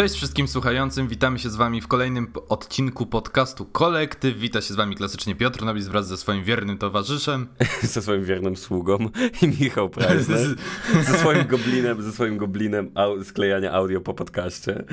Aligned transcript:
Cześć 0.00 0.14
wszystkim 0.14 0.48
słuchającym, 0.48 1.08
witamy 1.08 1.38
się 1.38 1.50
z 1.50 1.56
wami 1.56 1.80
w 1.80 1.88
kolejnym 1.88 2.32
odcinku 2.48 3.06
podcastu 3.06 3.64
Kolektyw. 3.64 4.38
Wita 4.38 4.60
się 4.60 4.74
z 4.74 4.76
wami 4.76 4.96
klasycznie 4.96 5.34
Piotr 5.34 5.64
Nobis 5.64 5.88
wraz 5.88 6.08
ze 6.08 6.16
swoim 6.16 6.44
wiernym 6.44 6.78
towarzyszem. 6.78 7.46
ze 7.82 8.02
swoim 8.02 8.24
wiernym 8.24 8.56
sługą 8.56 8.98
i 9.42 9.48
Michał 9.48 9.90
Preisler. 9.90 10.46
ze 11.08 11.18
swoim 11.18 11.46
goblinem, 11.46 12.02
ze 12.02 12.12
swoim 12.12 12.38
goblinem 12.38 12.90
au 12.94 13.24
sklejania 13.24 13.72
audio 13.72 14.00
po 14.00 14.14
podcaście. 14.14 14.84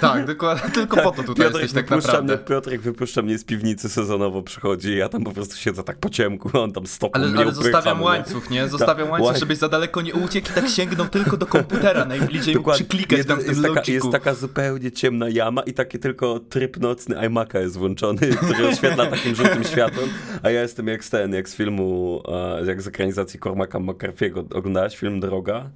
Tak, 0.00 0.26
dokładnie, 0.26 0.70
tylko 0.80 0.96
po 0.96 1.10
to 1.10 1.22
tutaj 1.22 1.46
Piotrek 1.46 1.62
jesteś 1.62 1.82
tak 1.82 1.90
naprawdę. 1.90 2.36
Mnie, 2.36 2.44
Piotrek 2.44 2.80
wypuszcza 2.80 3.22
mnie 3.22 3.38
z 3.38 3.44
piwnicy 3.44 3.88
sezonowo 3.88 4.42
przychodzi 4.42 4.96
ja 4.96 5.08
tam 5.08 5.24
po 5.24 5.32
prostu 5.32 5.56
siedzę 5.56 5.82
tak 5.82 5.98
po 5.98 6.10
ciemku, 6.10 6.50
on 6.58 6.72
tam 6.72 6.86
stopą 6.86 7.12
ale, 7.14 7.28
mnie 7.28 7.40
Ale 7.40 7.52
zostawiam 7.52 8.02
łańcuch, 8.02 8.50
nie? 8.50 8.68
Zostawiam 8.68 9.06
Ta, 9.06 9.12
łańcuch, 9.12 9.36
żebyś 9.36 9.58
za 9.58 9.68
daleko 9.68 10.02
nie 10.02 10.14
uciekł 10.14 10.50
i 10.50 10.54
tak 10.54 10.68
sięgnął 10.68 11.08
tylko 11.08 11.36
do 11.36 11.46
komputera 11.46 12.04
najbliżej 12.04 12.54
Dokładnie. 12.54 12.84
przyklikać 12.84 13.26
tam 13.26 13.38
w 13.38 13.44
tym 13.44 13.48
jest 13.48 13.62
taka, 13.74 13.92
jest 13.92 14.10
taka 14.12 14.34
zupełnie 14.50 14.92
ciemna 14.92 15.28
jama 15.28 15.62
i 15.62 15.72
taki 15.72 15.98
tylko 15.98 16.40
tryb 16.40 16.76
nocny 16.76 17.16
iMac'a 17.16 17.60
jest 17.60 17.76
włączony, 17.76 18.20
który 18.42 18.68
oświetla 18.68 19.06
takim 19.06 19.34
żółtym 19.34 19.64
światłem, 19.64 20.08
a 20.42 20.50
ja 20.50 20.62
jestem 20.62 20.86
jak 20.86 21.04
z 21.04 21.10
ten, 21.10 21.34
jak 21.34 21.48
z 21.48 21.54
filmu, 21.54 22.22
jak 22.66 22.82
z 22.82 22.86
ekranizacji 22.86 23.40
Cormaca 23.40 23.78
McCarthy'ego. 23.78 24.56
Oglądałeś 24.56 24.96
film 24.96 25.20
Droga? 25.20 25.70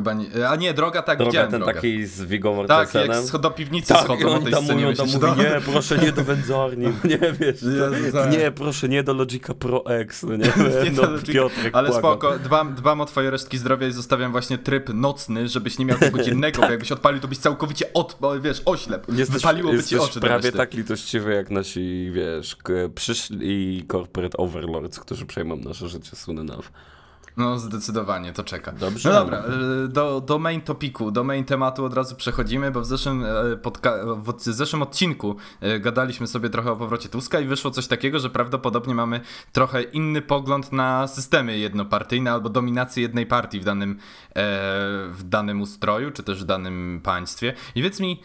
Nie, 0.00 0.48
a 0.48 0.56
nie, 0.56 0.74
droga 0.74 1.02
tak, 1.02 1.18
droga, 1.18 1.30
widziałem 1.30 1.50
ten 1.50 1.60
drogę. 1.60 1.74
taki 1.74 2.06
z 2.06 2.22
Viggo 2.22 2.54
Mortensenem. 2.54 3.08
Tak, 3.08 3.32
jak 3.32 3.42
do 3.42 3.50
piwnicy 3.50 3.88
tak, 3.88 4.04
schodzą 4.04 4.28
on 4.28 4.44
tam, 4.50 4.64
scenie, 4.64 4.88
on 4.88 4.94
tam 4.94 5.06
mówi, 5.06 5.26
nie, 5.42 5.60
proszę 5.72 5.98
nie 5.98 6.12
do 6.12 6.24
wędzarni, 6.24 6.86
nie, 7.04 7.18
wiesz, 7.18 7.62
nie, 7.62 8.12
tak. 8.12 8.32
nie, 8.32 8.50
proszę 8.50 8.88
nie 8.88 9.02
do 9.02 9.14
Logica 9.14 9.54
Pro 9.54 9.86
X, 9.86 10.22
no 10.22 10.36
nie, 10.36 10.44
nie 10.84 10.90
no, 10.90 11.02
Piotrek, 11.32 11.74
Ale 11.74 11.92
spoko, 11.92 12.38
dbam, 12.38 12.74
dbam 12.74 13.00
o 13.00 13.06
twoje 13.06 13.30
resztki 13.30 13.58
zdrowia 13.58 13.88
i 13.88 13.92
zostawiam 13.92 14.32
właśnie 14.32 14.58
tryb 14.58 14.88
nocny, 14.94 15.48
żebyś 15.48 15.78
nie 15.78 15.84
miał 15.84 15.98
tego 15.98 16.22
dziennego, 16.22 16.58
tak. 16.60 16.68
bo 16.68 16.72
jakbyś 16.72 16.92
odpalił, 16.92 17.20
to 17.20 17.28
byś 17.28 17.38
całkowicie 17.38 17.92
od, 17.92 18.18
wiesz, 18.40 18.62
oślep, 18.64 19.06
jesteś, 19.12 19.36
wypaliłoby 19.36 19.76
jesteś 19.76 19.90
ci 19.90 20.04
oczy 20.04 20.20
prawie 20.20 20.52
tak 20.52 20.74
litościwy 20.74 21.34
jak 21.34 21.50
nasi, 21.50 22.10
wiesz, 22.12 22.56
przyszli 22.94 23.84
corporate 23.92 24.36
overlords, 24.36 25.00
którzy 25.00 25.26
przejmą 25.26 25.56
nasze 25.56 25.88
życie 25.88 26.16
soon 26.16 26.38
enough. 26.38 26.72
No 27.40 27.58
zdecydowanie, 27.58 28.32
to 28.32 28.44
czeka. 28.44 28.72
Dobrze. 28.72 29.08
No 29.08 29.14
dobra, 29.14 29.38
e, 29.38 29.88
do, 29.88 30.20
do 30.20 30.38
main 30.38 30.60
topiku, 30.60 31.10
do 31.10 31.24
main 31.24 31.44
tematu 31.44 31.84
od 31.84 31.94
razu 31.94 32.16
przechodzimy, 32.16 32.70
bo 32.70 32.80
w 32.80 32.86
zeszłym, 32.86 33.24
e, 33.24 33.56
podca- 33.56 34.22
w 34.36 34.42
zeszłym 34.42 34.82
odcinku 34.82 35.36
e, 35.60 35.80
gadaliśmy 35.80 36.26
sobie 36.26 36.50
trochę 36.50 36.72
o 36.72 36.76
powrocie 36.76 37.08
Tuska 37.08 37.40
i 37.40 37.46
wyszło 37.46 37.70
coś 37.70 37.86
takiego, 37.86 38.18
że 38.18 38.30
prawdopodobnie 38.30 38.94
mamy 38.94 39.20
trochę 39.52 39.82
inny 39.82 40.22
pogląd 40.22 40.72
na 40.72 41.06
systemy 41.06 41.58
jednopartyjne 41.58 42.32
albo 42.32 42.48
dominację 42.48 43.02
jednej 43.02 43.26
partii 43.26 43.60
w 43.60 43.64
danym, 43.64 43.98
w 45.10 45.20
danym 45.24 45.60
ustroju, 45.60 46.10
czy 46.10 46.22
też 46.22 46.42
w 46.42 46.46
danym 46.46 47.00
państwie. 47.04 47.54
I 47.74 47.82
wiedz 47.82 48.00
mi, 48.00 48.20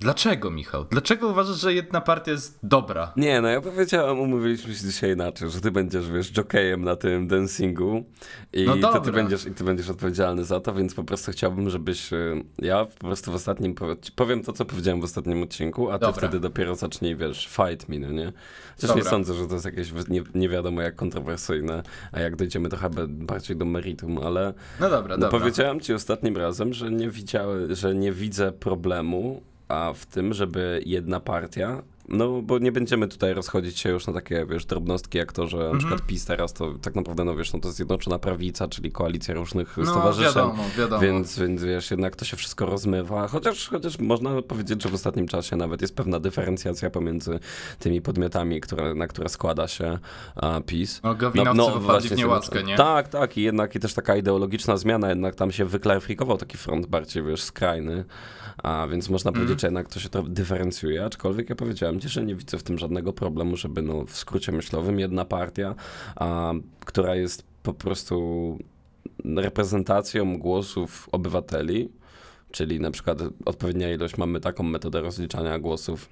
Dlaczego, 0.00 0.50
Michał? 0.50 0.84
Dlaczego 0.84 1.28
uważasz, 1.28 1.60
że 1.60 1.74
jedna 1.74 2.00
partia 2.00 2.32
jest 2.32 2.58
dobra? 2.62 3.12
Nie, 3.16 3.40
no 3.40 3.48
ja 3.48 3.60
powiedziałem, 3.60 4.20
umówiliśmy 4.20 4.74
się 4.74 4.86
dzisiaj 4.86 5.12
inaczej, 5.12 5.50
że 5.50 5.60
ty 5.60 5.70
będziesz, 5.70 6.10
wiesz, 6.10 6.32
jokejem 6.32 6.84
na 6.84 6.96
tym 6.96 7.28
dancingu 7.28 8.04
i 8.52 8.66
no 8.66 8.92
to 8.92 9.00
ty 9.00 9.12
będziesz, 9.12 9.46
i 9.46 9.50
ty 9.50 9.64
będziesz 9.64 9.90
odpowiedzialny 9.90 10.44
za 10.44 10.60
to, 10.60 10.74
więc 10.74 10.94
po 10.94 11.04
prostu 11.04 11.32
chciałbym, 11.32 11.70
żebyś, 11.70 12.12
y, 12.12 12.44
ja 12.58 12.84
po 12.84 13.06
prostu 13.06 13.32
w 13.32 13.34
ostatnim, 13.34 13.74
powiem 14.16 14.42
to, 14.42 14.52
co 14.52 14.64
powiedziałem 14.64 15.00
w 15.00 15.04
ostatnim 15.04 15.42
odcinku, 15.42 15.90
a 15.90 15.98
ty 15.98 16.06
dobra. 16.06 16.18
wtedy 16.18 16.40
dopiero 16.40 16.74
zacznij, 16.74 17.16
wiesz, 17.16 17.48
fight 17.48 17.88
me, 17.88 17.98
no 17.98 18.10
nie? 18.10 18.32
Chociaż 18.74 18.88
dobra. 18.88 19.04
nie 19.04 19.10
sądzę, 19.10 19.34
że 19.34 19.46
to 19.46 19.54
jest 19.54 19.64
jakieś 19.64 19.92
nie, 20.08 20.22
nie 20.34 20.48
wiadomo 20.48 20.82
jak 20.82 20.96
kontrowersyjne, 20.96 21.82
a 22.12 22.20
jak 22.20 22.36
dojdziemy 22.36 22.68
trochę 22.68 22.90
bardziej 23.08 23.56
do 23.56 23.64
meritum, 23.64 24.18
ale... 24.18 24.54
No 24.80 24.90
dobra, 24.90 25.16
no, 25.16 25.20
dobra. 25.20 25.38
Powiedziałem 25.38 25.80
ci 25.80 25.94
ostatnim 25.94 26.36
razem, 26.36 26.72
że 26.72 26.90
nie 26.90 27.10
widziały, 27.10 27.74
że 27.74 27.94
nie 27.94 28.12
widzę 28.12 28.52
problemu 28.52 29.49
a 29.70 29.92
w 29.92 30.06
tym, 30.06 30.34
żeby 30.34 30.82
jedna 30.86 31.20
partia 31.20 31.82
no, 32.10 32.42
bo 32.42 32.58
nie 32.58 32.72
będziemy 32.72 33.08
tutaj 33.08 33.34
rozchodzić 33.34 33.78
się 33.78 33.88
już 33.88 34.06
na 34.06 34.12
takie, 34.12 34.46
wiesz, 34.46 34.64
drobnostki, 34.64 35.18
jak 35.18 35.32
to, 35.32 35.46
że 35.46 35.56
na 35.56 35.64
mm 35.64 35.76
-hmm. 35.76 35.78
przykład 35.78 36.06
PiS 36.06 36.24
teraz 36.24 36.52
to 36.52 36.74
tak 36.82 36.94
naprawdę, 36.94 37.24
no 37.24 37.36
wiesz, 37.36 37.52
no 37.52 37.60
to 37.60 37.68
jest 37.68 37.76
Zjednoczona 37.76 38.18
Prawica, 38.18 38.68
czyli 38.68 38.92
koalicja 38.92 39.34
różnych 39.34 39.76
no, 39.76 39.86
stowarzyszeń. 39.86 40.34
Wiadomo, 40.34 40.64
wiadomo. 40.78 41.02
Więc, 41.02 41.38
więc 41.38 41.64
wiesz, 41.64 41.90
jednak 41.90 42.16
to 42.16 42.24
się 42.24 42.36
wszystko 42.36 42.66
rozmywa, 42.66 43.28
chociaż, 43.28 43.68
chociaż 43.68 43.98
można 43.98 44.42
powiedzieć, 44.42 44.82
że 44.82 44.88
w 44.88 44.94
ostatnim 44.94 45.28
czasie 45.28 45.56
nawet 45.56 45.82
jest 45.82 45.96
pewna 45.96 46.20
dyferencjacja 46.20 46.90
pomiędzy 46.90 47.38
tymi 47.78 48.02
podmiotami, 48.02 48.60
które, 48.60 48.94
na 48.94 49.06
które 49.06 49.28
składa 49.28 49.68
się 49.68 49.98
a, 50.36 50.60
PiS. 50.60 51.00
No, 51.04 51.14
Gawinowcy 51.14 51.56
no, 51.56 51.68
no, 51.68 51.80
właśnie 51.80 52.16
w 52.16 52.18
niełaskę, 52.18 52.62
nie? 52.62 52.76
Tak, 52.76 53.08
tak, 53.08 53.36
i 53.36 53.42
jednak 53.42 53.74
i 53.74 53.80
też 53.80 53.94
taka 53.94 54.16
ideologiczna 54.16 54.76
zmiana, 54.76 55.08
jednak 55.08 55.34
tam 55.34 55.52
się 55.52 55.64
wyklaryfikował 55.64 56.36
taki 56.36 56.56
front 56.56 56.86
bardziej, 56.86 57.22
wiesz, 57.22 57.42
skrajny, 57.42 58.04
a 58.62 58.86
więc 58.90 59.10
można 59.10 59.30
mm. 59.30 59.40
powiedzieć, 59.40 59.60
że 59.60 59.66
jednak 59.66 59.88
to 59.88 60.00
się 60.00 60.08
to 60.08 60.22
dyferencjuje, 60.22 61.04
aczkolwiek 61.04 61.50
ja 61.50 61.56
powiedziałem 61.56 61.99
ci, 62.00 62.08
że 62.08 62.24
nie 62.24 62.34
widzę 62.34 62.58
w 62.58 62.62
tym 62.62 62.78
żadnego 62.78 63.12
problemu, 63.12 63.56
żeby 63.56 63.82
no, 63.82 64.04
w 64.04 64.16
skrócie 64.16 64.52
myślowym 64.52 64.98
jedna 65.00 65.24
partia, 65.24 65.74
a, 66.16 66.52
która 66.80 67.14
jest 67.14 67.44
po 67.62 67.74
prostu 67.74 68.58
reprezentacją 69.24 70.38
głosów 70.38 71.08
obywateli, 71.12 71.88
czyli 72.50 72.80
na 72.80 72.90
przykład 72.90 73.18
odpowiednia 73.44 73.92
ilość, 73.94 74.16
mamy 74.16 74.40
taką 74.40 74.62
metodę 74.62 75.00
rozliczania 75.00 75.58
głosów 75.58 76.08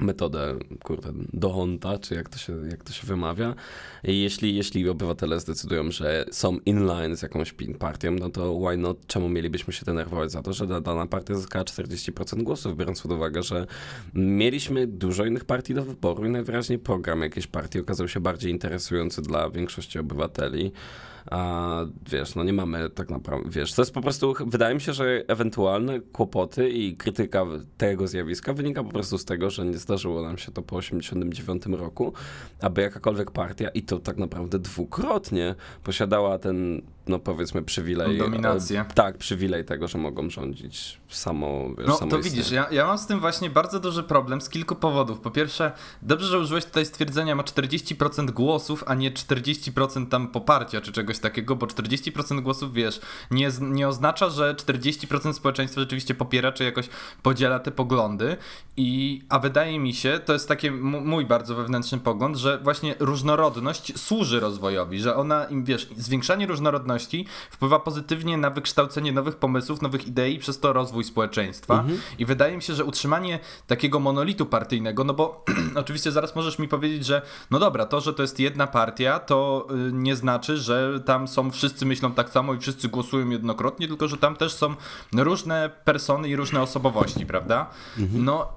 metodę, 0.00 0.58
kurde, 0.84 1.12
dohonta, 1.32 1.98
czy 1.98 2.14
jak 2.14 2.28
to 2.28 2.38
się, 2.38 2.68
jak 2.70 2.84
to 2.84 2.92
się 2.92 3.06
wymawia. 3.06 3.54
I 4.04 4.20
jeśli, 4.22 4.56
jeśli 4.56 4.88
obywatele 4.88 5.40
zdecydują, 5.40 5.90
że 5.90 6.24
są 6.30 6.58
inline 6.58 7.16
z 7.16 7.22
jakąś 7.22 7.54
partią, 7.78 8.10
no 8.12 8.30
to 8.30 8.58
why 8.60 8.76
not? 8.76 9.06
Czemu 9.06 9.28
mielibyśmy 9.28 9.72
się 9.72 9.84
denerwować 9.84 10.32
za 10.32 10.42
to, 10.42 10.52
że 10.52 10.66
dana 10.80 11.06
partia 11.06 11.34
zyskała 11.34 11.64
40% 11.64 12.42
głosów, 12.42 12.76
biorąc 12.76 13.02
pod 13.02 13.12
uwagę, 13.12 13.42
że 13.42 13.66
mieliśmy 14.14 14.86
dużo 14.86 15.24
innych 15.24 15.44
partii 15.44 15.74
do 15.74 15.84
wyboru 15.84 16.26
i 16.26 16.30
najwyraźniej 16.30 16.78
program 16.78 17.22
jakiejś 17.22 17.46
partii 17.46 17.80
okazał 17.80 18.08
się 18.08 18.20
bardziej 18.20 18.52
interesujący 18.52 19.22
dla 19.22 19.50
większości 19.50 19.98
obywateli 19.98 20.72
a 21.30 21.80
wiesz, 22.10 22.34
no 22.34 22.44
nie 22.44 22.52
mamy 22.52 22.90
tak 22.90 23.10
naprawdę, 23.10 23.50
wiesz, 23.50 23.72
to 23.74 23.82
jest 23.82 23.94
po 23.94 24.00
prostu, 24.00 24.34
wydaje 24.46 24.74
mi 24.74 24.80
się, 24.80 24.92
że 24.92 25.22
ewentualne 25.28 26.00
kłopoty 26.00 26.70
i 26.70 26.96
krytyka 26.96 27.46
tego 27.76 28.08
zjawiska 28.08 28.52
wynika 28.52 28.84
po 28.84 28.90
prostu 28.90 29.18
z 29.18 29.24
tego, 29.24 29.50
że 29.50 29.64
nie 29.64 29.75
zdarzyło 29.78 30.22
nam 30.22 30.38
się 30.38 30.52
to 30.52 30.62
po 30.62 30.76
89 30.76 31.66
roku, 31.66 32.12
aby 32.60 32.82
jakakolwiek 32.82 33.30
partia, 33.30 33.68
i 33.68 33.82
to 33.82 33.98
tak 33.98 34.16
naprawdę 34.16 34.58
dwukrotnie, 34.58 35.54
posiadała 35.84 36.38
ten 36.38 36.82
no 37.08 37.18
powiedzmy 37.18 37.62
przywilej. 37.62 38.18
Dominację. 38.18 38.80
E, 38.80 38.94
tak, 38.94 39.18
przywilej 39.18 39.64
tego, 39.64 39.88
że 39.88 39.98
mogą 39.98 40.30
rządzić 40.30 41.00
samo. 41.08 41.68
Wiesz, 41.78 41.86
no 41.86 42.06
to 42.06 42.18
widzisz, 42.18 42.50
ja, 42.50 42.66
ja 42.70 42.86
mam 42.86 42.98
z 42.98 43.06
tym 43.06 43.20
właśnie 43.20 43.50
bardzo 43.50 43.80
duży 43.80 44.02
problem 44.02 44.40
z 44.40 44.48
kilku 44.48 44.74
powodów. 44.74 45.20
Po 45.20 45.30
pierwsze, 45.30 45.72
dobrze, 46.02 46.26
że 46.26 46.38
użyłeś 46.38 46.64
tutaj 46.64 46.86
stwierdzenia, 46.86 47.34
ma 47.34 47.42
40% 47.42 48.30
głosów, 48.30 48.84
a 48.86 48.94
nie 48.94 49.10
40% 49.10 50.08
tam 50.08 50.28
poparcia 50.28 50.80
czy 50.80 50.92
czegoś 50.92 51.18
takiego, 51.18 51.56
bo 51.56 51.66
40% 51.66 52.40
głosów, 52.40 52.72
wiesz, 52.72 53.00
nie, 53.30 53.50
nie 53.60 53.88
oznacza, 53.88 54.30
że 54.30 54.54
40% 54.54 55.32
społeczeństwa 55.32 55.80
rzeczywiście 55.80 56.14
popiera 56.14 56.52
czy 56.52 56.64
jakoś 56.64 56.88
podziela 57.22 57.58
te 57.58 57.70
poglądy. 57.70 58.36
I, 58.76 59.22
a 59.28 59.38
wydaje 59.38 59.78
mi 59.78 59.94
się, 59.94 60.20
to 60.24 60.32
jest 60.32 60.48
taki 60.48 60.70
mój 60.70 61.26
bardzo 61.26 61.54
wewnętrzny 61.54 61.98
pogląd, 61.98 62.36
że 62.36 62.58
właśnie 62.58 62.94
różnorodność 62.98 63.98
służy 63.98 64.40
rozwojowi, 64.40 65.00
że 65.00 65.16
ona 65.16 65.44
im, 65.44 65.64
wiesz, 65.64 65.88
zwiększanie 65.96 66.46
różnorodności 66.46 66.95
wpływa 67.50 67.78
pozytywnie 67.78 68.36
na 68.36 68.50
wykształcenie 68.50 69.12
nowych 69.12 69.36
pomysłów, 69.36 69.82
nowych 69.82 70.06
idei 70.06 70.34
i 70.34 70.38
przez 70.38 70.60
to 70.60 70.72
rozwój 70.72 71.04
społeczeństwa. 71.04 71.74
Mhm. 71.74 72.00
I 72.18 72.26
wydaje 72.26 72.56
mi 72.56 72.62
się, 72.62 72.74
że 72.74 72.84
utrzymanie 72.84 73.38
takiego 73.66 74.00
monolitu 74.00 74.46
partyjnego, 74.46 75.04
no 75.04 75.14
bo 75.14 75.44
oczywiście 75.74 76.12
zaraz 76.12 76.36
możesz 76.36 76.58
mi 76.58 76.68
powiedzieć, 76.68 77.06
że 77.06 77.22
no 77.50 77.58
dobra, 77.58 77.86
to, 77.86 78.00
że 78.00 78.14
to 78.14 78.22
jest 78.22 78.40
jedna 78.40 78.66
partia, 78.66 79.18
to 79.18 79.66
y, 79.88 79.92
nie 79.92 80.16
znaczy, 80.16 80.56
że 80.56 81.00
tam 81.00 81.28
są 81.28 81.50
wszyscy 81.50 81.86
myślą 81.86 82.12
tak 82.12 82.30
samo 82.30 82.54
i 82.54 82.58
wszyscy 82.58 82.88
głosują 82.88 83.30
jednokrotnie, 83.30 83.88
tylko 83.88 84.08
że 84.08 84.16
tam 84.16 84.36
też 84.36 84.54
są 84.54 84.74
różne 85.12 85.70
persony 85.84 86.28
i 86.28 86.36
różne 86.36 86.62
osobowości, 86.62 87.26
prawda? 87.26 87.66
Mhm. 87.98 88.24
No 88.24 88.48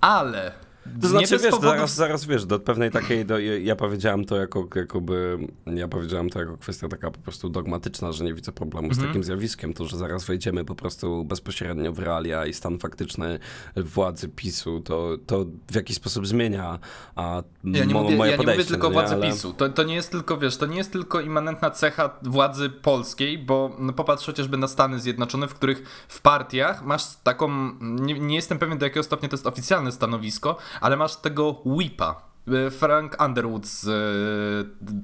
ale 0.00 0.67
to 1.00 1.08
znaczy, 1.08 1.38
wiesz, 1.38 1.50
powodu... 1.50 1.68
zaraz, 1.68 1.94
zaraz 1.94 2.24
wiesz, 2.24 2.46
do 2.46 2.60
pewnej 2.60 2.90
takiej, 2.90 3.24
do, 3.26 3.38
ja 3.38 3.76
powiedziałem 3.76 4.24
to 4.24 4.36
jako, 4.36 4.68
jakoby, 4.74 5.38
ja 5.66 5.88
powiedziałem 5.88 6.30
to 6.30 6.40
jako 6.40 6.56
kwestia 6.56 6.88
taka 6.88 7.10
po 7.10 7.18
prostu 7.18 7.48
dogmatyczna, 7.48 8.12
że 8.12 8.24
nie 8.24 8.34
widzę 8.34 8.52
problemu 8.52 8.88
z 8.88 8.90
mhm. 8.90 9.08
takim 9.08 9.24
zjawiskiem, 9.24 9.74
to, 9.74 9.84
że 9.84 9.96
zaraz 9.96 10.24
wejdziemy 10.24 10.64
po 10.64 10.74
prostu 10.74 11.24
bezpośrednio 11.24 11.92
w 11.92 11.98
realia 11.98 12.46
i 12.46 12.54
stan 12.54 12.78
faktyczny 12.78 13.38
władzy 13.76 14.28
PiSu, 14.28 14.80
to, 14.80 15.16
to 15.26 15.46
w 15.70 15.74
jakiś 15.74 15.96
sposób 15.96 16.26
zmienia 16.26 16.78
a 17.16 17.42
ja 17.64 17.84
nie 17.84 17.94
mówię, 17.94 18.16
moje 18.16 18.30
ja 18.30 18.36
nie 18.36 18.46
mówię 18.46 18.64
tylko 18.64 18.90
władzy 18.90 19.14
ale... 19.14 19.30
PiSu, 19.30 19.52
to, 19.52 19.68
to 19.68 19.82
nie 19.82 19.94
jest 19.94 20.10
tylko, 20.10 20.36
wiesz, 20.36 20.56
to 20.56 20.66
nie 20.66 20.76
jest 20.76 20.92
tylko 20.92 21.20
immanentna 21.20 21.70
cecha 21.70 22.10
władzy 22.22 22.70
polskiej, 22.70 23.38
bo 23.38 23.76
no, 23.78 23.92
popatrz 23.92 24.26
chociażby 24.26 24.56
na 24.56 24.68
Stany 24.68 25.00
Zjednoczone, 25.00 25.48
w 25.48 25.54
których 25.54 26.06
w 26.08 26.20
partiach 26.20 26.84
masz 26.84 27.02
taką, 27.22 27.70
nie, 27.80 28.18
nie 28.18 28.36
jestem 28.36 28.58
pewien 28.58 28.78
do 28.78 28.86
jakiego 28.86 29.02
stopnia 29.02 29.28
to 29.28 29.34
jest 29.34 29.46
oficjalne 29.46 29.92
stanowisko, 29.92 30.56
ale 30.80 30.96
masz 30.96 31.16
tego 31.16 31.62
whipa, 31.64 32.22
e, 32.66 32.70
Frank 32.70 33.16
Underwood 33.24 33.66
z 33.66 33.88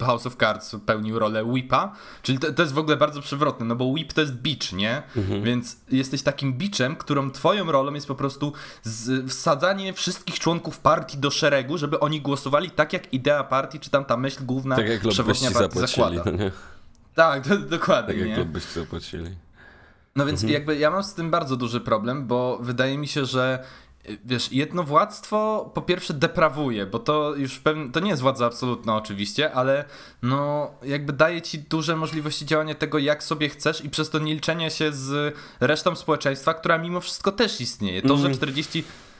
e, 0.00 0.04
House 0.04 0.26
of 0.26 0.36
Cards 0.36 0.76
pełnił 0.86 1.18
rolę 1.18 1.44
Whipa, 1.44 1.92
czyli 2.22 2.38
to, 2.38 2.52
to 2.52 2.62
jest 2.62 2.74
w 2.74 2.78
ogóle 2.78 2.96
bardzo 2.96 3.20
przewrotne, 3.20 3.66
no 3.66 3.76
bo 3.76 3.84
Whip 3.84 4.12
to 4.12 4.20
jest 4.20 4.34
beach, 4.34 4.72
nie? 4.72 5.02
Mhm. 5.16 5.42
Więc 5.42 5.76
jesteś 5.90 6.22
takim 6.22 6.52
beachem, 6.52 6.96
którą 6.96 7.30
twoją 7.30 7.72
rolą 7.72 7.94
jest 7.94 8.08
po 8.08 8.14
prostu 8.14 8.52
z, 8.82 9.30
wsadzanie 9.30 9.92
wszystkich 9.92 10.38
członków 10.38 10.78
partii 10.78 11.18
do 11.18 11.30
szeregu, 11.30 11.78
żeby 11.78 12.00
oni 12.00 12.20
głosowali 12.20 12.70
tak, 12.70 12.92
jak 12.92 13.12
idea 13.12 13.44
partii, 13.44 13.80
czy 13.80 13.90
tam 13.90 14.04
ta 14.04 14.16
myśl 14.16 14.44
główna 14.44 14.76
tak 14.76 14.88
jak 14.88 15.08
przewodnia 15.08 15.50
partii 15.50 15.78
zakłada. 15.78 16.22
No 16.24 16.32
nie? 16.32 16.50
Tak, 17.14 17.48
do, 17.48 17.58
dokładnie. 17.58 18.14
Tak 18.14 18.28
jak 18.28 18.38
lobbyści 18.38 18.80
zapłacili. 18.80 19.36
No 20.16 20.26
więc 20.26 20.40
mhm. 20.40 20.52
jakby 20.52 20.76
ja 20.76 20.90
mam 20.90 21.04
z 21.04 21.14
tym 21.14 21.30
bardzo 21.30 21.56
duży 21.56 21.80
problem, 21.80 22.26
bo 22.26 22.58
wydaje 22.60 22.98
mi 22.98 23.08
się, 23.08 23.24
że 23.24 23.64
wiesz, 24.24 24.52
jednowładztwo 24.52 25.70
po 25.74 25.82
pierwsze 25.82 26.14
deprawuje, 26.14 26.86
bo 26.86 26.98
to 26.98 27.34
już 27.34 27.58
pewnie, 27.58 27.92
to 27.92 28.00
nie 28.00 28.10
jest 28.10 28.22
władza 28.22 28.46
absolutna 28.46 28.96
oczywiście, 28.96 29.52
ale 29.52 29.84
no 30.22 30.70
jakby 30.82 31.12
daje 31.12 31.42
ci 31.42 31.58
duże 31.58 31.96
możliwości 31.96 32.46
działania 32.46 32.74
tego 32.74 32.98
jak 32.98 33.22
sobie 33.22 33.48
chcesz 33.48 33.84
i 33.84 33.90
przez 33.90 34.10
to 34.10 34.18
nie 34.18 34.34
liczenie 34.34 34.70
się 34.70 34.92
z 34.92 35.36
resztą 35.60 35.96
społeczeństwa, 35.96 36.54
która 36.54 36.78
mimo 36.78 37.00
wszystko 37.00 37.32
też 37.32 37.60
istnieje. 37.60 38.02
To, 38.02 38.16
że 38.16 38.30
40 38.30 38.78
mhm. 38.78 39.13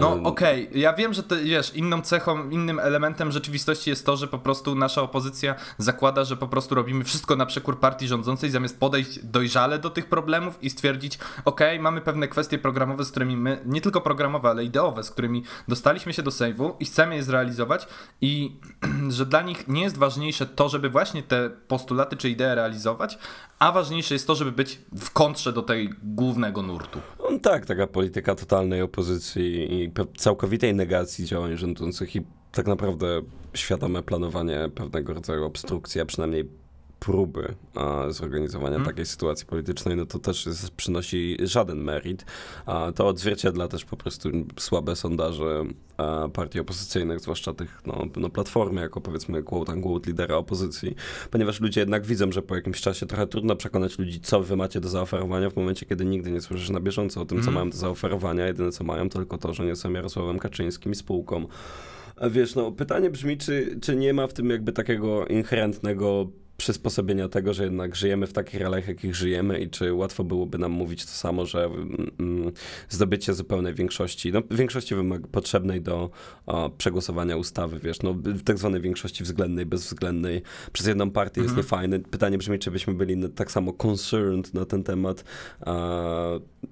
No 0.00 0.12
okej, 0.12 0.68
okay. 0.68 0.78
ja 0.78 0.92
wiem, 0.92 1.14
że 1.14 1.22
to, 1.22 1.36
wiesz, 1.36 1.74
inną 1.74 2.02
cechą, 2.02 2.50
innym 2.50 2.78
elementem 2.78 3.32
rzeczywistości 3.32 3.90
jest 3.90 4.06
to, 4.06 4.16
że 4.16 4.28
po 4.28 4.38
prostu 4.38 4.74
nasza 4.74 5.02
opozycja 5.02 5.54
zakłada, 5.78 6.24
że 6.24 6.36
po 6.36 6.48
prostu 6.48 6.74
robimy 6.74 7.04
wszystko 7.04 7.36
na 7.36 7.46
przekór 7.46 7.80
partii 7.80 8.08
rządzącej, 8.08 8.50
zamiast 8.50 8.80
podejść 8.80 9.24
dojrzale 9.24 9.78
do 9.78 9.90
tych 9.90 10.06
problemów 10.06 10.62
i 10.62 10.70
stwierdzić, 10.70 11.18
okej, 11.44 11.68
okay, 11.68 11.82
mamy 11.82 12.00
pewne 12.00 12.28
kwestie 12.28 12.58
programowe, 12.58 13.04
z 13.04 13.10
którymi 13.10 13.36
my, 13.36 13.62
nie 13.66 13.80
tylko 13.80 14.00
programowe, 14.00 14.50
ale 14.50 14.64
ideowe, 14.64 15.02
z 15.02 15.10
którymi 15.10 15.44
dostaliśmy 15.68 16.12
się 16.12 16.22
do 16.22 16.30
sejwu 16.30 16.76
i 16.80 16.84
chcemy 16.84 17.16
je 17.16 17.22
zrealizować 17.22 17.88
i 18.20 18.56
że 19.08 19.26
dla 19.26 19.42
nich 19.42 19.68
nie 19.68 19.82
jest 19.82 19.96
ważniejsze 19.96 20.46
to, 20.46 20.68
żeby 20.68 20.90
właśnie 20.90 21.22
te 21.22 21.50
postulaty 21.50 22.16
czy 22.16 22.30
idee 22.30 22.54
realizować, 22.54 23.18
a 23.62 23.72
ważniejsze 23.72 24.14
jest 24.14 24.26
to, 24.26 24.34
żeby 24.34 24.52
być 24.52 24.78
w 24.96 25.10
kontrze 25.10 25.52
do 25.52 25.62
tej 25.62 25.90
głównego 26.02 26.62
nurtu. 26.62 26.98
No, 27.18 27.38
tak, 27.38 27.66
taka 27.66 27.86
polityka 27.86 28.34
totalnej 28.34 28.82
opozycji 28.82 29.74
i 29.82 29.92
całkowitej 30.16 30.74
negacji 30.74 31.24
działań 31.24 31.56
rządzących 31.56 32.16
i 32.16 32.22
tak 32.52 32.66
naprawdę 32.66 33.22
świadome 33.54 34.02
planowanie 34.02 34.68
pewnego 34.74 35.14
rodzaju 35.14 35.44
obstrukcji, 35.44 36.00
a 36.00 36.06
przynajmniej 36.06 36.48
próby 37.04 37.54
a, 37.74 38.10
zorganizowania 38.10 38.76
hmm. 38.76 38.88
takiej 38.88 39.06
sytuacji 39.06 39.46
politycznej, 39.46 39.96
no 39.96 40.06
to 40.06 40.18
też 40.18 40.46
jest, 40.46 40.70
przynosi 40.70 41.36
żaden 41.42 41.78
merit. 41.78 42.24
A, 42.66 42.92
to 42.94 43.06
odzwierciedla 43.06 43.68
też 43.68 43.84
po 43.84 43.96
prostu 43.96 44.28
słabe 44.58 44.96
sondaże 44.96 45.64
a, 45.96 46.28
partii 46.32 46.60
opozycyjnych, 46.60 47.20
zwłaszcza 47.20 47.54
tych, 47.54 47.80
no, 47.86 48.06
no 48.16 48.30
Platformy, 48.30 48.80
jako 48.80 49.00
powiedzmy 49.00 49.42
quote 49.42 49.72
unquote 49.72 50.10
lidera 50.10 50.36
opozycji, 50.36 50.94
ponieważ 51.30 51.60
ludzie 51.60 51.80
jednak 51.80 52.06
widzą, 52.06 52.32
że 52.32 52.42
po 52.42 52.54
jakimś 52.54 52.80
czasie 52.80 53.06
trochę 53.06 53.26
trudno 53.26 53.56
przekonać 53.56 53.98
ludzi, 53.98 54.20
co 54.20 54.42
wy 54.42 54.56
macie 54.56 54.80
do 54.80 54.88
zaoferowania 54.88 55.50
w 55.50 55.56
momencie, 55.56 55.86
kiedy 55.86 56.04
nigdy 56.04 56.30
nie 56.30 56.40
słyszysz 56.40 56.70
na 56.70 56.80
bieżąco 56.80 57.20
o 57.20 57.24
tym, 57.24 57.38
co 57.38 57.44
hmm. 57.44 57.54
mają 57.54 57.70
do 57.70 57.76
zaoferowania. 57.76 58.46
Jedyne, 58.46 58.72
co 58.72 58.84
mają, 58.84 59.08
to 59.08 59.18
tylko 59.18 59.38
to, 59.38 59.54
że 59.54 59.64
nie 59.64 59.76
są 59.76 59.92
Jarosławem 59.92 60.38
Kaczyńskim 60.38 60.92
i 60.92 60.94
spółką. 60.94 61.46
Wiesz, 62.30 62.54
no 62.54 62.72
pytanie 62.72 63.10
brzmi, 63.10 63.38
czy, 63.38 63.78
czy 63.82 63.96
nie 63.96 64.14
ma 64.14 64.26
w 64.26 64.32
tym 64.32 64.50
jakby 64.50 64.72
takiego 64.72 65.26
inherentnego 65.26 66.30
przysposobienia 66.62 67.28
tego, 67.28 67.54
że 67.54 67.64
jednak 67.64 67.96
żyjemy 67.96 68.26
w 68.26 68.32
takich 68.32 68.60
realiach, 68.60 68.88
jakich 68.88 69.14
żyjemy 69.14 69.60
i 69.60 69.70
czy 69.70 69.94
łatwo 69.94 70.24
byłoby 70.24 70.58
nam 70.58 70.72
mówić 70.72 71.04
to 71.04 71.10
samo, 71.10 71.46
że 71.46 71.64
mm, 71.64 72.10
mm 72.20 72.52
zdobycie 72.88 73.34
zupełnej 73.34 73.74
większości, 73.74 74.32
no 74.32 74.42
większości 74.50 74.94
wymag 74.94 75.26
potrzebnej 75.26 75.80
do 75.80 76.10
o, 76.46 76.70
przegłosowania 76.70 77.36
ustawy, 77.36 77.78
wiesz, 77.78 78.02
no 78.02 78.14
tak 78.44 78.58
zwanej 78.58 78.80
większości 78.80 79.24
względnej, 79.24 79.66
bezwzględnej 79.66 80.42
przez 80.72 80.86
jedną 80.86 81.10
partię 81.10 81.40
mhm. 81.40 81.46
jest 81.46 81.56
niefajne. 81.56 82.00
Pytanie 82.00 82.38
brzmi, 82.38 82.58
czy 82.58 82.70
byśmy 82.70 82.94
byli 82.94 83.30
tak 83.30 83.50
samo 83.50 83.72
concerned 83.72 84.54
na 84.54 84.64
ten 84.64 84.82
temat, 84.82 85.24
a, 85.60 85.72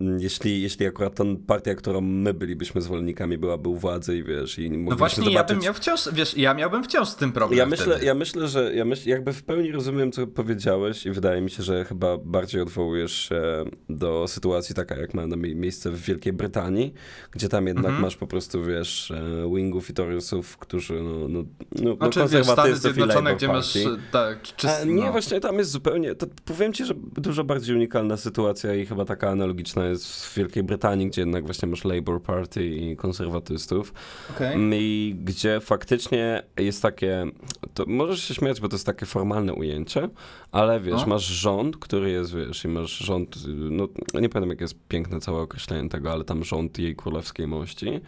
jeśli, 0.01 0.63
jeśli 0.63 0.87
akurat 0.87 1.15
ta 1.15 1.25
partia, 1.47 1.75
którą 1.75 2.01
my 2.01 2.35
bylibyśmy 2.35 2.81
zwolennikami, 2.81 3.39
byłaby 3.39 3.69
u 3.69 3.77
władzy 3.77 4.17
i 4.17 4.25
wiesz, 4.25 4.59
i 4.59 4.71
No 4.71 4.97
właśnie, 4.97 5.25
zobaczyć... 5.25 5.35
ja 5.35 5.45
bym 5.45 5.65
miał 5.65 5.75
wciąż, 5.75 6.01
wiesz, 6.13 6.37
ja 6.37 6.55
miałbym 6.55 6.85
wciąż 6.85 7.09
z 7.09 7.17
tym 7.17 7.33
problem 7.33 7.59
Ja 7.59 7.67
myślę, 7.67 8.05
ja 8.05 8.15
myślę, 8.15 8.49
że 8.49 8.75
ja 8.75 8.85
myśl, 8.85 9.09
jakby 9.09 9.33
w 9.33 9.43
pełni 9.43 9.73
rozumiem, 9.73 10.13
co 10.13 10.27
powiedziałeś 10.27 11.07
i 11.07 11.11
wydaje 11.11 11.41
mi 11.41 11.51
się, 11.51 11.63
że 11.63 11.85
chyba 11.85 12.19
bardziej 12.19 12.61
odwołujesz 12.61 13.29
się 13.29 13.43
do 13.89 14.29
sytuacji 14.29 14.75
taka, 14.75 14.97
jak 14.97 15.15
ma 15.15 15.27
miejsce 15.37 15.91
w 15.91 16.01
Wielkiej 16.01 16.33
Brytanii, 16.33 16.95
gdzie 17.31 17.49
tam 17.49 17.67
jednak 17.67 17.85
mhm. 17.85 18.03
masz 18.03 18.17
po 18.17 18.27
prostu, 18.27 18.65
wiesz, 18.65 19.11
e, 19.11 19.55
wingów 19.55 19.91
i 19.91 19.95
torysów, 19.95 20.59
którzy, 20.59 21.03
no, 21.03 21.29
no, 21.29 21.45
no, 21.73 21.95
znaczy, 21.97 22.19
no 22.19 22.29
wiesz, 22.29 22.47
Stany 22.47 22.77
Zjednoczone, 22.77 23.37
gdzie 23.37 23.49
masz, 23.49 23.79
tak, 24.13 24.43
czy, 24.43 24.69
A, 24.69 24.85
Nie, 24.85 25.05
no. 25.05 25.13
właśnie 25.13 25.41
tam 25.41 25.59
jest 25.59 25.71
zupełnie, 25.71 26.15
to 26.15 26.27
powiem 26.45 26.73
ci, 26.73 26.85
że 26.85 26.95
dużo 26.97 27.45
bardziej 27.45 27.77
unikalna 27.77 28.17
sytuacja 28.17 28.75
i 28.75 28.87
chyba 28.87 29.05
taka 29.05 29.31
analogiczna 29.31 29.80
jest 29.85 30.27
w 30.27 30.37
Wielkiej 30.37 30.63
Brytanii, 30.63 31.07
gdzie 31.07 31.23
jednak 31.23 31.45
właśnie 31.45 31.69
masz 31.69 31.85
Labour 31.85 32.23
Party 32.23 32.67
i 32.67 32.97
konserwatystów 32.97 33.95
okay. 34.31 34.57
i 34.73 35.17
gdzie 35.25 35.61
faktycznie 35.61 36.43
jest 36.57 36.83
takie, 36.83 37.27
to 37.75 37.85
możesz 37.87 38.23
się 38.23 38.35
śmiać, 38.35 38.61
bo 38.61 38.69
to 38.69 38.75
jest 38.75 38.87
takie 38.87 39.07
formalne 39.07 39.55
ujęcie, 39.55 40.09
ale 40.53 40.81
wiesz, 40.81 41.01
no. 41.01 41.07
masz 41.07 41.25
rząd, 41.25 41.77
który 41.77 42.11
jest, 42.11 42.35
wiesz, 42.35 42.65
i 42.65 42.69
masz 42.69 42.99
rząd, 42.99 43.37
no 43.71 43.89
nie 44.15 44.29
pamiętam 44.29 44.51
jakie 44.51 44.65
jest 44.65 44.77
piękne 44.89 45.21
całe 45.21 45.41
określenie 45.41 45.89
tego, 45.89 46.13
ale 46.13 46.25
tam 46.25 46.45
rząd 46.45 46.79
jej 46.79 46.97
królewskiej 46.97 47.47
mości 47.47 48.01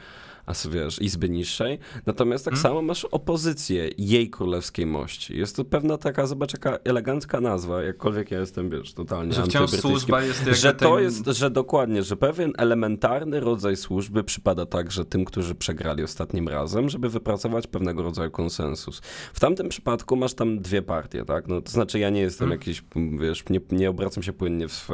a 0.47 0.53
wiesz, 0.71 1.03
izby 1.03 1.29
niższej. 1.29 1.79
Natomiast 2.07 2.45
tak 2.45 2.55
hmm. 2.55 2.63
samo 2.63 2.83
masz 2.83 3.05
opozycję 3.05 3.91
jej 3.99 4.31
królewskiej 4.31 4.87
mości. 4.87 5.39
Jest 5.39 5.57
to 5.57 5.65
pewna 5.65 5.99
taka, 5.99 6.27
zobacz, 6.27 6.53
jaka 6.53 6.79
elegancka 6.85 7.41
nazwa, 7.41 7.83
jakkolwiek 7.83 8.31
ja 8.31 8.41
jestem, 8.41 8.71
wiesz, 8.71 8.95
totalnie 8.95 9.33
Że 9.33 9.43
wciąż 9.43 9.71
służba 9.71 10.23
jest 10.23 10.45
Że 10.45 10.75
to 10.75 11.01
jest, 11.01 11.27
że 11.27 11.51
dokładnie, 11.51 12.03
że 12.03 12.17
pewien 12.17 12.53
elementarny 12.59 13.41
rodzaj 13.41 13.77
służby 13.77 14.25
przypada 14.25 14.67
także 14.67 15.05
tym, 15.05 15.25
którzy 15.25 15.55
przegrali 15.55 16.03
ostatnim 16.03 16.49
razem, 16.49 16.89
żeby 16.89 17.09
wypracować 17.09 17.67
pewnego 17.67 18.03
rodzaju 18.03 18.31
konsensus. 18.31 19.01
W 19.33 19.41
tamtym 19.41 19.69
przypadku 19.69 20.17
masz 20.17 20.35
tam 20.35 20.59
dwie 20.59 20.83
partie, 20.83 21.25
tak? 21.25 21.49
No 21.49 21.61
to 21.61 21.71
znaczy 21.71 21.99
ja 21.99 22.11
nie 22.11 22.21
jestem 22.21 22.49
hmm. 22.49 22.61
jakiś, 22.61 22.85
wiesz, 23.21 23.45
nie, 23.51 23.61
nie 23.71 23.91
obracam 23.91 24.23
się 24.23 24.33
płynnie 24.33 24.69
w, 24.69 24.89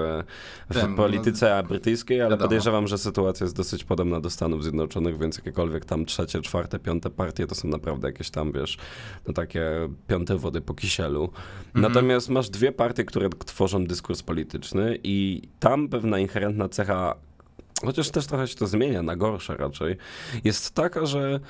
w 0.70 0.74
Wiem, 0.76 0.96
polityce 0.96 1.60
no, 1.62 1.68
brytyjskiej, 1.68 2.20
ale 2.20 2.30
wiadomo. 2.30 2.48
podejrzewam, 2.48 2.88
że 2.88 2.98
sytuacja 2.98 3.44
jest 3.44 3.56
dosyć 3.56 3.84
podobna 3.84 4.20
do 4.20 4.30
Stanów 4.30 4.62
Zjednoczonych, 4.62 5.18
więc 5.18 5.37
jakiekolwiek 5.38 5.84
tam 5.84 6.04
trzecie, 6.04 6.42
czwarte, 6.42 6.78
piąte 6.78 7.10
partie, 7.10 7.46
to 7.46 7.54
są 7.54 7.68
naprawdę 7.68 8.08
jakieś 8.08 8.30
tam, 8.30 8.52
wiesz, 8.52 8.78
no 9.26 9.32
takie 9.34 9.64
piąte 10.06 10.36
wody 10.36 10.60
po 10.60 10.74
kisielu. 10.74 11.24
Mhm. 11.24 11.92
Natomiast 11.92 12.28
masz 12.28 12.50
dwie 12.50 12.72
partie, 12.72 13.04
które 13.04 13.28
tworzą 13.28 13.84
dyskurs 13.84 14.22
polityczny 14.22 14.98
i 15.02 15.42
tam 15.60 15.88
pewna 15.88 16.18
inherentna 16.18 16.68
cecha, 16.68 17.14
chociaż 17.84 18.10
też 18.10 18.26
trochę 18.26 18.48
się 18.48 18.54
to 18.54 18.66
zmienia, 18.66 19.02
na 19.02 19.16
gorsze 19.16 19.56
raczej, 19.56 19.96
jest 20.44 20.74
taka, 20.74 21.06
że 21.06 21.40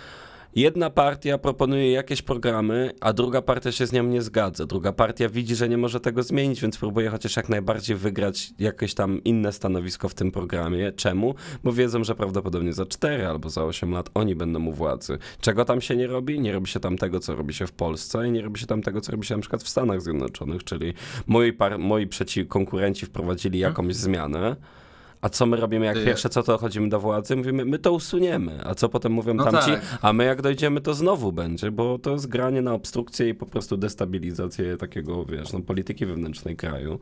Jedna 0.58 0.90
partia 0.90 1.38
proponuje 1.38 1.92
jakieś 1.92 2.22
programy, 2.22 2.92
a 3.00 3.12
druga 3.12 3.42
partia 3.42 3.72
się 3.72 3.86
z 3.86 3.92
nią 3.92 4.02
nie 4.02 4.22
zgadza. 4.22 4.66
Druga 4.66 4.92
partia 4.92 5.28
widzi, 5.28 5.56
że 5.56 5.68
nie 5.68 5.78
może 5.78 6.00
tego 6.00 6.22
zmienić, 6.22 6.60
więc 6.60 6.78
próbuje 6.78 7.10
chociaż 7.10 7.36
jak 7.36 7.48
najbardziej 7.48 7.96
wygrać 7.96 8.50
jakieś 8.58 8.94
tam 8.94 9.24
inne 9.24 9.52
stanowisko 9.52 10.08
w 10.08 10.14
tym 10.14 10.32
programie. 10.32 10.92
Czemu? 10.92 11.34
Bo 11.64 11.72
wiedzą, 11.72 12.04
że 12.04 12.14
prawdopodobnie 12.14 12.72
za 12.72 12.86
4 12.86 13.26
albo 13.26 13.50
za 13.50 13.64
8 13.64 13.90
lat 13.90 14.10
oni 14.14 14.34
będą 14.34 14.66
u 14.66 14.72
władzy. 14.72 15.18
Czego 15.40 15.64
tam 15.64 15.80
się 15.80 15.96
nie 15.96 16.06
robi? 16.06 16.40
Nie 16.40 16.52
robi 16.52 16.66
się 16.66 16.80
tam 16.80 16.98
tego, 16.98 17.20
co 17.20 17.36
robi 17.36 17.54
się 17.54 17.66
w 17.66 17.72
Polsce 17.72 18.28
i 18.28 18.30
nie 18.30 18.42
robi 18.42 18.60
się 18.60 18.66
tam 18.66 18.82
tego, 18.82 19.00
co 19.00 19.12
robi 19.12 19.26
się 19.26 19.34
na 19.34 19.40
przykład 19.40 19.62
w 19.62 19.68
Stanach 19.68 20.02
Zjednoczonych, 20.02 20.64
czyli 20.64 20.94
moi, 21.26 21.52
moi 21.78 22.06
przeciw 22.06 22.48
konkurenci 22.48 23.06
wprowadzili 23.06 23.58
jakąś 23.58 23.76
hmm. 23.76 23.94
zmianę, 23.94 24.56
a 25.20 25.28
co 25.28 25.46
my 25.46 25.56
robimy 25.56 25.86
jak 25.86 26.04
pierwsze, 26.04 26.28
co 26.28 26.42
to 26.42 26.58
chodzimy 26.58 26.88
do 26.88 27.00
władzy? 27.00 27.36
Mówimy, 27.36 27.64
my 27.64 27.78
to 27.78 27.92
usuniemy. 27.92 28.60
A 28.64 28.74
co 28.74 28.88
potem 28.88 29.12
mówią 29.12 29.34
no 29.34 29.44
tamci? 29.44 29.70
Tak. 29.70 29.98
A 30.02 30.12
my 30.12 30.24
jak 30.24 30.42
dojdziemy, 30.42 30.80
to 30.80 30.94
znowu 30.94 31.32
będzie, 31.32 31.70
bo 31.70 31.98
to 31.98 32.10
jest 32.10 32.26
granie 32.26 32.62
na 32.62 32.74
obstrukcję 32.74 33.28
i 33.28 33.34
po 33.34 33.46
prostu 33.46 33.76
destabilizację 33.76 34.76
takiego, 34.76 35.24
wiesz, 35.24 35.52
no, 35.52 35.60
polityki 35.60 36.06
wewnętrznej 36.06 36.56
kraju. 36.56 36.98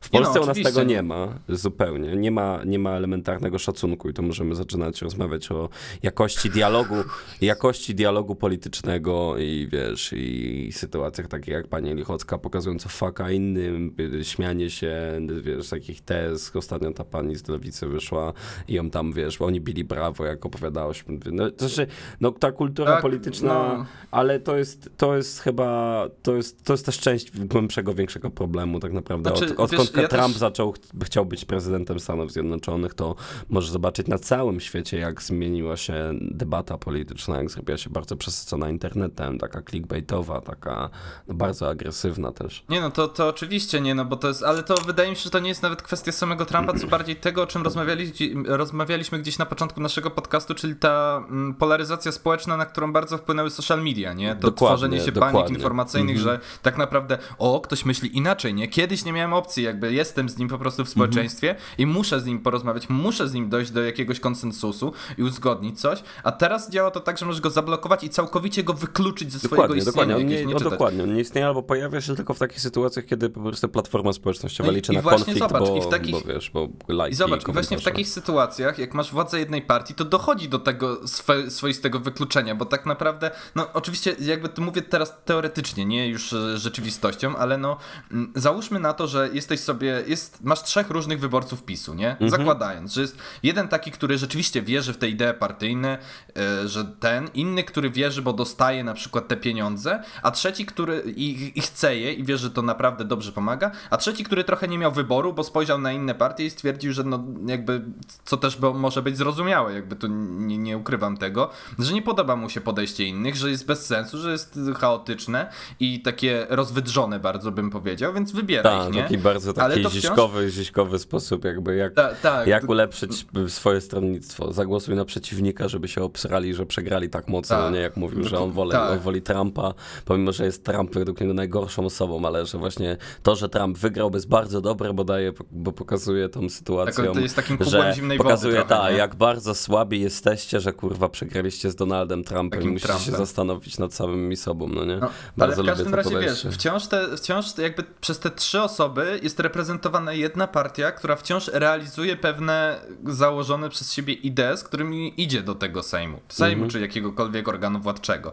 W 0.00 0.10
Polsce 0.10 0.34
no, 0.34 0.42
u 0.42 0.46
nas 0.46 0.56
tego 0.62 0.82
nie 0.82 1.02
ma 1.02 1.38
zupełnie. 1.48 2.16
Nie 2.16 2.30
ma, 2.30 2.60
nie 2.64 2.78
ma 2.78 2.90
elementarnego 2.90 3.58
szacunku 3.58 4.08
i 4.08 4.12
to 4.12 4.22
możemy 4.22 4.54
zaczynać 4.54 5.02
rozmawiać 5.02 5.52
o 5.52 5.68
jakości 6.02 6.50
dialogu, 6.50 6.94
jakości 7.40 7.94
dialogu 7.94 8.34
politycznego 8.34 9.38
i 9.38 9.68
wiesz, 9.72 10.12
i 10.16 10.70
sytuacjach 10.72 11.28
takich 11.28 11.54
jak 11.54 11.68
pani 11.68 11.94
Lichocka 11.94 12.38
pokazująca 12.38 12.88
faka 12.88 13.30
innym, 13.30 13.96
śmianie 14.22 14.70
się, 14.70 15.20
wiesz, 15.42 15.68
takich 15.68 16.00
tez. 16.00 16.56
Ostatnio 16.56 16.92
ta 16.92 17.04
pani 17.04 17.36
z 17.36 17.48
lewicy 17.48 17.86
wyszła 17.86 18.32
i 18.68 18.74
ją 18.74 18.90
tam, 18.90 19.12
wiesz, 19.12 19.40
oni 19.42 19.60
bili 19.60 19.84
brawo, 19.84 20.24
jak 20.24 20.46
opowiadałaś. 20.46 21.04
No, 21.32 21.50
to 21.50 21.68
znaczy, 21.68 21.92
no 22.20 22.32
ta 22.32 22.52
kultura 22.52 22.92
Tak, 22.92 23.02
polityczna, 23.02 23.54
no. 23.54 23.86
ale 24.10 24.40
to 24.40 24.56
jest, 24.56 24.90
to 24.96 25.16
jest 25.16 25.40
chyba, 25.40 26.04
to 26.22 26.36
jest, 26.36 26.64
to 26.64 26.72
jest 26.72 26.86
też 26.86 26.98
część 26.98 27.46
głębszego, 27.46 27.94
większego 27.94 28.30
problemu 28.30 28.80
tak 28.80 28.92
naprawdę. 28.92 29.30
Znaczy, 29.30 29.56
Od, 29.56 29.60
odkąd 29.60 29.80
wiesz, 29.80 29.89
ja 29.96 30.08
Trump 30.08 30.26
też- 30.32 30.36
zaczął, 30.36 30.72
ch- 30.72 31.04
chciał 31.04 31.26
być 31.26 31.44
prezydentem 31.44 32.00
Stanów 32.00 32.32
Zjednoczonych, 32.32 32.94
to 32.94 33.16
możesz 33.48 33.70
zobaczyć 33.70 34.06
na 34.06 34.18
całym 34.18 34.60
świecie, 34.60 34.98
jak 34.98 35.22
zmieniła 35.22 35.76
się 35.76 35.94
debata 36.20 36.78
polityczna, 36.78 37.36
jak 37.38 37.50
zrobiła 37.50 37.78
się 37.78 37.90
bardzo 37.90 38.16
przesycona 38.16 38.70
internetem, 38.70 39.38
taka 39.38 39.62
clickbaitowa, 39.62 40.40
taka 40.40 40.90
no, 41.28 41.34
bardzo 41.34 41.68
agresywna 41.68 42.32
też. 42.32 42.64
Nie 42.68 42.80
no, 42.80 42.90
to, 42.90 43.08
to 43.08 43.28
oczywiście 43.28 43.80
nie, 43.80 43.94
no 43.94 44.04
bo 44.04 44.16
to 44.16 44.28
jest, 44.28 44.42
ale 44.42 44.62
to 44.62 44.74
wydaje 44.74 45.10
mi 45.10 45.16
się, 45.16 45.22
że 45.22 45.30
to 45.30 45.38
nie 45.38 45.48
jest 45.48 45.62
nawet 45.62 45.82
kwestia 45.82 46.12
samego 46.12 46.46
Trumpa, 46.46 46.78
co 46.78 46.86
bardziej 46.86 47.16
tego, 47.16 47.42
o 47.42 47.46
czym 47.46 47.62
rozmawiali, 47.62 48.12
rozmawialiśmy 48.46 49.18
gdzieś 49.18 49.38
na 49.38 49.46
początku 49.46 49.80
naszego 49.80 50.10
podcastu, 50.10 50.54
czyli 50.54 50.76
ta 50.76 51.24
mm, 51.30 51.54
polaryzacja 51.54 52.12
społeczna, 52.12 52.56
na 52.56 52.66
którą 52.66 52.92
bardzo 52.92 53.18
wpłynęły 53.18 53.50
social 53.50 53.82
media, 53.82 54.12
nie? 54.12 54.34
To 54.34 54.40
Dokładnie, 54.40 54.76
tworzenie 54.76 55.00
się 55.00 55.12
dokładnie. 55.12 55.40
banik 55.40 55.56
informacyjnych, 55.56 56.16
Mhm. 56.16 56.36
że 56.36 56.40
tak 56.62 56.78
naprawdę, 56.78 57.18
o, 57.38 57.60
ktoś 57.60 57.84
myśli 57.84 58.16
inaczej, 58.16 58.54
nie? 58.54 58.68
Kiedyś 58.68 59.04
nie 59.04 59.12
miałem 59.12 59.32
opcji, 59.32 59.62
jakby 59.80 59.92
jestem 59.96 60.28
z 60.28 60.38
nim 60.38 60.48
po 60.48 60.58
prostu 60.58 60.84
w 60.84 60.88
Mhm. 60.88 60.92
społeczeństwie 60.92 61.54
i 61.78 61.86
muszę 61.86 62.20
z 62.20 62.24
nim 62.26 62.38
porozmawiać, 62.38 62.88
muszę 62.88 63.28
z 63.28 63.32
nim 63.34 63.48
dojść 63.48 63.70
do 63.70 63.82
jakiegoś 63.82 64.20
konsensusu 64.20 64.92
i 65.18 65.22
uzgodnić 65.22 65.80
coś, 65.80 66.02
a 66.24 66.32
teraz 66.32 66.70
działa 66.70 66.90
to 66.90 67.00
tak, 67.00 67.18
że 67.18 67.26
możesz 67.26 67.40
go 67.40 67.50
zablokować 67.50 68.04
i 68.04 68.08
całkowicie 68.08 68.62
go 68.64 68.72
wykluczyć 68.74 69.32
ze 69.32 69.38
swojego 69.38 69.62
Dokładnie, 69.62 69.76
istnienia. 69.78 70.14
dokładnie. 70.14 70.36
Nie, 70.46 70.54
no, 70.54 70.60
dokładnie. 70.60 71.02
On 71.02 71.14
nie 71.14 71.20
istnieje 71.20 71.46
albo 71.46 71.62
pojawia 71.62 72.00
się 72.00 72.16
tylko 72.16 72.34
w 72.34 72.38
takich 72.38 72.60
sytuacjach, 72.60 73.04
kiedy 73.06 73.30
po 73.30 73.40
prostu 73.40 73.68
platforma 73.68 74.12
społecznościowa 74.12 74.66
No 74.66 74.72
i- 74.72 74.76
liczy 74.76 74.92
i 74.92 74.96
na 74.96 75.02
właśnie 75.02 75.18
konflikt, 75.34 75.38
zobacz, 75.48 75.68
bo, 75.68 75.76
i 75.76 75.80
w 75.82 75.88
takich- 75.88 76.12
bo 76.12 76.20
wiesz, 76.34 76.50
bo 76.50 76.68
lajki 76.88 77.12
I 77.12 77.16
zobacz, 77.16 77.48
i 77.48 77.52
właśnie 77.52 77.78
w 77.78 77.82
takich 77.84 78.08
sytuacjach, 78.08 78.78
jak 78.78 78.94
masz 78.94 79.12
władzę 79.12 79.38
jednej 79.38 79.62
partii, 79.62 79.94
to 79.94 80.04
dochodzi 80.04 80.48
do 80.48 80.58
tego 80.58 81.08
swe, 81.08 81.50
swoistego 81.50 82.00
wykluczenia, 82.00 82.54
bo 82.54 82.64
tak 82.64 82.86
naprawdę, 82.86 83.30
no 83.54 83.66
oczywiście 83.74 84.16
jakby 84.20 84.48
to 84.48 84.62
mówię 84.62 84.82
teraz 84.82 85.14
teoretycznie, 85.24 85.84
nie 85.84 86.08
już 86.08 86.34
rzeczywistością, 86.54 87.36
ale 87.36 87.58
no 87.58 87.76
mm, 88.12 88.32
załóżmy 88.36 88.80
na 88.80 88.92
to, 88.92 89.06
że 89.06 89.28
jesteś 89.32 89.60
sobie, 89.70 90.02
jest, 90.06 90.44
masz 90.44 90.62
trzech 90.62 90.90
różnych 90.90 91.20
wyborców 91.20 91.62
PiSu, 91.62 91.94
nie? 91.94 92.10
Mhm. 92.10 92.30
Zakładając, 92.30 92.94
że 92.94 93.00
jest 93.00 93.18
jeden 93.42 93.68
taki, 93.68 93.90
który 93.90 94.18
rzeczywiście 94.18 94.62
wierzy 94.62 94.92
w 94.92 94.98
te 94.98 95.08
idee 95.08 95.34
partyjne, 95.38 95.98
e, 96.36 96.68
że 96.68 96.84
ten, 96.84 97.28
inny, 97.34 97.64
który 97.64 97.90
wierzy, 97.90 98.22
bo 98.22 98.32
dostaje 98.32 98.84
na 98.84 98.94
przykład 98.94 99.28
te 99.28 99.36
pieniądze, 99.36 100.02
a 100.22 100.30
trzeci, 100.30 100.66
który 100.66 101.02
i, 101.16 101.52
i 101.58 101.60
chce 101.60 101.96
je 101.96 102.12
i 102.12 102.24
wie, 102.24 102.38
że 102.38 102.50
to 102.50 102.62
naprawdę 102.62 103.04
dobrze 103.04 103.32
pomaga, 103.32 103.70
a 103.90 103.96
trzeci, 103.96 104.24
który 104.24 104.44
trochę 104.44 104.68
nie 104.68 104.78
miał 104.78 104.92
wyboru, 104.92 105.32
bo 105.32 105.44
spojrzał 105.44 105.78
na 105.78 105.92
inne 105.92 106.14
partie 106.14 106.46
i 106.46 106.50
stwierdził, 106.50 106.92
że 106.92 107.04
no 107.04 107.24
jakby, 107.46 107.84
co 108.24 108.36
też 108.36 108.58
może 108.74 109.02
być 109.02 109.16
zrozumiałe, 109.16 109.74
jakby 109.74 109.96
tu 109.96 110.06
nie, 110.08 110.58
nie 110.58 110.78
ukrywam 110.78 111.16
tego, 111.16 111.50
że 111.78 111.92
nie 111.92 112.02
podoba 112.02 112.36
mu 112.36 112.48
się 112.48 112.60
podejście 112.60 113.04
innych, 113.04 113.36
że 113.36 113.50
jest 113.50 113.66
bez 113.66 113.86
sensu, 113.86 114.18
że 114.18 114.32
jest 114.32 114.58
chaotyczne 114.78 115.50
i 115.80 116.02
takie 116.02 116.46
rozwydrzone 116.48 117.20
bardzo 117.20 117.52
bym 117.52 117.70
powiedział, 117.70 118.14
więc 118.14 118.32
wybieraj 118.32 118.78
Tak, 118.78 118.88
ich, 118.88 118.94
nie? 118.94 119.02
taki 119.02 119.18
bardzo 119.18 119.52
Ale 119.60 119.74
taki 119.74 119.82
to 119.84 119.90
wciąż- 119.90 120.50
ziśkowy 120.50 120.98
sposób, 120.98 121.44
jakby 121.44 121.76
jak, 121.76 121.94
Ta, 121.94 122.14
tak, 122.14 122.46
jak 122.46 122.68
ulepszyć 122.68 123.26
swoje 123.48 123.80
stronnictwo. 123.80 124.52
Zagłosuj 124.52 124.94
na 124.96 125.04
przeciwnika, 125.04 125.68
żeby 125.68 125.88
się 125.88 126.02
obsrali, 126.02 126.54
że 126.54 126.66
przegrali 126.66 127.10
tak 127.10 127.28
mocno, 127.28 127.56
Tak. 127.56 127.64
no 127.64 127.70
nie 127.70 127.80
jak 127.80 127.96
mówił, 127.96 128.24
że 128.24 128.38
on 128.38 128.52
woli, 128.52 128.70
tak. 128.70 128.90
on 128.90 128.98
woli 128.98 129.22
Trumpa, 129.22 129.74
pomimo, 130.04 130.32
że 130.32 130.44
jest 130.44 130.64
Trump 130.64 130.94
według 130.94 131.20
niego 131.20 131.34
najgorszą 131.34 131.84
osobą, 131.84 132.26
ale 132.26 132.46
że 132.46 132.58
właśnie 132.58 132.96
to, 133.22 133.36
że 133.36 133.48
Trump 133.48 133.78
wygrał 133.78 134.10
jest 134.14 134.28
bardzo 134.28 134.60
dobre, 134.60 134.94
bo 134.94 135.04
daje, 135.04 135.32
bo 135.50 135.72
pokazuje 135.72 136.28
tą 136.28 136.48
sytuacją, 136.48 137.04
Tak, 137.04 137.14
to 137.14 137.20
jest 137.20 137.36
takim 137.36 137.58
że 137.60 137.92
zimnej 137.96 138.18
pokazuje 138.18 138.54
wody 138.56 138.68
trochę, 138.68 138.82
tak, 138.82 138.92
nie? 138.92 138.98
jak 138.98 139.14
bardzo 139.14 139.54
słabi 139.54 140.00
jesteście, 140.00 140.60
że 140.60 140.72
kurwa 140.72 141.08
przegraliście 141.08 141.70
z 141.70 141.74
Donaldem 141.74 142.24
Trumpem 142.24 142.50
Takim 142.50 142.70
i 142.70 142.72
musicie 142.72 142.98
się 142.98 143.12
zastanowić 143.12 143.78
nad 143.78 143.94
samymi 143.94 144.36
sobą, 144.36 144.68
no 144.68 144.84
nie? 144.84 144.96
No, 144.96 145.06
ale 145.06 145.10
bardzo 145.36 145.62
w 145.62 145.66
każdym 145.66 145.94
razie 145.94 146.10
podejście. 146.10 146.48
wiesz, 146.48 146.54
wciąż, 146.58 146.86
te, 146.86 147.16
wciąż 147.16 147.58
jakby 147.58 147.84
przez 148.00 148.18
te 148.18 148.30
trzy 148.30 148.62
osoby 148.62 149.20
jest 149.22 149.36
reprezentowana 149.50 150.12
jedna 150.12 150.46
partia, 150.46 150.92
która 150.92 151.16
wciąż 151.16 151.48
realizuje 151.48 152.16
pewne 152.16 152.80
założone 153.04 153.70
przez 153.70 153.92
siebie 153.92 154.14
idee, 154.14 154.56
z 154.56 154.64
którymi 154.64 155.22
idzie 155.22 155.42
do 155.42 155.54
tego 155.54 155.82
Sejmu. 155.82 156.20
Sejmu 156.28 156.62
Mhm. 156.64 156.70
czy 156.70 156.80
jakiegokolwiek 156.80 157.48
organu 157.48 157.80
władczego. 157.80 158.32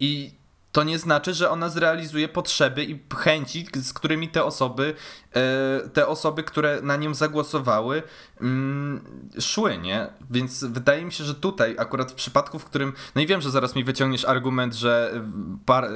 I 0.00 0.37
to 0.72 0.84
nie 0.84 0.98
znaczy, 0.98 1.34
że 1.34 1.50
ona 1.50 1.68
zrealizuje 1.68 2.28
potrzeby 2.28 2.84
i 2.84 2.98
chęci, 3.16 3.66
z 3.74 3.92
którymi 3.92 4.28
te 4.28 4.44
osoby, 4.44 4.94
e, 5.34 5.88
te 5.88 6.06
osoby, 6.06 6.42
które 6.42 6.80
na 6.82 6.96
nią 6.96 7.14
zagłosowały, 7.14 8.02
mm, 8.40 9.00
szły, 9.40 9.78
nie? 9.78 10.06
Więc 10.30 10.64
wydaje 10.64 11.04
mi 11.04 11.12
się, 11.12 11.24
że 11.24 11.34
tutaj, 11.34 11.74
akurat 11.78 12.12
w 12.12 12.14
przypadku, 12.14 12.58
w 12.58 12.64
którym. 12.64 12.92
No 13.14 13.22
i 13.22 13.26
wiem, 13.26 13.40
że 13.40 13.50
zaraz 13.50 13.76
mi 13.76 13.84
wyciągniesz 13.84 14.24
argument, 14.24 14.74
że 14.74 15.22
par, 15.66 15.84
e, 15.84 15.88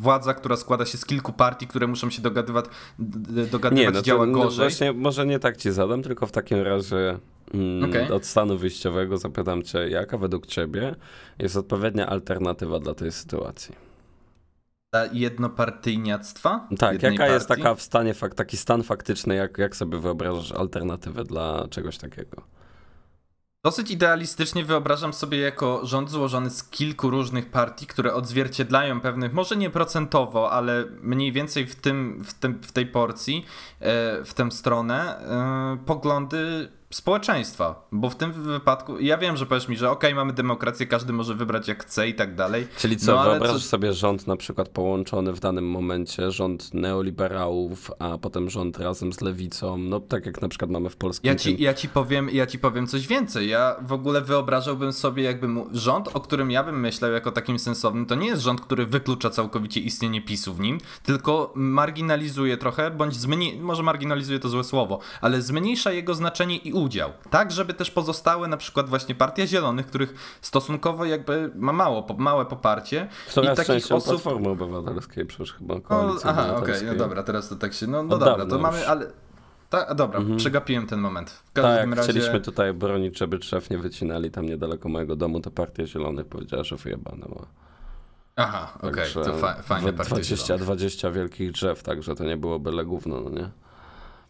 władza, 0.00 0.34
która 0.34 0.56
składa 0.56 0.86
się 0.86 0.98
z 0.98 1.04
kilku 1.04 1.32
partii, 1.32 1.66
które 1.66 1.86
muszą 1.86 2.10
się 2.10 2.22
dogadywać, 2.22 2.64
dogadywać 3.50 3.84
Nie, 3.84 3.90
no 3.90 3.98
to 3.98 4.02
działa 4.02 4.26
no 4.26 4.32
gorzej. 4.32 4.58
właśnie 4.58 4.92
może 4.92 5.26
nie 5.26 5.38
tak 5.38 5.56
ci 5.56 5.70
zadam, 5.70 6.02
tylko 6.02 6.26
w 6.26 6.32
takim 6.32 6.62
razie 6.62 7.18
mm, 7.54 7.90
Okej. 7.90 8.10
od 8.10 8.26
stanu 8.26 8.58
wyjściowego 8.58 9.18
zapytam 9.18 9.62
cię, 9.62 9.88
jaka 9.88 10.18
według 10.18 10.46
ciebie 10.46 10.94
jest 11.38 11.56
odpowiednia 11.56 12.06
alternatywa 12.06 12.78
dla 12.78 12.94
tej 12.94 13.12
sytuacji? 13.12 13.85
Jednopartyjniactwa? 15.12 16.68
Tak, 16.78 17.02
jaka 17.02 17.26
jest 17.26 17.48
partii? 17.48 17.62
taka 17.62 17.74
w 17.74 17.82
stanie, 17.82 18.14
taki 18.36 18.56
stan 18.56 18.82
faktyczny, 18.82 19.34
jak, 19.34 19.58
jak 19.58 19.76
sobie 19.76 19.98
wyobrażasz 19.98 20.52
alternatywę 20.52 21.24
dla 21.24 21.68
czegoś 21.70 21.98
takiego? 21.98 22.42
Dosyć 23.66 23.90
idealistycznie 23.90 24.64
wyobrażam 24.64 25.12
sobie 25.12 25.38
jako 25.38 25.80
rząd 25.86 26.10
złożony 26.10 26.50
z 26.50 26.64
kilku 26.64 27.10
różnych 27.10 27.50
partii, 27.50 27.86
które 27.86 28.14
odzwierciedlają 28.14 29.00
pewnych, 29.00 29.32
może 29.32 29.56
nie 29.56 29.70
procentowo, 29.70 30.50
ale 30.52 30.84
mniej 31.00 31.32
więcej 31.32 31.66
w, 31.66 31.74
tym, 31.74 32.24
w, 32.24 32.34
tym, 32.34 32.62
w 32.62 32.72
tej 32.72 32.86
porcji, 32.86 33.46
e, 33.80 34.24
w 34.24 34.34
tę 34.34 34.50
stronę, 34.50 35.18
e, 35.18 35.78
poglądy 35.86 36.68
społeczeństwa. 36.90 37.86
Bo 37.92 38.10
w 38.10 38.16
tym 38.16 38.32
wypadku, 38.32 38.98
ja 39.00 39.18
wiem, 39.18 39.36
że 39.36 39.46
powiesz 39.46 39.68
mi, 39.68 39.76
że 39.76 39.90
okej, 39.90 40.14
mamy 40.14 40.32
demokrację, 40.32 40.86
każdy 40.86 41.12
może 41.12 41.34
wybrać 41.34 41.68
jak 41.68 41.82
chce 41.84 42.08
i 42.08 42.14
tak 42.14 42.34
dalej. 42.34 42.66
Czyli 42.78 42.96
co, 42.96 43.14
No, 43.14 43.24
wyobrażasz 43.24 43.62
co- 43.62 43.68
sobie 43.68 43.92
rząd 43.92 44.26
na 44.26 44.36
przykład 44.36 44.68
połączony 44.68 45.32
w 45.32 45.40
danym 45.40 45.70
momencie, 45.70 46.30
rząd 46.30 46.74
neoliberałów, 46.74 47.90
a 47.98 48.18
potem 48.18 48.50
rząd 48.50 48.78
razem 48.78 49.12
z 49.12 49.20
lewicą, 49.20 49.78
no 49.78 50.00
tak 50.00 50.26
jak 50.26 50.42
na 50.42 50.48
przykład 50.48 50.70
mamy 50.70 50.90
w 50.90 50.96
polskim 50.96 51.28
Ja 51.28 51.34
ci, 51.38 51.62
ja, 51.62 51.74
ci 51.74 51.88
powiem, 51.88 52.30
ja 52.32 52.46
ci 52.46 52.58
powiem 52.58 52.86
coś 52.86 53.06
więcej. 53.06 53.48
Ja 53.48 53.76
w 53.82 53.92
ogóle 53.92 54.20
wyobrażałbym 54.20 54.92
sobie 54.92 55.22
jakby 55.22 55.48
mu, 55.48 55.66
rząd, 55.72 56.08
o 56.14 56.20
którym 56.20 56.50
ja 56.50 56.64
bym 56.64 56.80
myślał 56.80 57.12
jako 57.12 57.32
takim 57.32 57.58
sensownym, 57.58 58.06
to 58.06 58.14
nie 58.14 58.26
jest 58.26 58.42
rząd, 58.42 58.60
który 58.60 58.86
wyklucza 58.86 59.30
całkowicie 59.30 59.80
istnienie 59.80 60.22
PiSu 60.22 60.54
w 60.54 60.60
nim, 60.60 60.78
tylko 61.02 61.52
marginalizuje 61.54 62.56
trochę, 62.56 62.90
bądź 62.90 63.14
zmniej, 63.16 63.60
może 63.60 63.82
marginalizuje 63.82 64.38
to 64.38 64.48
złe 64.48 64.64
słowo, 64.64 64.98
ale 65.20 65.42
zmniejsza 65.42 65.92
jego 65.92 66.14
znaczenie 66.14 66.56
i 66.56 66.72
udział. 66.76 67.10
Tak, 67.30 67.52
żeby 67.52 67.74
też 67.74 67.90
pozostałe 67.90 68.48
na 68.48 68.56
przykład 68.56 68.88
właśnie 68.88 69.14
Partia 69.14 69.46
Zielonych, 69.46 69.86
których 69.86 70.38
stosunkowo 70.40 71.04
jakby 71.04 71.50
ma 71.54 71.72
mało, 71.72 72.06
małe 72.18 72.46
poparcie 72.46 73.08
Która 73.28 73.52
i 73.52 73.56
takich 73.56 73.92
osób... 73.92 74.22
Platformy 74.22 74.48
Obywatelskiej 74.48 75.26
przecież 75.26 75.52
chyba, 75.52 75.74
No, 75.74 75.80
aha, 75.90 76.42
okej, 76.42 76.50
obywatelskiej. 76.50 76.88
no 76.88 76.94
dobra, 76.94 77.22
teraz 77.22 77.48
to 77.48 77.56
tak 77.56 77.74
się, 77.74 77.86
no, 77.86 78.02
no 78.02 78.18
dobra, 78.18 78.46
to 78.46 78.58
mamy, 78.58 78.78
już. 78.78 78.88
ale... 78.88 79.06
Ta, 79.70 79.94
dobra, 79.94 80.20
przegapiłem 80.36 80.86
ten 80.86 81.00
moment. 81.00 81.30
W 81.30 81.52
każdym 81.52 81.90
Tak, 81.90 81.98
razie... 81.98 82.12
chcieliśmy 82.12 82.40
tutaj 82.40 82.72
bronić, 82.72 83.18
żeby 83.18 83.38
drzew 83.38 83.70
nie 83.70 83.78
wycinali 83.78 84.30
tam 84.30 84.46
niedaleko 84.46 84.88
mojego 84.88 85.16
domu, 85.16 85.40
to 85.40 85.50
Partia 85.50 85.86
Zielonych 85.86 86.26
powiedziała, 86.26 86.64
że 86.64 86.76
wyjebane 86.76 87.26
ma. 87.28 87.46
Aha, 88.36 88.72
okej, 88.78 88.92
Także 88.94 89.24
to 89.24 89.32
fa 89.32 89.62
fajne 89.62 89.92
partie 89.92 90.10
20, 90.10 90.46
zielonych. 90.46 90.64
20 90.64 91.10
wielkich 91.10 91.52
drzew, 91.52 91.82
także 91.82 92.14
to 92.14 92.24
nie 92.24 92.36
było 92.36 92.58
byle 92.58 92.84
gówno, 92.84 93.20
no 93.20 93.30
nie? 93.30 93.50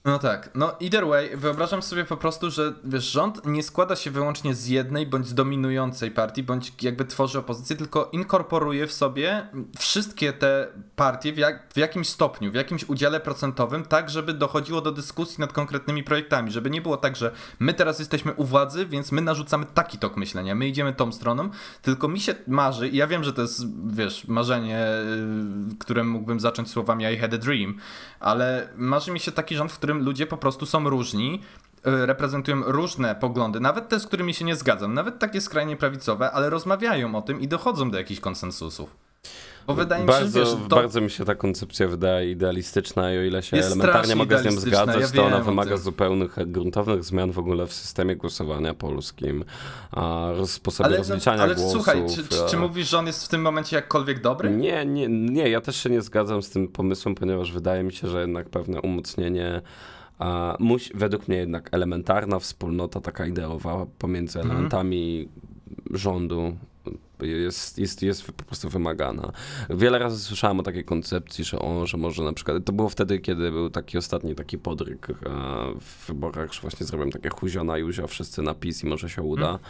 No 0.06 0.18
tak, 0.18 0.50
no 0.54 0.72
either 0.80 1.06
way, 1.06 1.36
wyobrażam 1.36 1.82
sobie 1.82 2.04
po 2.04 2.16
prostu, 2.16 2.50
że 2.50 2.72
wiesz, 2.84 3.04
rząd 3.04 3.46
nie 3.46 3.62
składa 3.62 3.96
się 3.96 4.10
wyłącznie 4.10 4.54
z 4.54 4.66
jednej 4.66 5.06
bądź 5.06 5.26
z 5.26 5.34
dominującej 5.34 6.10
partii, 6.10 6.42
bądź 6.42 6.72
jakby 6.82 7.04
tworzy 7.04 7.38
opozycję, 7.38 7.76
tylko 7.76 8.08
inkorporuje 8.12 8.86
w 8.86 8.92
sobie 8.92 9.46
wszystkie 9.78 10.32
te 10.32 10.66
partie 10.96 11.32
w, 11.32 11.38
jak, 11.38 11.72
w 11.74 11.76
jakimś 11.76 12.08
stopniu, 12.08 12.52
w 12.52 12.54
jakimś 12.54 12.84
udziale 12.84 13.20
procentowym, 13.20 13.84
tak 13.84 14.10
żeby 14.10 14.32
dochodziło 14.32 14.80
do 14.80 14.92
dyskusji 14.92 15.40
nad 15.40 15.52
konkretnymi 15.52 16.04
projektami, 16.04 16.50
żeby 16.50 16.70
nie 16.70 16.82
było 16.82 16.96
tak, 16.96 17.16
że 17.16 17.32
my 17.58 17.74
teraz 17.74 17.98
jesteśmy 17.98 18.32
u 18.32 18.44
władzy, 18.44 18.86
więc 18.86 19.12
my 19.12 19.22
narzucamy 19.22 19.66
taki 19.74 19.98
tok 19.98 20.16
myślenia, 20.16 20.54
my 20.54 20.68
idziemy 20.68 20.92
tą 20.92 21.12
stroną, 21.12 21.50
tylko 21.82 22.08
mi 22.08 22.20
się 22.20 22.34
marzy, 22.46 22.88
i 22.88 22.96
ja 22.96 23.06
wiem, 23.06 23.24
że 23.24 23.32
to 23.32 23.42
jest, 23.42 23.64
wiesz, 23.86 24.28
marzenie, 24.28 24.86
yy, 25.65 25.65
które 25.78 26.04
mógłbym 26.04 26.40
zacząć 26.40 26.70
słowami 26.70 27.04
I 27.14 27.16
had 27.16 27.34
a 27.34 27.38
dream, 27.38 27.78
ale 28.20 28.68
marzy 28.76 29.12
mi 29.12 29.20
się 29.20 29.32
taki 29.32 29.56
rząd, 29.56 29.72
w 29.72 29.78
którym 29.78 30.04
ludzie 30.04 30.26
po 30.26 30.36
prostu 30.36 30.66
są 30.66 30.90
różni, 30.90 31.42
y, 31.86 32.06
reprezentują 32.06 32.62
różne 32.62 33.14
poglądy, 33.14 33.60
nawet 33.60 33.88
te, 33.88 34.00
z 34.00 34.06
którymi 34.06 34.34
się 34.34 34.44
nie 34.44 34.56
zgadzam, 34.56 34.94
nawet 34.94 35.18
takie 35.18 35.40
skrajnie 35.40 35.76
prawicowe, 35.76 36.30
ale 36.30 36.50
rozmawiają 36.50 37.14
o 37.14 37.22
tym 37.22 37.40
i 37.40 37.48
dochodzą 37.48 37.90
do 37.90 37.98
jakichś 37.98 38.20
konsensusów. 38.20 38.96
Bo 39.66 39.74
wydaje 39.74 40.02
mi 40.02 40.06
bardzo, 40.06 40.40
się, 40.40 40.46
że 40.46 40.56
wiesz, 40.56 40.68
to... 40.68 40.76
bardzo 40.76 41.00
mi 41.00 41.10
się 41.10 41.24
ta 41.24 41.34
koncepcja 41.34 41.88
wydaje 41.88 42.30
idealistyczna 42.30 43.12
i 43.12 43.18
o 43.18 43.22
ile 43.22 43.42
się 43.42 43.56
elementarnie 43.56 44.16
mogę 44.16 44.38
z 44.38 44.44
nią 44.44 44.52
zgadzać, 44.52 45.00
ja 45.00 45.08
to 45.08 45.24
ona 45.24 45.40
wymaga 45.40 45.76
zupełnych, 45.76 46.36
gruntownych 46.46 47.04
zmian 47.04 47.32
w 47.32 47.38
ogóle 47.38 47.66
w 47.66 47.72
systemie 47.72 48.16
głosowania 48.16 48.74
polskim, 48.74 49.44
a 49.92 50.28
sposobie 50.46 50.86
ale, 50.86 50.96
rozliczania 50.96 51.42
ale, 51.42 51.54
głosów. 51.54 51.88
Ale 51.88 52.06
słuchaj, 52.06 52.24
czy, 52.24 52.36
czy, 52.36 52.50
czy, 52.50 52.56
mówisz, 52.56 52.90
że 52.90 52.98
on 52.98 53.06
jest 53.06 53.24
w 53.24 53.28
tym 53.28 53.42
momencie 53.42 53.76
jakkolwiek 53.76 54.20
dobry? 54.20 54.50
Nie, 54.50 54.86
nie, 54.86 55.08
nie, 55.08 55.50
ja 55.50 55.60
też 55.60 55.76
się 55.76 55.90
nie 55.90 56.02
zgadzam 56.02 56.42
z 56.42 56.50
tym 56.50 56.68
pomysłem, 56.68 57.14
ponieważ 57.14 57.52
wydaje 57.52 57.82
mi 57.82 57.92
się, 57.92 58.08
że 58.08 58.20
jednak 58.20 58.48
pewne 58.48 58.80
umocnienie 58.80 59.62
a 60.18 60.56
musi, 60.58 60.90
według 60.94 61.28
mnie 61.28 61.36
jednak 61.36 61.68
elementarna 61.72 62.38
wspólnota 62.38 63.00
taka 63.00 63.26
ideowa 63.26 63.86
pomiędzy 63.98 64.38
mhm. 64.38 64.56
elementami 64.56 65.28
rządu 65.90 66.56
jest, 67.20 67.78
jest, 67.78 68.02
jest 68.02 68.32
po 68.32 68.44
prostu 68.44 68.68
wymagana. 68.68 69.32
Wiele 69.70 69.98
razy 69.98 70.24
słyszałem 70.24 70.60
o 70.60 70.62
takiej 70.62 70.84
koncepcji, 70.84 71.44
że 71.44 71.58
o, 71.58 71.86
że 71.86 71.96
może 71.96 72.22
na 72.22 72.32
przykład, 72.32 72.64
to 72.64 72.72
było 72.72 72.88
wtedy, 72.88 73.18
kiedy 73.18 73.50
był 73.50 73.70
taki 73.70 73.98
ostatni 73.98 74.34
taki 74.34 74.58
podryk 74.58 75.08
w 75.80 76.06
wyborach, 76.06 76.52
że 76.52 76.60
właśnie 76.60 76.86
zrobiłem 76.86 77.12
takie 77.12 77.28
huziona 77.28 77.78
i 77.78 77.82
uzio 77.82 78.06
wszyscy 78.06 78.42
na 78.42 78.54
PiS 78.54 78.84
i 78.84 78.86
może 78.86 79.10
się 79.10 79.22
uda. 79.22 79.46
Hmm. 79.46 79.60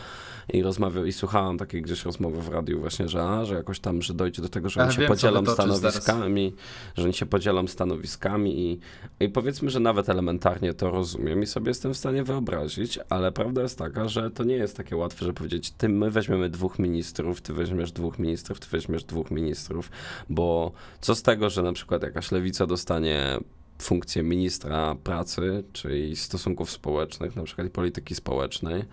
I 0.53 0.63
rozmawiał, 0.63 1.05
i 1.05 1.13
słuchałem 1.13 1.59
takiej 1.59 1.83
gdzieś 1.83 2.05
rozmowy 2.05 2.43
w 2.43 2.49
radiu 2.49 2.81
właśnie, 2.81 3.09
że, 3.09 3.23
a, 3.23 3.45
że 3.45 3.55
jakoś 3.55 3.81
tam, 3.81 4.03
że 4.03 4.15
dojdzie 4.15 4.43
do 4.43 4.49
tego, 4.49 4.69
że 4.69 4.83
oni 4.83 4.93
się 4.93 5.07
podzielą 5.07 5.47
stanowiskami, 5.47 6.55
że 6.97 7.05
oni 7.05 7.15
się 7.15 7.27
podzielą 7.27 7.67
stanowiskami 7.67 8.61
i, 8.61 8.81
i 9.21 9.29
powiedzmy, 9.29 9.71
że 9.71 9.81
nawet 9.81 10.09
elementarnie 10.09 10.75
to 10.75 10.91
rozumiem 10.91 11.43
i 11.43 11.47
sobie 11.47 11.69
jestem 11.69 11.95
w 11.95 11.97
stanie 11.97 12.25
wyobrazić, 12.25 12.99
ale 13.09 13.33
prawda 13.33 13.63
jest 13.63 13.79
taka, 13.79 14.09
że 14.09 14.31
to 14.31 14.45
nie 14.45 14.57
jest 14.57 14.77
takie 14.77 14.97
łatwe, 14.97 15.27
że 15.27 15.33
powiedzieć, 15.33 15.71
ty, 15.71 15.89
my 15.89 16.11
weźmiemy 16.11 16.49
dwóch 16.49 16.79
ministrów, 16.79 17.41
ty 17.41 17.53
weźmiesz 17.53 17.93
dwóch 17.93 18.19
ministrów, 18.19 18.61
ty 18.61 18.67
weźmiesz 18.71 19.05
dwóch 19.05 19.31
ministrów, 19.31 19.91
bo 20.29 20.73
co 21.01 21.15
z 21.15 21.23
tego, 21.23 21.51
że 21.51 21.63
na 21.63 21.73
przykład 21.73 22.03
jakaś 22.03 22.33
lewica 22.33 22.67
dostanie 22.67 23.39
funkcję 23.79 24.23
ministra 24.23 24.97
pracy, 25.05 25.65
czyli 25.73 26.17
stosunków 26.17 26.71
społecznych, 26.71 27.37
na 27.37 27.43
przykład 27.43 27.69
polityki 27.71 28.15
społecznej, 28.15 28.85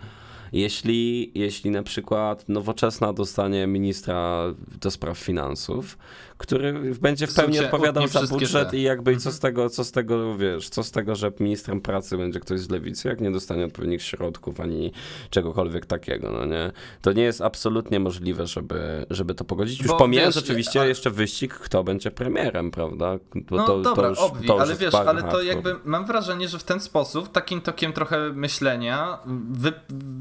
jeśli, 0.53 1.31
jeśli 1.35 1.71
na 1.71 1.83
przykład 1.83 2.49
nowoczesna 2.49 3.13
dostanie 3.13 3.67
ministra 3.67 4.43
do 4.81 4.91
spraw 4.91 5.17
finansów, 5.17 5.97
który 6.43 6.73
będzie 7.01 7.27
w 7.27 7.33
pełni 7.33 7.59
odpowiadał 7.59 8.07
za 8.07 8.21
budżet 8.21 8.69
te. 8.69 8.77
i 8.77 8.81
jakby 8.81 9.11
mhm. 9.11 9.19
co 9.19 9.31
z 9.31 9.39
tego, 9.39 9.69
co 9.69 9.83
z 9.83 9.91
tego, 9.91 10.37
wiesz, 10.37 10.69
co 10.69 10.83
z 10.83 10.91
tego, 10.91 11.15
że 11.15 11.31
ministrem 11.39 11.81
pracy 11.81 12.17
będzie 12.17 12.39
ktoś 12.39 12.59
z 12.59 12.69
lewicy, 12.69 13.07
jak 13.07 13.21
nie 13.21 13.31
dostanie 13.31 13.65
odpowiednich 13.65 14.03
środków 14.03 14.59
ani 14.59 14.91
czegokolwiek 15.29 15.85
takiego, 15.85 16.31
no 16.31 16.45
nie? 16.45 16.71
To 17.01 17.13
nie 17.13 17.23
jest 17.23 17.41
absolutnie 17.41 17.99
możliwe, 17.99 18.47
żeby, 18.47 19.05
żeby 19.09 19.35
to 19.35 19.43
pogodzić. 19.43 19.81
Już 19.81 19.91
pomijając 19.97 20.37
oczywiście 20.37 20.81
a... 20.81 20.85
jeszcze 20.85 21.11
wyścig, 21.11 21.53
kto 21.53 21.83
będzie 21.83 22.11
premierem, 22.11 22.71
prawda? 22.71 23.17
Bo 23.35 23.57
no 23.57 23.65
to, 23.65 23.81
dobra, 23.81 24.03
to 24.03 24.09
już, 24.09 24.19
obwi, 24.19 24.47
to 24.47 24.61
ale 24.61 24.75
wiesz, 24.75 24.95
ale 24.95 25.23
to 25.23 25.41
jakby 25.41 25.75
mam 25.85 26.05
wrażenie, 26.05 26.47
że 26.47 26.59
w 26.59 26.63
ten 26.63 26.79
sposób, 26.79 27.31
takim 27.31 27.61
tokiem 27.61 27.93
trochę 27.93 28.33
myślenia, 28.33 29.19
wy, 29.51 29.73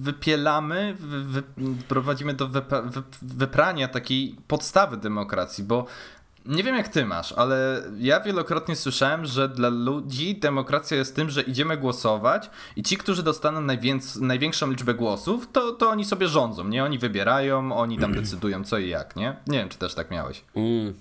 wypielamy, 0.03 0.97
wy, 1.01 1.23
wy, 1.23 1.43
prowadzimy 1.89 2.35
do 2.35 2.49
wyprania 3.23 3.89
takiej 3.89 4.37
podstawy 4.49 4.97
demokracji, 4.97 5.65
bo 5.65 5.87
nie 6.47 6.63
wiem 6.63 6.77
jak 6.77 6.89
ty 6.89 7.05
masz, 7.05 7.33
ale 7.33 7.83
ja 7.99 8.21
wielokrotnie 8.21 8.77
słyszałem, 8.77 9.27
że 9.27 9.49
dla 9.49 9.69
ludzi 9.69 10.37
demokracja 10.37 10.97
jest 10.97 11.17
tym, 11.17 11.31
że 11.31 11.43
idziemy 11.43 11.77
głosować 11.77 12.51
i 12.77 12.83
ci, 12.83 12.97
którzy 12.97 13.23
dostaną 13.23 13.61
największą 14.21 14.71
liczbę 14.71 14.95
głosów, 14.95 15.49
to, 15.53 15.73
to 15.73 15.89
oni 15.89 16.05
sobie 16.05 16.29
rządzą, 16.29 16.69
nie? 16.69 16.85
Oni 16.85 16.99
wybierają, 16.99 17.73
oni 17.73 17.99
tam 17.99 18.15
decydują 18.21 18.65
co 18.65 18.79
i 18.79 18.89
jak, 18.89 19.17
nie? 19.17 19.37
Nie 19.47 19.59
wiem, 19.59 19.69
czy 19.69 19.79
też 19.79 19.95
tak 19.95 20.11
miałeś. 20.11 20.45
Mm. 20.55 20.95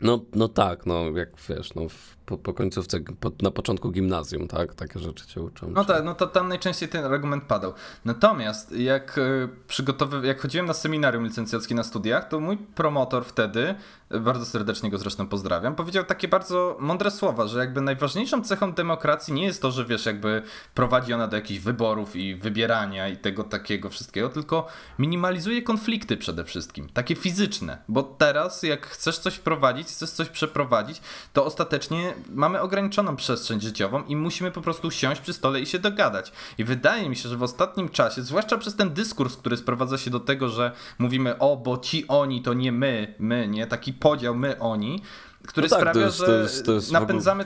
No, 0.00 0.20
no 0.34 0.48
tak, 0.48 0.86
no 0.86 1.04
jak 1.14 1.28
wiesz, 1.48 1.74
no 1.74 1.82
po, 2.26 2.38
po 2.38 2.54
końcówce, 2.54 3.00
po, 3.00 3.30
na 3.42 3.50
początku 3.50 3.90
gimnazjum, 3.90 4.48
tak? 4.48 4.74
Takie 4.74 4.98
rzeczy 4.98 5.26
cię 5.26 5.40
uczą. 5.40 5.70
No 5.70 5.84
tak, 5.84 6.04
no 6.04 6.14
to 6.14 6.26
tam 6.26 6.48
najczęściej 6.48 6.88
ten 6.88 7.04
argument 7.04 7.44
padał. 7.44 7.72
Natomiast 8.04 8.72
jak 8.72 9.18
e, 9.18 9.48
przygotowy, 9.66 10.26
jak 10.26 10.40
chodziłem 10.40 10.66
na 10.66 10.74
seminarium 10.74 11.24
licencjackie 11.24 11.74
na 11.74 11.84
studiach, 11.84 12.28
to 12.28 12.40
mój 12.40 12.56
promotor 12.56 13.24
wtedy, 13.24 13.74
e, 14.10 14.20
bardzo 14.20 14.46
serdecznie 14.46 14.90
go 14.90 14.98
zresztą 14.98 15.26
pozdrawiam, 15.28 15.74
powiedział 15.74 16.04
takie 16.04 16.28
bardzo 16.28 16.76
mądre 16.80 17.10
słowa, 17.10 17.46
że 17.46 17.58
jakby 17.58 17.80
najważniejszą 17.80 18.42
cechą 18.42 18.72
demokracji 18.72 19.34
nie 19.34 19.44
jest 19.44 19.62
to, 19.62 19.70
że 19.70 19.84
wiesz, 19.84 20.06
jakby 20.06 20.42
prowadzi 20.74 21.12
ona 21.12 21.28
do 21.28 21.36
jakichś 21.36 21.60
wyborów 21.60 22.16
i 22.16 22.34
wybierania 22.34 23.08
i 23.08 23.16
tego 23.16 23.44
takiego 23.44 23.90
wszystkiego, 23.90 24.28
tylko 24.28 24.66
minimalizuje 24.98 25.62
konflikty 25.62 26.16
przede 26.16 26.44
wszystkim, 26.44 26.88
takie 26.88 27.14
fizyczne, 27.14 27.78
bo 27.88 28.02
teraz 28.02 28.62
jak 28.62 28.86
chcesz 28.86 29.18
coś 29.18 29.34
wprowadzić, 29.34 29.88
chcesz 29.88 30.10
coś 30.10 30.28
przeprowadzić, 30.28 31.00
to 31.32 31.44
ostatecznie 31.44 32.15
mamy 32.28 32.60
ograniczoną 32.60 33.16
przestrzeń 33.16 33.60
życiową 33.60 34.02
i 34.04 34.16
musimy 34.16 34.50
po 34.50 34.60
prostu 34.60 34.90
siąść 34.90 35.20
przy 35.20 35.32
stole 35.32 35.60
i 35.60 35.66
się 35.66 35.78
dogadać. 35.78 36.32
I 36.58 36.64
wydaje 36.64 37.08
mi 37.08 37.16
się, 37.16 37.28
że 37.28 37.36
w 37.36 37.42
ostatnim 37.42 37.88
czasie, 37.88 38.22
zwłaszcza 38.22 38.58
przez 38.58 38.76
ten 38.76 38.94
dyskurs, 38.94 39.36
który 39.36 39.56
sprowadza 39.56 39.98
się 39.98 40.10
do 40.10 40.20
tego, 40.20 40.48
że 40.48 40.72
mówimy 40.98 41.38
o, 41.38 41.56
bo 41.56 41.78
ci 41.78 42.08
oni 42.08 42.42
to 42.42 42.54
nie 42.54 42.72
my, 42.72 43.14
my, 43.18 43.48
nie? 43.48 43.66
Taki 43.66 43.92
podział 43.92 44.34
my, 44.34 44.58
oni, 44.58 45.02
który 45.42 45.68
no 45.68 45.70
tak, 45.70 45.80
sprawia, 45.80 46.06
jest, 46.06 46.18
że 46.18 46.26
to 46.26 46.32
jest, 46.32 46.66
to 46.66 46.72
jest 46.72 46.92
napędzamy... 46.92 47.44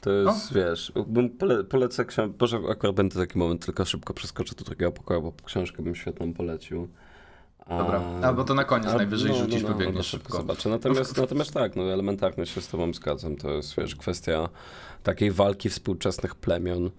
To 0.00 0.10
jest, 0.10 0.54
no? 0.54 0.60
wiesz, 0.60 0.92
pole, 1.38 1.64
polecę 1.64 2.04
książkę, 2.04 2.38
Boże, 2.38 2.60
akurat 2.70 2.96
będę 2.96 3.20
taki 3.20 3.38
moment, 3.38 3.66
tylko 3.66 3.84
szybko 3.84 4.14
przeskoczę 4.14 4.54
do 4.54 4.64
drugiego 4.64 4.92
pokoju, 4.92 5.22
bo 5.22 5.32
książkę 5.44 5.82
bym 5.82 5.94
świetną 5.94 6.34
polecił. 6.34 6.88
Dobra, 7.68 8.02
albo 8.22 8.44
to 8.44 8.54
na 8.54 8.64
koniec 8.64 8.88
a, 8.88 8.96
najwyżej 8.96 9.30
no, 9.30 9.38
rzucisz, 9.38 9.62
no, 9.62 9.68
no, 9.68 9.74
pobiegniesz 9.74 10.06
szybko. 10.06 10.36
Zobaczę. 10.36 10.68
Natomiast, 10.68 11.16
natomiast 11.16 11.52
tak, 11.52 11.76
no 11.76 11.82
elementarnie 11.92 12.46
się 12.46 12.60
z 12.60 12.68
tobą 12.68 12.92
zgadzam. 12.92 13.36
To 13.36 13.50
jest, 13.50 13.76
wiesz, 13.76 13.96
kwestia 13.96 14.48
takiej 15.02 15.30
walki 15.32 15.68
współczesnych 15.68 16.34
plemion 16.34 16.90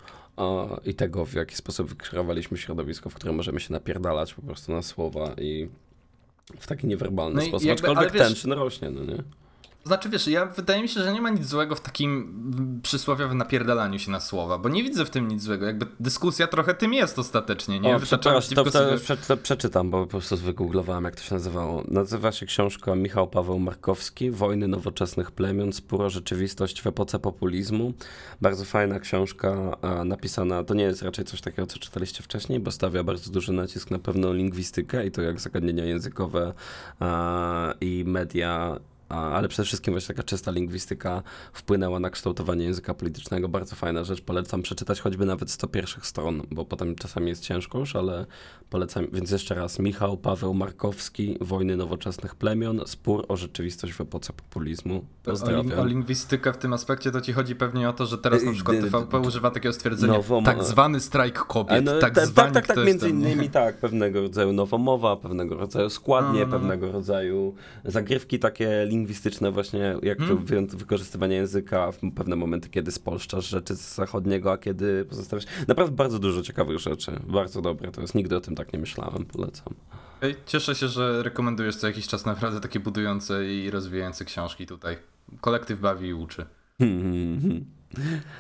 i 0.86 0.94
tego, 0.94 1.26
w 1.26 1.34
jaki 1.34 1.56
sposób 1.56 1.90
wykreowaliśmy 1.90 2.58
środowisko, 2.58 3.10
w 3.10 3.14
którym 3.14 3.36
możemy 3.36 3.60
się 3.60 3.74
napierdalać 3.74 4.34
po 4.34 4.42
prostu 4.42 4.72
na 4.72 4.82
słowa 4.82 5.34
i 5.38 5.70
w 6.60 6.68
taki 6.68 6.88
niewerbalny 6.88 7.36
no 7.36 7.42
sposób. 7.42 7.68
Jakby, 7.68 7.88
Aczkolwiek 7.88 8.14
wiesz, 8.14 8.28
tension 8.28 8.52
rośnie, 8.52 8.90
no 8.90 9.04
nie? 9.04 9.24
Znaczy 9.84 10.10
wiesz, 10.10 10.28
ja 10.28 10.46
wydaje 10.46 10.82
mi 10.82 10.90
się, 10.90 11.04
że 11.04 11.14
nie 11.14 11.22
ma 11.22 11.30
nic 11.30 11.46
złego 11.46 11.76
w 11.76 11.82
takim 11.82 12.80
przysłowiowym 12.84 13.38
napierdalaniu 13.38 14.00
się 14.00 14.12
na 14.12 14.20
słowa, 14.20 14.58
bo 14.58 14.70
nie 14.70 14.84
widzę 14.84 15.06
w 15.06 15.10
tym 15.10 15.28
nic 15.28 15.44
złego. 15.44 15.66
Jakby 15.66 15.86
dyskusja 16.00 16.48
trochę 16.48 16.74
tym 16.74 16.94
jest 16.94 17.20
ostatecznie, 17.20 17.80
nie? 17.80 17.96
O, 17.96 18.00
przepraszam, 18.00 18.56
to, 18.56 18.64
to 18.64 18.72
prze, 19.18 19.38
przeczytam, 19.38 19.90
bo 19.90 20.02
po 20.02 20.08
prostu 20.08 20.38
wygooglowałem, 20.38 21.04
jak 21.04 21.16
to 21.16 21.24
się 21.24 21.36
nazywało. 21.36 21.84
Nazywa 21.88 22.32
się 22.32 22.46
książka 22.46 22.96
Michał 22.96 23.28
Paweł 23.28 23.60
Markowski, 23.60 24.32
Wojny 24.32 24.68
nowoczesnych 24.68 25.32
plemion, 25.32 25.74
spóra 25.74 26.10
rzeczywistość 26.10 26.82
w 26.82 26.88
epoce 26.88 27.20
populizmu. 27.20 27.94
Bardzo 28.42 28.66
fajna 28.66 29.00
książka, 29.00 29.78
napisana, 30.06 30.64
to 30.64 30.74
nie 30.74 30.84
jest 30.84 31.02
raczej 31.02 31.26
coś 31.26 31.42
takiego, 31.42 31.68
co 31.68 31.80
czytaliście 31.80 32.24
wcześniej, 32.24 32.60
bo 32.60 32.72
stawia 32.72 33.04
bardzo 33.04 33.32
duży 33.32 33.54
nacisk 33.54 33.92
na 33.92 34.00
pewną 34.00 34.34
lingwistykę 34.34 35.06
i 35.06 35.12
to 35.12 35.22
jak 35.22 35.40
zagadnienia 35.40 35.86
językowe 35.86 36.54
i 37.82 38.04
media 38.08 38.80
ale 39.16 39.48
przede 39.48 39.66
wszystkim 39.66 39.94
właśnie 39.94 40.16
taka 40.16 40.24
czysta 40.24 40.52
lingwistyka 40.52 41.24
wpłynęła 41.54 42.00
na 42.00 42.10
kształtowanie 42.10 42.66
języka 42.66 42.94
politycznego. 42.94 43.50
Bardzo 43.50 43.76
fajna 43.76 44.04
rzecz, 44.04 44.22
polecam 44.22 44.62
przeczytać 44.62 45.02
choćby 45.02 45.26
nawet 45.26 45.52
100 45.52 45.68
pierwszych 45.68 46.06
stron, 46.06 46.42
bo 46.52 46.66
potem 46.66 46.96
czasami 46.96 47.30
jest 47.30 47.44
ciężko 47.44 47.80
już, 47.80 47.96
ale 47.96 48.26
polecam. 48.70 49.08
Więc 49.14 49.32
jeszcze 49.32 49.56
raz, 49.56 49.80
Michał 49.80 50.18
Paweł 50.18 50.54
Markowski, 50.54 51.38
Wojny 51.42 51.78
nowoczesnych 51.78 52.36
plemion, 52.36 52.82
spór 52.86 53.26
o 53.28 53.38
rzeczywistość 53.38 53.94
w 53.94 54.02
epoce 54.02 54.34
populizmu. 54.34 55.06
Pozdrawiam. 55.24 55.80
O, 55.80 55.82
o 55.82 55.86
lingwistykę 55.86 56.54
w 56.54 56.58
tym 56.58 56.74
aspekcie 56.74 57.12
to 57.12 57.22
ci 57.22 57.34
chodzi 57.34 57.56
pewnie 57.56 57.90
o 57.90 57.94
to, 57.94 58.06
że 58.06 58.18
teraz 58.18 58.44
na 58.44 58.52
przykład 58.52 58.78
TVP 58.78 59.20
używa 59.20 59.52
takiego 59.52 59.74
stwierdzenia 59.74 60.14
Nowom... 60.14 60.46
tak 60.46 60.64
zwany 60.64 61.00
strajk 61.00 61.40
kobiet, 61.40 61.86
no, 61.86 62.00
tak, 62.00 62.16
tak 62.16 62.28
zwani 62.28 62.54
Tak, 62.54 62.68
tak, 62.68 62.76
tak 62.76 62.86
między 62.86 63.10
innymi 63.10 63.50
tak, 63.62 63.78
pewnego 63.78 64.22
rodzaju 64.22 64.54
nowomowa, 64.54 65.16
pewnego 65.16 65.56
rodzaju 65.56 65.90
składnie, 65.90 66.46
no. 66.46 66.52
pewnego 66.52 66.92
rodzaju 66.92 67.56
zagrywki 67.86 68.40
takie 68.40 68.86
lingwistyczne 68.86 69.01
lingwistyczne 69.02 69.52
właśnie, 69.52 69.96
jak 70.04 70.20
hmm. 70.20 70.68
wykorzystywanie 70.68 71.36
języka 71.36 71.92
w 71.92 72.00
pewne 72.16 72.36
momenty, 72.36 72.70
kiedy 72.70 72.92
spolszczasz 72.92 73.50
rzeczy 73.50 73.76
z 73.76 73.96
zachodniego, 73.96 74.52
a 74.52 74.58
kiedy 74.58 75.06
pozostawiasz. 75.06 75.46
Naprawdę 75.68 75.96
bardzo 75.96 76.20
dużo 76.20 76.42
ciekawych 76.42 76.80
rzeczy. 76.80 77.12
Bardzo 77.28 77.62
dobre 77.62 77.92
to 77.92 78.02
jest. 78.02 78.16
Nigdy 78.16 78.36
o 78.36 78.42
tym 78.42 78.56
tak 78.56 78.74
nie 78.74 78.80
myślałem. 78.80 79.26
Polecam. 79.26 79.74
Cieszę 80.46 80.76
się, 80.76 80.88
że 80.88 81.24
rekomendujesz 81.24 81.76
co 81.76 81.88
jakiś 81.88 82.08
czas 82.08 82.26
naprawdę 82.26 82.60
takie 82.62 82.80
budujące 82.80 83.46
i 83.46 83.70
rozwijające 83.70 84.26
książki 84.26 84.66
tutaj. 84.66 84.98
Kolektyw 85.42 85.80
bawi 85.80 86.08
i 86.08 86.14
uczy. 86.14 86.46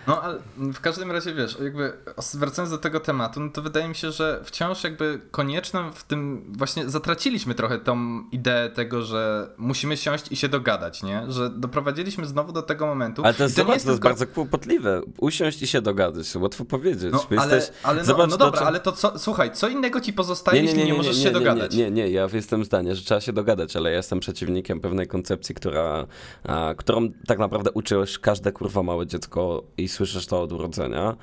No, 0.07 0.21
ale 0.21 0.39
w 0.57 0.79
każdym 0.79 1.11
razie 1.11 1.33
wiesz, 1.33 1.57
jakby 1.63 1.93
wracając 2.33 2.71
do 2.71 2.77
tego 2.77 2.99
tematu, 2.99 3.39
no 3.39 3.49
to 3.49 3.61
wydaje 3.61 3.87
mi 3.87 3.95
się, 3.95 4.11
że 4.11 4.41
wciąż 4.43 4.83
jakby 4.83 5.21
konieczną 5.31 5.91
w 5.91 6.03
tym 6.03 6.43
właśnie 6.57 6.89
zatraciliśmy 6.89 7.55
trochę 7.55 7.79
tą 7.79 8.23
ideę 8.31 8.69
tego, 8.69 9.01
że 9.01 9.47
musimy 9.57 9.97
siąść 9.97 10.31
i 10.31 10.35
się 10.35 10.49
dogadać, 10.49 11.03
nie? 11.03 11.23
Że 11.27 11.49
doprowadziliśmy 11.49 12.25
znowu 12.25 12.51
do 12.51 12.61
tego 12.61 12.85
momentu. 12.85 13.23
Ale 13.23 13.33
to 13.33 13.43
jest, 13.43 13.55
to 13.55 13.61
zobacz, 13.61 13.73
jest 13.73 13.85
to 13.85 13.91
jest 13.91 14.01
tylko... 14.01 14.09
bardzo 14.09 14.27
kłopotliwe. 14.27 15.01
Usiąść 15.17 15.61
i 15.61 15.67
się 15.67 15.81
dogadać, 15.81 16.35
łatwo 16.35 16.65
powiedzieć. 16.65 17.13
No, 17.13 17.25
ale, 17.37 17.55
jesteś... 17.55 17.77
ale 17.83 17.99
no, 17.99 18.05
zobacz, 18.05 18.29
no 18.29 18.37
dobra, 18.37 18.61
ale 18.61 18.79
to 18.79 18.91
co, 18.91 19.19
słuchaj, 19.19 19.51
co 19.51 19.67
innego 19.67 20.01
ci 20.01 20.13
pozostaje, 20.13 20.61
nie, 20.61 20.67
nie, 20.67 20.73
nie, 20.73 20.79
jeśli 20.79 20.91
nie, 20.91 20.97
możesz 20.97 21.23
się 21.23 21.31
dogadać? 21.31 21.75
Nie, 21.75 21.91
nie, 21.91 22.09
ja 22.09 22.27
jestem 22.33 22.65
zdania, 22.65 22.95
że 22.95 23.01
trzeba 23.01 23.21
się 23.21 23.33
dogadać, 23.33 23.75
ale 23.75 23.89
ja 23.91 23.97
jestem 23.97 24.19
przeciwnikiem 24.19 24.81
pewnej 24.81 25.07
koncepcji, 25.07 25.55
która, 25.55 26.07
a, 26.43 26.73
którą 26.77 27.09
tak 27.27 27.39
naprawdę 27.39 27.71
uczyłeś 27.71 28.19
każde 28.19 28.51
kurwa 28.51 28.83
małe 28.83 29.07
dziecko 29.07 29.40
i 29.77 29.87
słyszysz 29.87 30.25
to 30.25 30.41
od 30.41 30.51
urodzenia. 30.51 31.15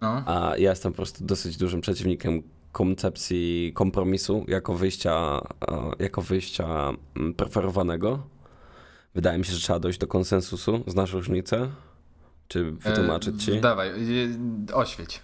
No. 0.00 0.22
A 0.26 0.52
ja 0.56 0.70
jestem 0.70 0.92
po 0.92 0.96
prostu 0.96 1.24
dosyć 1.24 1.56
dużym 1.56 1.80
przeciwnikiem 1.80 2.42
koncepcji 2.72 3.72
kompromisu 3.74 4.44
jako 4.48 4.74
wyjścia, 4.74 5.40
jako 5.98 6.22
wyjścia 6.22 6.92
mm, 7.16 7.34
preferowanego. 7.34 8.18
Wydaje 9.14 9.38
mi 9.38 9.44
się, 9.44 9.52
że 9.52 9.60
trzeba 9.60 9.78
dojść 9.78 9.98
do 9.98 10.06
konsensusu. 10.06 10.84
Znasz 10.86 11.12
różnicę? 11.12 11.68
Czy 12.48 12.72
wytłumaczyć 12.72 13.44
ci? 13.44 13.52
E, 13.52 13.60
dawaj, 13.60 13.90
oświeć. 14.72 15.22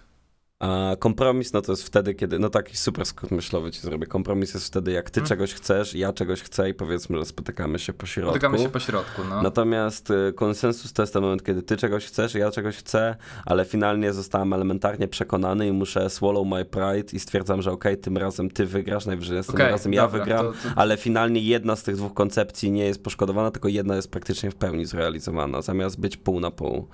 A 0.61 0.97
kompromis 0.99 1.53
no 1.53 1.63
to 1.63 1.73
jest 1.73 1.83
wtedy, 1.83 2.15
kiedy, 2.15 2.39
no 2.39 2.51
taki 2.51 2.77
super 2.77 3.07
skrót 3.07 3.31
myślowy 3.31 3.71
ci 3.71 3.81
zrobię. 3.81 4.07
Kompromis 4.07 4.55
jest 4.55 4.67
wtedy, 4.67 4.93
jak 4.93 5.11
ty 5.11 5.21
hmm. 5.21 5.29
czegoś 5.29 5.55
chcesz, 5.55 5.95
ja 5.95 6.13
czegoś 6.13 6.43
chcę 6.43 6.71
i 6.71 6.75
powiedzmy, 6.75 7.19
że 7.19 7.25
spotykamy 7.25 7.79
się 7.79 7.93
po 7.93 8.07
środku. 8.07 8.31
Spotykamy 8.31 8.59
się 8.59 8.69
po 8.69 8.79
środku, 8.79 9.23
no. 9.29 9.43
Natomiast 9.43 10.11
y, 10.11 10.33
konsensus 10.33 10.93
to 10.93 11.03
jest 11.03 11.13
ten 11.13 11.23
moment, 11.23 11.45
kiedy 11.45 11.63
ty 11.63 11.77
czegoś 11.77 12.07
chcesz, 12.07 12.35
ja 12.35 12.51
czegoś 12.51 12.77
chcę, 12.77 13.17
ale 13.47 13.65
finalnie 13.65 14.13
zostałem 14.13 14.53
elementarnie 14.53 15.09
przekonany 15.09 15.67
i 15.67 15.73
muszę 15.73 16.11
swallow 16.11 16.47
my 16.47 16.65
pride 16.65 17.13
i 17.13 17.21
stwierdzam, 17.21 17.63
że 17.63 17.73
okej, 17.73 17.93
okay, 17.93 18.03
tym 18.03 18.17
razem 18.17 18.51
ty 18.51 18.67
wygrasz, 18.67 19.07
najwyżej 19.07 19.39
okay, 19.39 19.71
razem 19.71 19.93
ja 19.93 20.09
wygram, 20.09 20.47
to, 20.47 20.53
to... 20.53 20.59
ale 20.77 20.97
finalnie 20.97 21.41
jedna 21.41 21.77
z 21.77 21.83
tych 21.83 21.97
dwóch 21.97 22.15
koncepcji 22.15 22.71
nie 22.71 22.85
jest 22.85 23.05
poszkodowana, 23.05 23.51
tylko 23.51 23.69
jedna 23.69 23.97
jest 23.97 24.11
praktycznie 24.11 24.51
w 24.51 24.55
pełni 24.55 24.87
zrealizowana, 24.87 25.63
zamiast 25.63 26.01
być 26.01 26.17
pół 26.17 26.41
na 26.41 26.51
pół. 26.51 26.89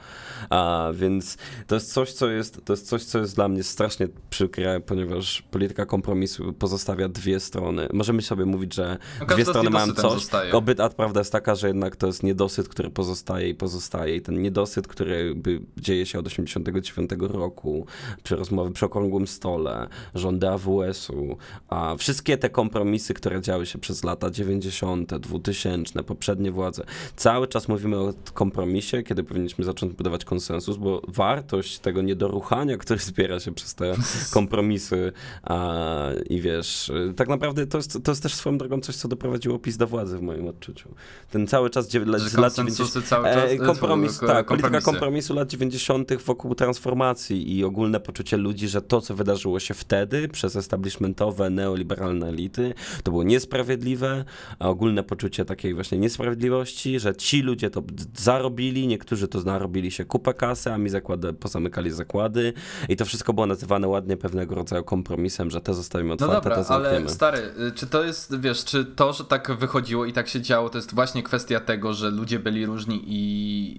A, 0.50 0.88
więc 0.94 1.36
to 1.66 1.74
jest 1.74 1.92
coś, 1.92 2.12
co 2.12 2.30
jest, 2.30 2.64
to 2.64 2.72
jest 2.72 2.88
coś, 2.88 3.04
co 3.04 3.18
jest 3.18 3.34
dla 3.34 3.48
mnie 3.48 3.53
mnie 3.54 3.62
strasznie 3.62 4.08
przykre, 4.30 4.80
ponieważ 4.80 5.42
polityka 5.42 5.86
kompromisu 5.86 6.52
pozostawia 6.52 7.08
dwie 7.08 7.40
strony. 7.40 7.88
Możemy 7.92 8.22
sobie 8.22 8.44
mówić, 8.44 8.74
że 8.74 8.98
no, 9.20 9.26
dwie 9.26 9.44
strony 9.44 9.70
mają 9.70 9.92
coś, 9.92 10.26
obyt, 10.52 10.80
a 10.80 10.88
prawda 10.88 11.20
jest 11.20 11.32
taka, 11.32 11.54
że 11.54 11.66
jednak 11.68 11.96
to 11.96 12.06
jest 12.06 12.22
niedosyt, 12.22 12.68
który 12.68 12.90
pozostaje 12.90 13.48
i 13.48 13.54
pozostaje 13.54 14.16
i 14.16 14.20
ten 14.20 14.42
niedosyt, 14.42 14.88
który 14.88 15.34
dzieje 15.76 16.06
się 16.06 16.18
od 16.18 16.26
89 16.26 17.10
roku, 17.20 17.86
przy 18.22 18.36
rozmowie 18.36 18.72
przy 18.72 18.86
okrągłym 18.86 19.26
stole, 19.26 19.88
rządy 20.14 20.48
AWS-u, 20.48 21.36
a 21.68 21.96
wszystkie 21.96 22.38
te 22.38 22.50
kompromisy, 22.50 23.14
które 23.14 23.40
działy 23.40 23.66
się 23.66 23.78
przez 23.78 24.04
lata 24.04 24.30
90., 24.30 25.14
2000, 25.14 26.02
poprzednie 26.02 26.52
władze, 26.52 26.84
cały 27.16 27.48
czas 27.48 27.68
mówimy 27.68 27.96
o 27.96 28.12
kompromisie, 28.34 29.02
kiedy 29.02 29.24
powinniśmy 29.24 29.64
zacząć 29.64 29.92
budować 29.92 30.24
konsensus, 30.24 30.76
bo 30.76 31.02
wartość 31.08 31.78
tego 31.78 32.02
niedoruchania, 32.02 32.76
który 32.84 33.00
zbiera 33.00 33.40
się 33.40 33.43
się 33.44 33.54
przez 33.54 33.74
te 33.74 33.94
kompromisy 34.34 35.12
a, 35.42 36.08
i 36.30 36.40
wiesz, 36.40 36.92
tak 37.16 37.28
naprawdę 37.28 37.66
to 37.66 37.78
jest, 37.78 37.98
to 38.04 38.10
jest 38.12 38.22
też 38.22 38.34
swoją 38.34 38.58
drogą 38.58 38.80
coś, 38.80 38.96
co 38.96 39.08
doprowadziło 39.08 39.58
PiS 39.58 39.76
do 39.76 39.86
władzy 39.86 40.18
w 40.18 40.22
moim 40.22 40.48
odczuciu. 40.48 40.88
Ten 41.30 41.46
cały 41.46 41.70
czas, 41.70 41.88
dziew- 41.88 42.06
lat 42.06 42.54
90. 42.54 43.04
Cały 43.04 43.24
czas, 43.24 43.50
e, 43.50 43.56
kompromis, 43.56 44.18
tak, 44.18 44.46
polityka 44.46 44.80
kompromisu 44.80 45.34
lat 45.34 45.48
90. 45.48 46.16
wokół 46.16 46.54
transformacji 46.54 47.56
i 47.56 47.64
ogólne 47.64 48.00
poczucie 48.00 48.36
ludzi, 48.36 48.68
że 48.68 48.82
to, 48.82 49.00
co 49.00 49.14
wydarzyło 49.14 49.60
się 49.60 49.74
wtedy 49.74 50.28
przez 50.28 50.56
establishmentowe, 50.56 51.50
neoliberalne 51.50 52.28
elity, 52.28 52.74
to 53.02 53.10
było 53.10 53.22
niesprawiedliwe, 53.22 54.24
a 54.58 54.68
ogólne 54.68 55.02
poczucie 55.02 55.44
takiej 55.44 55.74
właśnie 55.74 55.98
niesprawiedliwości, 55.98 57.00
że 57.00 57.16
ci 57.16 57.42
ludzie 57.42 57.70
to 57.70 57.82
zarobili, 58.16 58.86
niektórzy 58.86 59.28
to 59.28 59.40
narobili 59.40 59.90
się 59.90 60.04
kupę 60.04 60.34
kasy, 60.34 60.72
a 60.72 60.78
mi 60.78 60.90
zakłady, 60.90 61.32
pozamykali 61.32 61.90
zakłady 61.90 62.52
i 62.88 62.96
to 62.96 63.04
wszystko 63.04 63.32
było 63.34 63.46
nazywane 63.46 63.88
ładnie 63.88 64.16
pewnego 64.16 64.54
rodzaju 64.54 64.84
kompromisem, 64.84 65.50
że 65.50 65.60
te 65.60 65.74
zostawimy 65.74 66.08
no 66.08 66.14
otwarte, 66.14 66.34
no 66.34 66.40
dobra, 66.40 66.56
te 66.56 66.64
zamkniemy. 66.64 66.96
ale 66.96 67.08
stary, 67.08 67.38
y, 67.38 67.72
czy 67.72 67.86
to 67.86 68.04
jest, 68.04 68.40
wiesz, 68.40 68.64
czy 68.64 68.84
to, 68.84 69.12
że 69.12 69.24
tak 69.24 69.52
wychodziło 69.52 70.04
i 70.04 70.12
tak 70.12 70.28
się 70.28 70.40
działo, 70.40 70.68
to 70.68 70.78
jest 70.78 70.94
właśnie 70.94 71.22
kwestia 71.22 71.60
tego, 71.60 71.94
że 71.94 72.10
ludzie 72.10 72.38
byli 72.38 72.66
różni 72.66 73.02
i, 73.06 73.16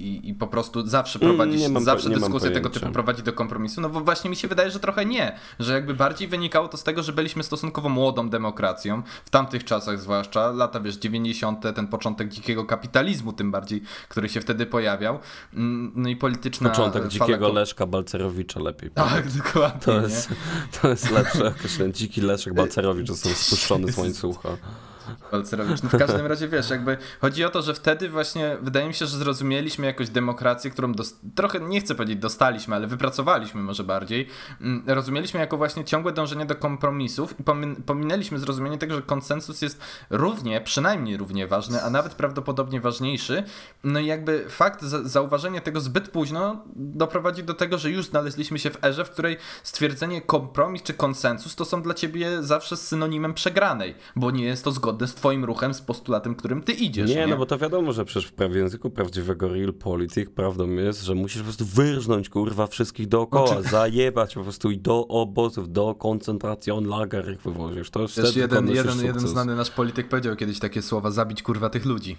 i, 0.08 0.30
i 0.30 0.34
po 0.34 0.48
prostu 0.48 0.88
zawsze 0.88 1.20
mm, 1.20 1.38
prowadzić, 1.38 1.68
mam, 1.68 1.84
zawsze 1.84 2.10
dyskusję 2.10 2.52
tego 2.52 2.70
typu 2.70 2.91
prowadzi 2.91 3.24
do 3.24 3.34
kompromisu? 3.34 3.82
No 3.82 3.89
bo 3.89 4.02
właśnie 4.02 4.30
mi 4.30 4.36
się 4.36 4.48
wydaje, 4.48 4.72
że 4.72 4.80
trochę 4.80 5.06
nie, 5.06 5.36
że 5.60 5.74
jakby 5.74 5.94
bardziej 5.94 6.28
wynikało 6.28 6.68
to 6.68 6.78
z 6.78 6.84
tego, 6.84 7.04
że 7.04 7.13
byliśmy 7.13 7.44
stosunkowo 7.44 7.89
młodą 7.89 8.30
demokracją, 8.30 9.02
w 9.26 9.30
tamtych 9.30 9.63
czasach 9.63 10.00
zwłaszcza, 10.00 10.52
lata 10.52 10.80
wiesz, 10.80 10.98
90., 10.98 11.63
ten 11.76 11.88
początek 11.88 12.30
dzikiego 12.30 12.65
kapitalizmu 12.65 13.34
tym 13.34 13.52
bardziej, 13.52 13.82
który 14.10 14.30
się 14.30 14.41
wtedy 14.41 14.65
pojawiał, 14.65 15.20
mm, 15.54 15.91
no 15.96 16.10
i 16.10 16.15
polityczna... 16.15 16.70
Początek 16.70 17.08
dzikiego 17.08 17.54
Leszka 17.54 17.86
Balcerowicza 17.86 18.60
lepiej. 18.60 18.91
Tak, 18.91 19.30
To 19.86 20.02
jest, 20.02 20.30
to 20.82 20.90
jest 20.90 21.12
lepsze 21.12 21.48
określenie. 21.48 21.94
Dziki 21.94 22.22
Leszek 22.22 22.54
Balcerowicz 22.54 23.08
został 23.08 23.32
spuszczony 23.32 23.92
z 23.92 23.98
łańcucha. 23.98 24.50
No 25.84 25.89
w 25.89 25.98
każdym 25.98 26.26
razie 26.26 26.48
wiesz, 26.48 26.70
jakby 26.70 26.98
chodzi 27.22 27.46
o 27.46 27.50
to, 27.50 27.62
że 27.62 27.74
wtedy 27.74 28.10
właśnie 28.10 28.58
wydaje 28.62 28.88
mi 28.88 28.94
się, 28.94 29.06
że 29.06 29.18
zrozumieliśmy 29.18 29.86
jakoś 29.86 30.10
demokrację, 30.10 30.72
którą 30.72 30.94
trochę 31.36 31.60
nie 31.60 31.82
chcę 31.82 31.96
powiedzieć 31.96 32.18
dostaliśmy, 32.18 32.76
ale 32.76 32.88
wypracowaliśmy 32.88 33.62
może 33.62 33.84
bardziej. 33.84 34.28
Mm, 34.62 34.84
rozumieliśmy 34.88 35.39
jako 35.39 35.58
właśnie 35.58 35.84
ciągłe 35.84 36.12
dążenie 36.12 36.46
do 36.46 36.56
kompromisów 36.56 37.39
i 37.39 37.44
pomin 37.44 37.76
pominęliśmy 37.76 38.39
zrozumienie 38.39 38.78
tego, 38.78 38.96
że 38.96 39.02
konsensus 39.02 39.62
jest 39.62 39.82
równie, 40.10 40.62
przynajmniej 40.62 41.18
równie 41.18 41.48
ważny, 41.48 41.84
a 41.84 41.89
nawet 41.89 42.13
prawdopodobnie 42.13 42.82
ważniejszy. 42.82 43.44
No 43.84 44.00
i 44.00 44.06
jakby 44.06 44.46
fakt 44.50 44.82
zauważenia 44.84 45.62
tego 45.62 45.82
zbyt 45.82 46.10
późno 46.10 46.63
doprowadzi 46.76 47.44
do 47.44 47.54
tego, 47.54 47.78
że 47.78 47.91
już 47.91 48.06
znaleźliśmy 48.06 48.60
się 48.60 48.70
w 48.70 48.84
erze, 48.84 49.06
w 49.06 49.10
której 49.10 49.38
stwierdzenie 49.63 50.22
kompromis 50.22 50.84
czy 50.84 50.94
konsensus 50.94 51.56
to 51.56 51.65
są 51.65 51.82
dla 51.82 51.94
ciebie 51.94 52.44
zawsze 52.44 52.78
synonimem 52.78 53.34
przegranej, 53.34 53.96
bo 54.15 54.32
nie 54.32 54.46
jest 54.46 54.63
to 54.63 54.72
zgodne 54.72 54.95
zgodne 54.96 55.08
z 55.08 55.16
twoim 55.16 55.46
ruchem, 55.46 55.74
z 55.74 55.82
postulatem, 55.82 56.36
którym 56.36 56.62
ty 56.64 56.74
idziesz. 56.74 57.10
Nie, 57.10 57.16
nie? 57.16 57.28
no 57.28 57.38
bo 57.38 57.46
to 57.46 57.58
wiadomo, 57.58 57.94
że 57.94 58.06
przecież 58.06 58.30
w 58.30 58.34
prawie 58.34 58.60
języku 58.60 58.90
prawdziwego 58.90 59.48
real 59.48 59.74
politic 59.74 60.30
prawdą 60.30 60.70
jest, 60.70 61.04
że 61.04 61.16
musisz 61.16 61.38
po 61.38 61.44
prostu 61.44 61.66
wyrżnąć 61.66 62.30
kurwa 62.30 62.68
wszystkich 62.68 63.08
dookoła, 63.08 63.48
znaczy... 63.48 63.70
zajebać 63.70 64.36
po 64.36 64.44
prostu 64.44 64.72
i 64.72 64.78
do 64.78 65.08
obozów, 65.08 65.72
do 65.72 65.96
koncentracjon 65.96 66.88
lager 66.88 67.34
ich 67.34 67.42
wywozisz. 67.42 67.90
To 67.90 68.02
jest 68.02 68.36
jeden, 68.36 68.70
jeden, 68.70 69.06
jeden 69.06 69.28
znany 69.28 69.56
nasz 69.56 69.72
polityk 69.72 70.10
powiedział 70.10 70.36
kiedyś 70.36 70.60
takie 70.60 70.82
słowa, 70.82 71.12
zabić 71.12 71.44
kurwa 71.44 71.70
tych 71.70 71.86
ludzi. 71.86 72.18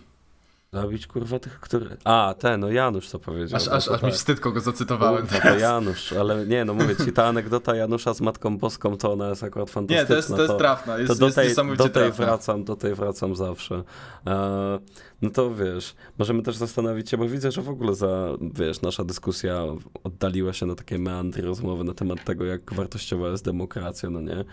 Zabić 0.72 1.06
kurwa 1.06 1.38
tych, 1.38 1.60
który. 1.60 1.96
A, 2.04 2.34
ten, 2.38 2.60
no 2.60 2.70
Janusz 2.70 3.08
co 3.08 3.18
powiedział. 3.18 3.56
Aż, 3.56 3.68
aż, 3.68 3.88
aż 3.88 4.02
mi 4.02 4.08
tak. 4.08 4.14
wstyd, 4.14 4.40
kogo 4.40 4.60
zacytowałem. 4.60 5.26
Kurwa, 5.26 5.40
to 5.40 5.58
Janusz, 5.58 6.12
ale 6.12 6.46
nie, 6.46 6.64
no 6.64 6.74
mówię 6.74 6.96
ci, 6.96 7.12
ta 7.12 7.26
anegdota 7.26 7.76
Janusza 7.76 8.14
z 8.14 8.20
Matką 8.20 8.58
Boską 8.58 8.96
to 8.96 9.12
ona 9.12 9.28
jest 9.28 9.42
akurat 9.42 9.70
fantastyczna. 9.70 10.02
Nie, 10.02 10.08
to 10.08 10.16
jest, 10.16 10.28
to 10.28 10.42
jest 10.42 10.58
trafna, 10.58 10.98
jest, 10.98 11.12
to 11.12 11.18
do 11.18 11.30
tej, 11.30 11.44
jest 11.44 11.56
do 11.56 11.76
tej 11.76 11.90
trafna. 11.90 12.26
wracam, 12.26 12.64
do 12.64 12.76
tej 12.76 12.94
wracam 12.94 13.36
zawsze. 13.36 13.82
E, 14.26 14.78
no 15.22 15.30
to 15.30 15.54
wiesz, 15.54 15.94
możemy 16.18 16.42
też 16.42 16.56
zastanowić 16.56 17.10
się, 17.10 17.16
bo 17.16 17.28
widzę, 17.28 17.52
że 17.52 17.62
w 17.62 17.68
ogóle 17.68 17.94
za, 17.94 18.28
wiesz, 18.40 18.82
nasza 18.82 19.04
dyskusja 19.04 19.62
oddaliła 20.04 20.52
się 20.52 20.66
na 20.66 20.74
takie 20.74 20.98
meandry 20.98 21.42
rozmowy 21.42 21.84
na 21.84 21.94
temat 21.94 22.24
tego, 22.24 22.44
jak 22.44 22.74
wartościowa 22.74 23.28
jest 23.28 23.44
demokracja, 23.44 24.10
no 24.10 24.20
nie? 24.20 24.44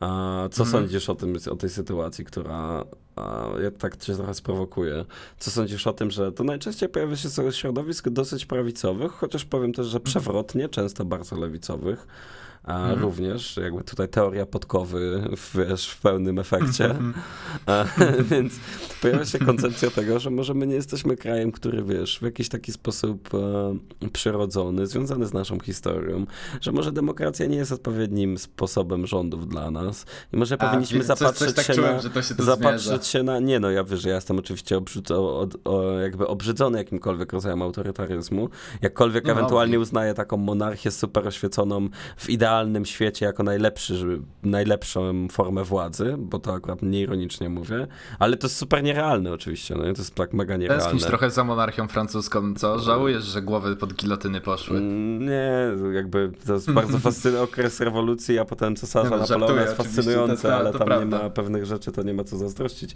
A 0.00 0.08
co 0.50 0.62
mhm. 0.62 0.70
sądzisz 0.70 1.08
o, 1.08 1.14
tym, 1.14 1.36
o 1.50 1.56
tej 1.56 1.70
sytuacji, 1.70 2.24
która 2.24 2.84
ja 3.62 3.70
tak 3.70 3.96
cię 3.96 4.14
trochę 4.14 4.34
sprowokuje. 4.34 5.04
Co 5.38 5.50
sądzisz 5.50 5.86
o 5.86 5.92
tym, 5.92 6.10
że 6.10 6.32
to 6.32 6.44
najczęściej 6.44 6.88
pojawia 6.88 7.16
się 7.16 7.28
z 7.28 7.54
środowisk 7.54 8.08
dosyć 8.08 8.46
prawicowych, 8.46 9.12
chociaż 9.12 9.44
powiem 9.44 9.72
też, 9.72 9.86
że 9.86 10.00
przewrotnie, 10.00 10.68
często 10.68 11.04
bardzo 11.04 11.36
lewicowych 11.36 12.06
a 12.64 12.78
mhm. 12.78 13.02
również 13.02 13.56
jakby 13.56 13.84
tutaj 13.84 14.08
teoria 14.08 14.46
podkowy 14.46 15.28
w, 15.36 15.56
wiesz, 15.58 15.88
w 15.88 16.00
pełnym 16.00 16.38
efekcie. 16.38 16.84
Mhm. 16.84 17.14
więc 18.30 18.52
pojawia 19.02 19.24
się 19.24 19.38
koncepcja 19.38 19.90
tego, 19.90 20.18
że 20.18 20.30
może 20.30 20.54
my 20.54 20.66
nie 20.66 20.74
jesteśmy 20.74 21.16
krajem, 21.16 21.52
który 21.52 21.82
wiesz, 21.82 22.18
w 22.18 22.22
jakiś 22.22 22.48
taki 22.48 22.72
sposób 22.72 23.34
e, 23.34 24.08
przyrodzony, 24.12 24.86
związany 24.86 25.26
z 25.26 25.32
naszą 25.32 25.60
historią, 25.60 26.26
że 26.60 26.72
może 26.72 26.92
demokracja 26.92 27.46
nie 27.46 27.56
jest 27.56 27.72
odpowiednim 27.72 28.38
sposobem 28.38 29.06
rządów 29.06 29.48
dla 29.48 29.70
nas 29.70 30.06
i 30.32 30.36
może 30.36 30.54
a, 30.58 30.66
powinniśmy 30.68 30.98
coś, 30.98 31.18
zapatrzeć 31.18 31.52
coś 31.52 31.66
tak 31.66 31.76
się 31.76 31.82
na, 31.82 32.22
się 32.22 32.34
zapatrzeć 32.38 33.06
się 33.06 33.22
na, 33.22 33.40
nie 33.40 33.60
no, 33.60 33.70
ja 33.70 33.84
wiesz, 33.84 34.00
że 34.00 34.08
ja 34.08 34.14
jestem 34.14 34.38
oczywiście 34.38 34.78
o, 35.10 35.48
o, 35.64 35.98
jakby 35.98 36.26
obrzydzony 36.26 36.78
jakimkolwiek 36.78 37.32
rodzajem 37.32 37.62
autorytaryzmu, 37.62 38.48
jakkolwiek 38.82 39.24
no, 39.24 39.32
ewentualnie 39.32 39.76
okay. 39.76 39.82
uznaję 39.82 40.14
taką 40.14 40.36
monarchię 40.36 40.90
super 40.90 41.26
oświeconą 41.28 41.88
w 42.16 42.30
ideale 42.30 42.53
idealnym 42.54 42.84
świecie 42.84 43.26
jako 43.26 43.42
najlepszy, 43.42 44.20
najlepszą 44.42 45.28
formę 45.30 45.64
władzy, 45.64 46.14
bo 46.18 46.38
to 46.38 46.54
akurat 46.54 46.82
nieironicznie 46.82 47.48
mówię, 47.48 47.86
ale 48.18 48.36
to 48.36 48.46
jest 48.46 48.56
super 48.56 48.82
nierealne 48.82 49.32
oczywiście, 49.32 49.74
no 49.74 49.82
to 49.82 49.88
jest 49.88 50.14
tak 50.14 50.32
mega 50.32 50.56
nierealne. 50.56 50.84
Tęsknisz 50.84 51.04
trochę 51.04 51.30
za 51.30 51.44
monarchią 51.44 51.88
francuską, 51.88 52.54
co? 52.54 52.78
Żałujesz, 52.78 53.24
że 53.24 53.42
głowy 53.42 53.76
pod 53.76 53.94
gilotyny 53.94 54.40
poszły? 54.40 54.78
Mm, 54.78 55.26
nie, 55.26 55.52
jakby 55.92 56.30
to 56.46 56.54
jest 56.54 56.72
bardzo 56.72 56.98
fascynujący 57.08 57.52
okres 57.52 57.80
rewolucji, 57.80 58.38
a 58.38 58.44
potem 58.44 58.76
cesarza 58.76 59.10
no, 59.10 59.16
Napoleona 59.16 59.62
jest 59.62 60.42
to, 60.42 60.48
to, 60.48 60.56
ale 60.56 60.72
tam 60.72 60.86
prawda. 60.86 61.16
nie 61.18 61.22
ma 61.24 61.30
pewnych 61.30 61.66
rzeczy, 61.66 61.92
to 61.92 62.02
nie 62.02 62.14
ma 62.14 62.24
co 62.24 62.36
zazdrościć. 62.36 62.94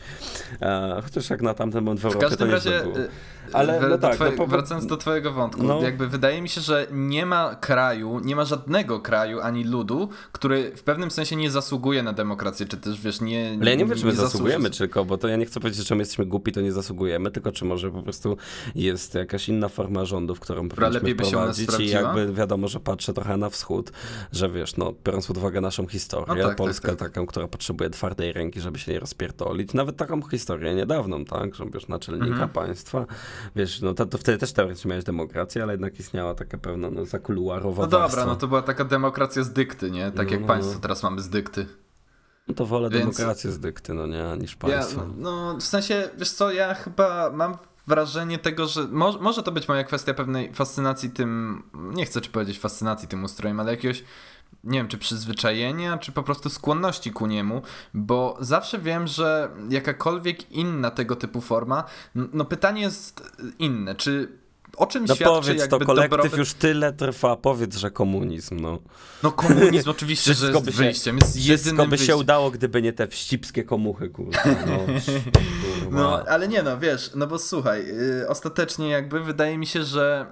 Chociaż 1.05 1.31
jak 1.31 1.42
na 1.42 1.55
tamten 1.55 1.85
moment 1.85 2.01
w 2.01 2.05
Europie 2.05 2.27
w 2.27 2.29
każdym 2.29 2.49
to 2.49 2.55
razie, 2.55 2.81
było. 2.83 2.99
Y, 2.99 3.09
ale 3.53 3.88
no 3.88 3.99
tak, 3.99 4.14
twoje, 4.14 4.33
no, 4.38 4.47
wracając 4.47 4.87
do 4.87 4.97
twojego 4.97 5.33
wątku, 5.33 5.62
no. 5.62 5.83
jakby 5.83 6.09
wydaje 6.09 6.42
mi 6.42 6.49
się, 6.49 6.61
że 6.61 6.87
nie 6.92 7.27
ma 7.27 7.55
kraju, 7.55 8.21
nie 8.21 8.37
ma 8.37 8.44
żadnego 8.44 9.01
kraju 9.01 9.40
ani 9.48 9.64
ludu, 9.64 10.08
który 10.32 10.72
w 10.76 10.82
pewnym 10.82 11.11
sensie 11.11 11.37
nie 11.37 11.50
zasługuje 11.50 12.02
na 12.02 12.12
demokrację, 12.12 12.66
czy 12.66 12.76
też 12.76 13.00
wiesz, 13.00 13.20
nie. 13.20 13.58
Ale 13.61 13.70
ja 13.70 13.76
nie 13.76 13.87
wiem, 13.87 13.98
czy 13.98 14.06
my 14.06 14.12
zasługujemy, 14.12 14.70
tylko, 14.70 15.04
bo 15.04 15.18
to 15.18 15.28
ja 15.28 15.37
nie 15.37 15.46
chcę 15.46 15.61
powiedzieć, 15.61 15.88
że 15.88 15.94
my 15.94 16.02
jesteśmy 16.02 16.26
głupi, 16.26 16.52
to 16.52 16.61
nie 16.61 16.72
zasługujemy, 16.72 17.30
tylko 17.30 17.52
czy 17.52 17.64
może 17.64 17.90
po 17.90 18.02
prostu 18.02 18.37
jest 18.74 19.14
jakaś 19.14 19.48
inna 19.48 19.68
forma 19.68 20.04
rządów, 20.04 20.40
którą 20.40 20.68
powinniśmy 20.68 21.14
wprowadzić 21.14 21.70
i 21.78 21.88
jakby 21.88 22.32
wiadomo, 22.32 22.68
że 22.68 22.80
patrzę 22.80 23.12
trochę 23.14 23.37
na 23.37 23.50
wschód, 23.50 23.92
że 24.32 24.50
wiesz, 24.50 24.76
no 24.76 24.94
biorąc 25.04 25.26
pod 25.26 25.37
uwagę 25.37 25.61
naszą 25.61 25.87
historię, 25.87 26.26
no 26.28 26.34
tak, 26.34 26.46
tak 26.46 26.56
Polskę 26.56 26.88
tak, 26.88 26.98
tak. 26.98 27.08
taką, 27.08 27.26
która 27.26 27.48
potrzebuje 27.48 27.90
twardej 27.90 28.32
ręki, 28.32 28.61
żeby 28.61 28.78
się 28.78 28.92
nie 28.92 29.00
rozpierdolić, 29.00 29.74
nawet 29.74 29.96
taką 29.96 30.22
historię 30.22 30.74
niedawną, 30.74 31.24
tak, 31.24 31.54
że 31.54 31.64
wiesz, 31.74 31.88
naczelnika 31.88 32.26
mhm. 32.26 32.48
państwa, 32.48 33.06
wiesz, 33.56 33.80
no 33.80 33.94
to, 33.94 34.06
to 34.06 34.18
wtedy 34.18 34.38
też 34.38 34.52
teoretycznie 34.52 34.88
miałeś 34.88 35.04
demokrację, 35.04 35.62
ale 35.62 35.72
jednak 35.72 36.00
istniała 36.00 36.34
taka 36.34 36.58
pewna 36.58 36.90
no, 36.90 37.04
zakuluarowa 37.04 37.82
No 37.82 37.88
dobra, 37.88 38.26
no 38.26 38.37
to 38.37 38.48
była 38.48 38.62
taka 38.62 38.84
demokracja 38.84 39.38
z 39.44 39.53
dykty, 39.53 39.90
nie? 39.90 40.12
Tak 40.12 40.27
no, 40.27 40.33
jak 40.33 40.40
no, 40.40 40.46
państwo 40.46 40.74
no. 40.74 40.81
teraz 40.81 41.03
mamy 41.03 41.22
z 41.22 41.29
dykty. 41.29 41.66
No 42.48 42.55
to 42.55 42.66
wolę 42.66 42.90
Więc... 42.90 43.05
demokrację 43.05 43.53
z 43.53 43.61
dykty, 43.61 43.94
no 43.94 44.07
nie, 44.07 44.24
niż 44.38 44.57
państwo. 44.57 45.01
Ja, 45.01 45.07
no 45.16 45.57
w 45.57 45.62
sensie, 45.62 46.11
wiesz 46.18 46.31
co, 46.31 46.53
ja 46.53 46.74
chyba 46.74 47.31
mam 47.31 47.57
wrażenie 47.87 48.38
tego, 48.38 48.66
że 48.66 48.88
mo 48.88 49.12
może 49.12 49.42
to 49.42 49.53
być 49.53 49.68
moja 49.68 49.85
kwestia 49.85 50.14
pewnej 50.14 50.55
fascynacji 50.55 51.11
tym, 51.11 51.62
nie 51.74 52.05
chcę 52.07 52.20
czy 52.20 52.31
powiedzieć 52.31 52.59
fascynacji 52.59 53.09
tym 53.09 53.24
ustrojem, 53.24 53.61
ale 53.61 53.70
jakiegoś 53.70 54.05
nie 54.64 54.79
wiem, 54.79 54.88
czy 54.88 54.98
przyzwyczajenia, 54.98 55.98
czy 55.98 56.12
po 56.12 56.22
prostu 56.22 56.51
skłonności 56.51 57.12
ku 57.12 57.27
niemu, 57.27 57.62
bo 57.94 58.37
zawsze 58.40 58.79
wiem, 58.79 59.07
że 59.07 59.51
jakakolwiek 59.68 60.53
inna 60.53 60.90
tego 60.90 61.16
typu 61.16 61.40
forma, 61.40 61.85
no 62.14 62.44
pytanie 62.44 62.81
jest 62.83 63.33
inne, 63.59 63.94
czy 63.94 64.38
o 64.79 64.87
czym 64.87 65.05
no 65.05 65.14
świadczy 65.14 65.35
powiedz 65.35 65.61
jakby 65.61 65.79
to, 65.79 65.87
kolektyw 65.87 66.11
dobrobyt... 66.11 66.38
już 66.38 66.55
tyle 66.55 66.93
trwa, 66.93 67.37
powiedz, 67.37 67.77
że 67.77 67.91
komunizm, 67.91 68.61
no. 68.61 68.79
No 69.23 69.33
komunizm 69.33 69.91
oczywiście, 69.91 70.35
że 70.35 70.47
jest 70.51 70.64
by 70.64 70.73
się, 70.73 70.79
wyjściem, 70.79 71.17
jest 71.17 71.64
Wszystko 71.64 71.87
by 71.87 71.99
się 71.99 72.17
udało, 72.17 72.51
gdyby 72.51 72.83
nie 72.83 72.93
te 72.93 73.07
wścibskie 73.07 73.64
komuchy, 73.64 74.09
kurwa. 74.09 74.41
No, 74.67 74.79
no, 76.01 76.25
ale 76.29 76.49
nie 76.49 76.62
no, 76.62 76.79
wiesz, 76.79 77.11
no 77.14 77.27
bo 77.27 77.38
słuchaj, 77.38 77.87
yy, 77.87 78.29
ostatecznie 78.29 78.88
jakby 78.88 79.21
wydaje 79.21 79.59
mi 79.59 79.67
się, 79.67 79.85
że 79.85 80.27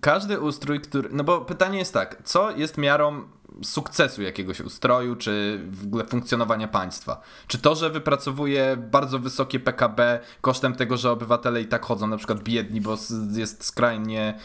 każdy 0.00 0.40
ustrój, 0.40 0.80
który, 0.80 1.08
no 1.12 1.24
bo 1.24 1.40
pytanie 1.40 1.78
jest 1.78 1.94
tak, 1.94 2.22
co 2.24 2.50
jest 2.50 2.78
miarą 2.78 3.22
sukcesu 3.62 4.22
jakiegoś 4.22 4.60
ustroju, 4.60 5.16
czy 5.16 5.60
w 5.70 5.84
ogóle 5.84 6.04
funkcjonowania 6.04 6.68
państwa. 6.68 7.20
Czy 7.46 7.58
to, 7.58 7.74
że 7.74 7.90
wypracowuje 7.90 8.76
bardzo 8.76 9.18
wysokie 9.18 9.60
PKB 9.60 10.20
kosztem 10.40 10.74
tego, 10.74 10.96
że 10.96 11.10
obywatele 11.10 11.60
i 11.60 11.66
tak 11.66 11.84
chodzą 11.84 12.06
na 12.06 12.16
przykład 12.16 12.42
biedni, 12.42 12.80
bo 12.80 12.96
jest 13.36 13.64
skrajnie, 13.64 14.38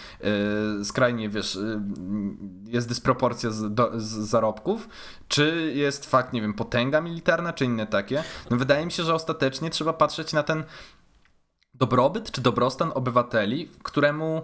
yy, 0.80 0.86
skrajnie 0.86 1.30
wiesz, 1.30 1.56
yy, 1.56 1.82
jest 2.68 2.88
dysproporcja 2.88 3.52
z, 3.52 3.74
do, 3.74 3.92
z, 3.96 4.06
zarobków, 4.06 4.90
czy 5.28 5.72
jest 5.76 6.06
fakt, 6.06 6.34
nie 6.34 6.42
wiem, 6.42 6.54
potęga 6.54 7.02
militarna, 7.02 7.54
czy 7.54 7.66
inne 7.66 7.88
takie. 7.88 8.24
No 8.50 8.58
wydaje 8.58 8.86
mi 8.86 8.92
się, 8.92 9.04
że 9.04 9.14
ostatecznie 9.14 9.70
trzeba 9.70 9.94
patrzeć 9.94 10.34
na 10.34 10.44
ten 10.44 10.64
dobrobyt, 11.74 12.32
czy 12.32 12.42
dobrostan 12.42 12.92
obywateli, 12.96 13.70
któremu 13.84 14.44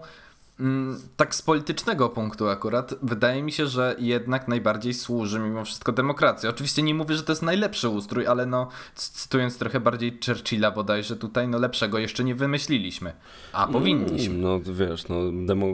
tak 1.18 1.36
z 1.36 1.42
politycznego 1.42 2.10
punktu 2.10 2.50
akurat, 2.50 2.94
wydaje 3.02 3.44
mi 3.44 3.52
się, 3.52 3.68
że 3.68 3.96
jednak 4.00 4.48
najbardziej 4.48 4.94
służy 4.94 5.40
mimo 5.40 5.66
wszystko 5.66 5.92
demokracja. 5.92 6.50
Oczywiście 6.50 6.84
nie 6.84 6.94
mówię, 6.94 7.16
że 7.16 7.24
to 7.24 7.32
jest 7.32 7.42
najlepszy 7.42 7.90
ustrój, 7.90 8.28
ale 8.28 8.46
no, 8.46 8.68
cytując 8.96 9.58
trochę 9.58 9.80
bardziej 9.80 10.20
Churchilla 10.26 10.72
bodajże 10.72 11.16
tutaj, 11.16 11.48
no 11.48 11.58
lepszego 11.58 12.00
jeszcze 12.00 12.24
nie 12.24 12.36
wymyśliliśmy. 12.36 13.14
A 13.54 13.68
powinniśmy. 13.68 14.38
No, 14.38 14.62
no 14.66 14.74
wiesz, 14.74 15.08
no 15.08 15.16
demo 15.46 15.68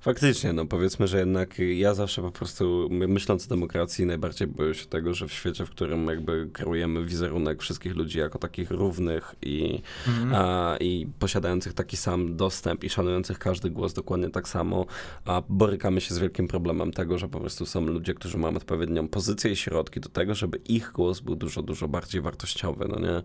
Faktycznie, 0.00 0.52
no 0.52 0.66
powiedzmy, 0.66 1.06
że 1.06 1.18
jednak 1.18 1.58
ja 1.58 1.94
zawsze 1.94 2.22
po 2.22 2.30
prostu 2.30 2.88
myśląc 2.90 3.46
o 3.46 3.48
demokracji 3.48 4.06
najbardziej 4.06 4.48
boję 4.48 4.74
się 4.74 4.86
tego, 4.86 5.14
że 5.14 5.28
w 5.28 5.32
świecie, 5.32 5.66
w 5.66 5.70
którym 5.70 6.06
jakby 6.06 6.50
kreujemy 6.52 7.04
wizerunek 7.04 7.62
wszystkich 7.62 7.96
ludzi 7.96 8.18
jako 8.18 8.38
takich 8.38 8.70
równych 8.70 9.34
i, 9.42 9.82
mhm. 10.08 10.34
a, 10.34 10.76
i 10.80 11.06
posiadających 11.18 11.74
taki 11.74 11.96
sam 11.96 12.36
dostęp 12.36 12.84
i 12.84 12.90
szanujących 12.90 13.38
każdy 13.38 13.70
głos 13.70 13.92
dokładnie 13.92 14.30
tak 14.30 14.48
samo, 14.48 14.86
a 15.24 15.42
borykamy 15.48 16.00
się 16.00 16.14
z 16.14 16.18
wielkim 16.18 16.48
problemem 16.48 16.92
tego, 16.92 17.18
że 17.18 17.28
po 17.28 17.40
prostu 17.40 17.66
są 17.66 17.86
ludzie, 17.86 18.14
którzy 18.14 18.38
mają 18.38 18.56
odpowiednią 18.56 19.08
pozycję 19.08 19.52
i 19.52 19.56
środki 19.56 20.00
do 20.00 20.08
tego, 20.08 20.34
żeby 20.34 20.58
ich 20.58 20.92
głos 20.92 21.20
był 21.20 21.36
dużo, 21.36 21.62
dużo 21.62 21.88
bardziej 21.88 22.20
wartościowy, 22.20 22.88
no 22.88 22.98
nie? 22.98 23.22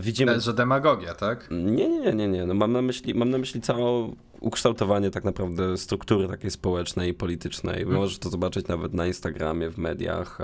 Widzimy... 0.00 0.40
Że 0.40 0.54
demagogia, 0.54 1.14
tak? 1.14 1.48
Nie, 1.50 1.88
nie, 1.88 2.12
nie, 2.12 2.28
nie. 2.28 2.46
No 2.46 2.54
mam, 2.54 2.72
na 2.72 2.82
myśli, 2.82 3.14
mam 3.14 3.30
na 3.30 3.38
myśli 3.38 3.60
całą 3.60 4.16
ukształtowanie 4.40 5.10
tak 5.10 5.24
naprawdę 5.24 5.76
struktury 5.76 6.28
takiej 6.28 6.50
społecznej 6.50 7.10
i 7.10 7.14
politycznej. 7.14 7.76
Hmm. 7.76 7.94
Możesz 7.94 8.18
to 8.18 8.30
zobaczyć 8.30 8.68
nawet 8.68 8.94
na 8.94 9.06
Instagramie, 9.06 9.70
w 9.70 9.78
mediach, 9.78 10.38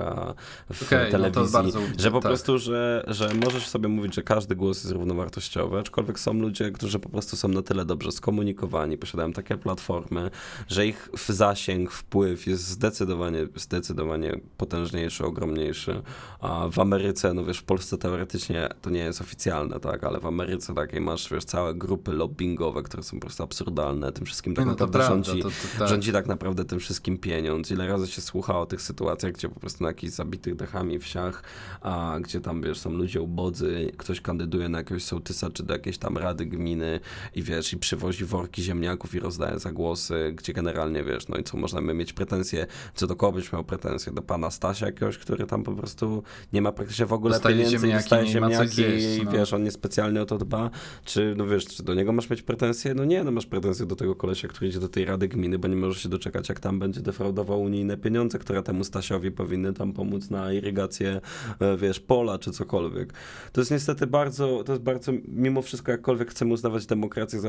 w 0.73 0.83
okay, 0.83 1.11
telewizji, 1.11 1.59
no 1.75 1.81
że 1.99 2.11
po 2.11 2.21
tak. 2.21 2.31
prostu, 2.31 2.59
że, 2.59 3.05
że 3.07 3.31
możesz 3.45 3.69
sobie 3.69 3.89
mówić, 3.89 4.15
że 4.15 4.23
każdy 4.23 4.57
głos 4.57 4.85
jest 4.85 4.95
równowartościowy, 4.95 5.79
aczkolwiek 5.79 6.21
są 6.21 6.33
ludzie, 6.35 6.71
którzy 6.71 6.99
po 6.99 7.09
prostu 7.09 7.37
są 7.37 7.49
na 7.49 7.63
tyle 7.63 7.85
dobrze 7.85 8.13
skomunikowani, 8.13 8.99
posiadają 8.99 9.33
takie 9.33 9.57
platformy, 9.57 10.31
że 10.69 10.87
ich 10.87 11.09
zasięg, 11.29 11.91
wpływ 11.91 12.47
jest 12.47 12.69
zdecydowanie, 12.69 13.47
zdecydowanie 13.57 14.41
potężniejszy, 14.57 15.25
ogromniejszy. 15.25 16.03
A 16.41 16.69
w 16.69 16.79
Ameryce, 16.79 17.35
no 17.35 17.45
wiesz, 17.45 17.59
w 17.59 17.65
Polsce 17.65 17.99
teoretycznie 17.99 18.69
to 18.83 18.91
nie 18.91 19.01
jest 19.01 19.21
oficjalne, 19.21 19.81
tak, 19.81 20.05
ale 20.05 20.21
w 20.21 20.27
Ameryce 20.27 20.75
takiej 20.75 21.01
masz, 21.01 21.31
wiesz, 21.31 21.45
całe 21.45 21.75
grupy 21.75 22.13
lobbyingowe, 22.13 22.83
które 22.83 23.03
są 23.03 23.17
po 23.17 23.21
prostu 23.21 23.43
absurdalne 23.43 23.82
tym 24.15 24.27
wszystkim 24.27 24.55
tak 24.55 24.65
no 24.65 24.71
naprawdę 24.71 24.99
prawda, 24.99 25.25
rządzi, 25.25 25.43
to, 25.43 25.49
to 25.49 25.79
tak. 25.79 25.89
rządzi 25.89 26.13
tak 26.13 26.27
naprawdę 26.27 26.65
tym 26.65 26.79
wszystkim 26.79 27.19
pieniądz. 27.19 27.71
Ile 27.71 27.87
razy 27.87 28.07
się 28.07 28.23
słucha 28.23 28.61
o 28.61 28.67
tych 28.67 28.83
sytuacjach, 28.83 29.33
gdzie 29.33 29.49
po 29.49 29.61
prostu 29.61 29.83
na 29.85 29.89
jakichś 29.89 30.13
zabitych 30.13 30.57
dechami 30.57 30.99
wsiach, 30.99 31.43
a 31.81 32.17
gdzie 32.21 32.41
tam, 32.41 32.63
wiesz, 32.63 32.79
są 32.79 32.91
ludzie 32.91 33.21
ubodzy, 33.21 33.93
ktoś 33.97 34.21
kandyduje 34.21 34.69
na 34.69 34.79
jakiegoś 34.79 35.05
sołtysa, 35.05 35.51
czy 35.51 35.63
do 35.63 35.73
jakiejś 35.73 35.99
tam 35.99 36.19
rady 36.19 36.47
gminy 36.47 37.01
i 37.35 37.43
wiesz, 37.43 37.73
i 37.73 37.77
przywozi 37.77 38.25
worki 38.25 38.63
ziemniaków 38.63 39.15
i 39.15 39.21
rozdaje 39.21 39.59
za 39.59 39.73
głosy, 39.73 40.33
gdzie 40.35 40.53
generalnie, 40.53 41.05
wiesz, 41.05 41.29
no 41.29 41.37
i 41.37 41.45
co, 41.45 41.57
można 41.57 41.83
by 41.83 41.95
mieć 41.95 42.13
pretensje, 42.13 42.67
co 42.95 43.07
do 43.07 43.17
kogo 43.17 43.33
byś 43.39 43.53
miał 43.53 43.65
pretensje? 43.65 44.13
Do 44.13 44.23
pana 44.23 44.51
Stasia 44.51 44.87
jakiegoś, 44.87 45.19
który 45.19 45.47
tam 45.47 45.63
po 45.63 45.73
prostu 45.73 46.23
nie 46.53 46.63
ma 46.63 46.73
praktycznie 46.73 47.07
w 47.07 47.13
ogóle 47.13 47.35
dostaje 47.35 47.57
pieniędzy 47.57 47.79
ziemniaki, 47.79 48.03
dostaje 48.03 48.27
ziemniaki 48.27 48.83
i 48.83 49.25
no. 49.25 49.31
wiesz, 49.31 49.53
on 49.53 49.65
niespecjalnie 49.65 50.23
o 50.23 50.27
to 50.27 50.39
dba, 50.39 50.71
czy, 51.05 51.35
no 51.37 51.47
wiesz, 51.47 51.67
czy 51.67 51.83
do 51.83 51.95
niego 51.95 52.13
masz 52.13 52.31
mieć 52.31 52.43
pretensje? 52.43 52.95
No 52.95 53.05
nie, 53.05 53.25
no 53.25 53.31
masz 53.31 53.47
pretensje 53.47 53.72
do 53.81 53.97
tego 53.97 54.15
kolesia, 54.15 54.49
który 54.49 54.69
idzie 54.69 54.81
do 54.81 54.89
tej 54.89 55.05
Rady 55.05 55.29
Gminy, 55.29 55.59
bo 55.59 55.69
nie 55.69 55.77
może 55.77 56.01
się 56.01 56.09
doczekać, 56.09 56.49
jak 56.49 56.61
tam 56.61 56.79
będzie 56.79 57.01
defraudował 57.01 57.63
unijne 57.63 57.97
pieniądze, 57.97 58.39
które 58.39 58.63
temu 58.63 58.85
Stasiowi 58.85 59.31
powinny 59.31 59.73
tam 59.73 59.93
pomóc 59.93 60.31
na 60.31 60.53
irygację, 60.53 61.21
e, 61.61 61.77
wiesz, 61.77 62.01
pola 62.01 62.39
czy 62.39 62.51
cokolwiek. 62.51 63.13
To 63.53 63.61
jest 63.61 63.71
niestety 63.71 64.07
bardzo, 64.07 64.65
to 64.65 64.73
jest 64.73 64.85
bardzo, 64.85 65.13
mimo 65.29 65.63
wszystko, 65.63 65.93
jakkolwiek 65.93 66.31
chcemy 66.31 66.53
uznawać 66.53 66.87
demokrację 66.87 67.41
za 67.41 67.49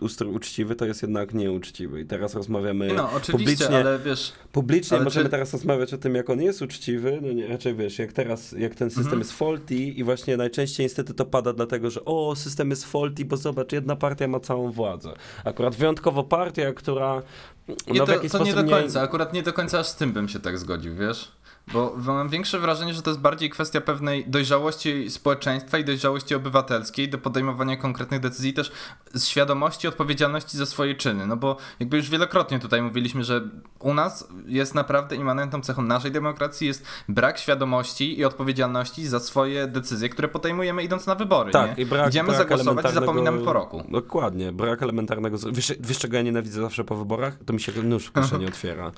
ustrój 0.00 0.34
uczciwy, 0.34 0.74
to 0.74 0.86
jest 0.86 1.02
jednak 1.02 1.34
nieuczciwy. 1.34 2.00
I 2.00 2.06
teraz 2.06 2.34
rozmawiamy 2.34 2.88
no, 2.96 3.10
publicznie, 3.30 3.76
ale 3.78 3.98
wiesz... 3.98 4.32
Publicznie 4.52 4.96
ale 4.96 5.04
możemy 5.04 5.24
czy... 5.24 5.30
teraz 5.30 5.52
rozmawiać 5.52 5.94
o 5.94 5.98
tym, 5.98 6.14
jak 6.14 6.30
on 6.30 6.42
jest 6.42 6.62
uczciwy, 6.62 7.18
no 7.22 7.32
nie, 7.32 7.46
raczej 7.46 7.74
wiesz, 7.74 7.98
jak 7.98 8.12
teraz, 8.12 8.52
jak 8.52 8.74
ten 8.74 8.90
system 8.90 9.04
mhm. 9.04 9.20
jest 9.20 9.32
faulty 9.32 9.74
i 9.74 10.04
właśnie 10.04 10.36
najczęściej 10.36 10.86
niestety 10.86 11.14
to 11.14 11.24
pada 11.24 11.52
dlatego, 11.52 11.90
że 11.90 12.04
o, 12.04 12.36
system 12.36 12.70
jest 12.70 12.84
faulty, 12.84 13.24
bo 13.24 13.36
zobacz, 13.36 13.72
jedna 13.72 13.96
partia 13.96 14.28
ma 14.28 14.40
całą 14.40 14.72
władzę. 14.72 15.12
Akurat 15.44 15.63
wyjątkowo 15.70 16.24
partia, 16.24 16.72
która 16.72 17.22
no, 17.68 17.74
nie 17.88 17.98
do, 17.98 18.06
to 18.06 18.44
nie 18.44 18.54
do 18.54 18.64
końca, 18.64 18.98
nie... 18.98 19.04
akurat 19.04 19.32
nie 19.32 19.42
do 19.42 19.52
końca 19.52 19.78
aż 19.78 19.86
z 19.86 19.96
tym 19.96 20.12
bym 20.12 20.28
się 20.28 20.40
tak 20.40 20.58
zgodził, 20.58 20.94
wiesz? 20.94 21.32
Bo 21.72 21.96
mam 22.06 22.28
większe 22.28 22.58
wrażenie, 22.58 22.94
że 22.94 23.02
to 23.02 23.10
jest 23.10 23.20
bardziej 23.20 23.50
kwestia 23.50 23.80
pewnej 23.80 24.24
dojrzałości 24.26 25.10
społeczeństwa 25.10 25.78
i 25.78 25.84
dojrzałości 25.84 26.34
obywatelskiej 26.34 27.08
do 27.08 27.18
podejmowania 27.18 27.76
konkretnych 27.76 28.20
decyzji, 28.20 28.52
też 28.52 28.72
z 29.14 29.26
świadomości 29.26 29.88
odpowiedzialności 29.88 30.56
za 30.56 30.66
swoje 30.66 30.94
czyny. 30.94 31.26
No 31.26 31.36
bo 31.36 31.56
jakby 31.80 31.96
już 31.96 32.10
wielokrotnie 32.10 32.58
tutaj 32.58 32.82
mówiliśmy, 32.82 33.24
że 33.24 33.48
u 33.78 33.94
nas 33.94 34.28
jest 34.46 34.74
naprawdę 34.74 35.16
immanentną 35.16 35.60
cechą 35.60 35.82
naszej 35.82 36.12
demokracji 36.12 36.66
jest 36.66 36.86
brak 37.08 37.38
świadomości 37.38 38.18
i 38.18 38.24
odpowiedzialności 38.24 39.06
za 39.06 39.20
swoje 39.20 39.66
decyzje, 39.66 40.08
które 40.08 40.28
podejmujemy 40.28 40.82
idąc 40.82 41.06
na 41.06 41.14
wybory. 41.14 41.52
Tak, 41.52 41.76
nie? 41.76 41.82
i 41.82 41.86
brak, 41.86 42.08
Idziemy 42.08 42.28
brak 42.28 42.38
zagłosować 42.38 42.90
i 42.90 42.94
zapominamy 42.94 43.44
po 43.44 43.52
roku. 43.52 43.84
Dokładnie, 43.88 44.52
brak 44.52 44.82
elementarnego. 44.82 45.38
Wiesz, 45.52 45.72
wiesz, 45.80 45.98
czego 45.98 46.16
ja 46.16 46.22
nienawidzę 46.22 46.60
zawsze 46.60 46.84
po 46.84 46.96
wyborach? 46.96 47.36
To 47.46 47.52
mi 47.52 47.60
się 47.60 47.72
nóż 47.82 48.06
w 48.06 48.12
kieszeni 48.12 48.46
otwiera. 48.52 48.92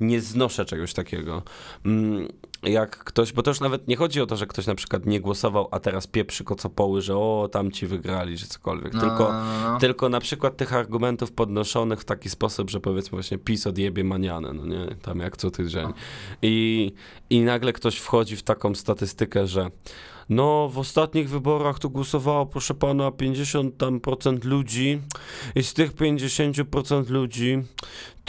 Nie 0.00 0.20
znoszę 0.20 0.64
czegoś 0.64 0.94
takiego. 0.94 1.42
Mm, 1.84 2.09
Jak 2.62 2.98
ktoś, 2.98 3.32
bo 3.32 3.42
to 3.42 3.50
już 3.50 3.60
nawet 3.60 3.88
nie 3.88 3.96
chodzi 3.96 4.20
o 4.20 4.26
to, 4.26 4.36
że 4.36 4.46
ktoś 4.46 4.66
na 4.66 4.74
przykład 4.74 5.06
nie 5.06 5.20
głosował, 5.20 5.68
a 5.70 5.80
teraz 5.80 6.06
pieprzy 6.06 6.44
kocopoły, 6.44 7.02
że 7.02 7.16
o, 7.16 7.48
tam 7.52 7.70
ci 7.70 7.86
wygrali, 7.86 8.36
że 8.36 8.46
cokolwiek. 8.46 8.94
No, 8.94 9.00
Tylko, 9.00 9.32
no, 9.32 9.44
no, 9.44 9.72
no. 9.72 9.78
tylko 9.78 10.08
na 10.08 10.20
przykład 10.20 10.56
tych 10.56 10.72
argumentów 10.72 11.32
podnoszonych 11.32 12.00
w 12.00 12.04
taki 12.04 12.28
sposób, 12.30 12.70
że 12.70 12.80
powiedzmy 12.80 13.10
właśnie 13.10 13.38
PiS 13.38 13.66
odjebie 13.66 14.04
manianę, 14.04 14.52
no 14.52 14.66
nie, 14.66 14.86
tam 15.02 15.18
jak 15.18 15.36
co 15.36 15.50
tydzień. 15.50 15.92
I, 16.42 16.92
I 17.30 17.40
nagle 17.40 17.72
ktoś 17.72 17.96
wchodzi 17.96 18.36
w 18.36 18.42
taką 18.42 18.74
statystykę, 18.74 19.46
że 19.46 19.70
no 20.30 20.68
w 20.68 20.78
ostatnich 20.78 21.30
wyborach 21.30 21.78
to 21.78 21.88
głosowało, 21.88 22.46
proszę 22.46 22.74
pana, 22.74 23.10
50 23.10 23.76
tam 23.76 24.00
procent 24.00 24.44
ludzi 24.44 25.00
i 25.54 25.62
z 25.62 25.74
tych 25.74 25.94
50% 25.94 27.10
ludzi 27.10 27.62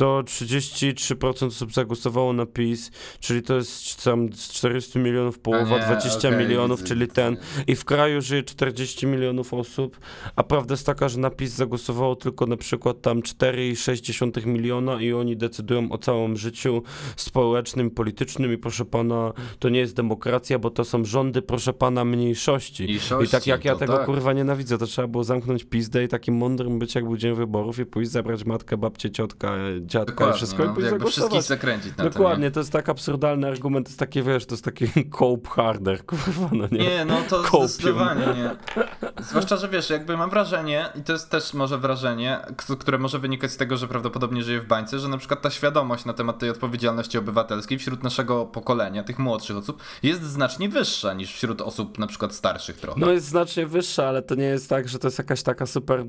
to 0.02 0.24
33% 0.24 1.48
osób 1.48 1.74
zagłosowało 1.74 2.34
na 2.34 2.46
PiS, 2.46 2.92
czyli 3.20 3.42
to 3.42 3.56
jest 3.56 4.04
tam 4.04 4.34
z 4.34 4.50
400 4.50 5.00
milionów 5.00 5.40
połowa, 5.40 5.78
nie, 5.78 5.86
20 5.86 6.28
okej, 6.28 6.40
milionów, 6.40 6.80
widzę, 6.80 6.90
czyli 6.90 7.08
ten. 7.08 7.38
I 7.68 7.76
w 7.76 7.86
kraju 7.86 8.22
żyje 8.22 8.44
40 8.44 9.08
milionów 9.08 9.54
osób, 9.54 10.00
a 10.36 10.44
prawda 10.44 10.74
jest 10.74 10.86
taka, 10.86 11.10
że 11.10 11.20
na 11.20 11.30
PiS 11.30 11.54
zagłosowało 11.54 12.16
tylko 12.16 12.46
na 12.46 12.58
przykład 12.58 13.02
tam 13.02 13.22
4,6 13.22 14.46
miliona 14.46 15.02
i 15.02 15.14
oni 15.14 15.38
decydują 15.38 15.92
o 15.92 15.98
całym 15.98 16.38
życiu 16.38 16.84
społecznym, 17.16 17.92
politycznym 17.92 18.54
i 18.54 18.58
proszę 18.58 18.86
pana, 18.86 19.34
to 19.60 19.70
nie 19.70 19.80
jest 19.80 19.96
demokracja, 19.96 20.60
bo 20.60 20.70
to 20.70 20.86
są 20.86 21.06
rządy, 21.06 21.42
proszę 21.42 21.74
pana, 21.74 22.06
mniejszości. 22.06 22.84
Mniejszości, 22.84 23.26
I 23.26 23.30
tak 23.30 23.48
jak 23.48 23.66
ja 23.66 23.76
tego 23.76 23.98
tak. 23.98 24.06
kurwa 24.06 24.34
nienawidzę, 24.34 24.78
to 24.78 24.86
trzeba 24.86 25.08
było 25.08 25.24
zamknąć 25.24 25.64
pizdę 25.64 26.04
i 26.04 26.08
takim 26.08 26.36
mądrym 26.36 26.80
być, 26.80 26.96
jak 26.96 27.04
był 27.04 27.18
dzień 27.18 27.36
wyborów 27.36 27.80
i 27.80 27.86
pójść 27.86 28.12
zabrać 28.12 28.46
matkę, 28.46 28.78
babcię, 28.78 29.12
ciotka, 29.12 29.56
dziadka 29.92 30.12
i 30.12 30.16
Dokładnie, 30.16 30.38
wszystko 30.38 30.64
i 30.64 30.68
no, 30.68 30.74
pójść 30.74 30.92
jakby 30.92 31.10
wszystkich 31.10 31.42
zakręcić 31.42 31.98
na 31.98 32.04
Dokładnie, 32.04 32.46
tym. 32.46 32.54
to 32.54 32.60
jest 32.60 32.72
tak 32.72 32.90
absurdalny 32.90 33.48
argument, 33.48 33.86
to 33.86 33.90
jest 33.90 34.00
takie, 34.00 34.24
wiesz, 34.24 34.46
to 34.46 34.54
jest 34.54 34.66
taki 34.66 34.86
cope 35.20 35.50
harder, 35.50 36.06
kurwa, 36.06 36.50
no 36.52 36.68
nie? 36.72 36.78
Nie, 36.78 37.06
no 37.06 37.22
to 37.30 37.44
Kopium. 37.44 37.68
zdecydowanie 37.68 38.26
nie. 38.26 38.56
Zwłaszcza, 39.30 39.58
że 39.58 39.70
wiesz, 39.70 39.90
jakby 39.90 40.18
mam 40.18 40.30
wrażenie, 40.30 40.86
i 40.96 41.02
to 41.02 41.14
jest 41.14 41.30
też 41.30 41.54
może 41.54 41.78
wrażenie, 41.78 42.40
które 42.80 42.98
może 42.98 43.20
wynikać 43.20 43.52
z 43.52 43.58
tego, 43.58 43.78
że 43.78 43.88
prawdopodobnie 43.88 44.44
żyję 44.44 44.62
w 44.62 44.68
bańce, 44.68 45.00
że 45.00 45.08
na 45.08 45.18
przykład 45.18 45.42
ta 45.42 45.50
świadomość 45.50 46.06
na 46.06 46.14
temat 46.14 46.40
tej 46.40 46.50
odpowiedzialności 46.50 47.18
obywatelskiej 47.18 47.78
wśród 47.80 48.04
naszego 48.04 48.46
pokolenia, 48.46 49.04
tych 49.04 49.20
młodszych 49.20 49.58
osób, 49.58 49.84
jest 50.04 50.24
znacznie 50.24 50.70
wyższa 50.70 51.14
niż 51.14 51.34
wśród 51.34 51.62
osób 51.62 52.00
na 52.00 52.08
przykład 52.08 52.34
starszych 52.34 52.78
trochę. 52.78 53.00
No 53.00 53.12
jest 53.12 53.26
znacznie 53.26 53.68
wyższa, 53.68 54.08
ale 54.08 54.22
to 54.22 54.36
nie 54.36 54.44
jest 54.44 54.70
tak, 54.70 54.90
że 54.90 55.00
to 55.00 55.08
jest 55.08 55.18
jakaś 55.18 55.44
taka 55.44 55.66
super 55.66 56.06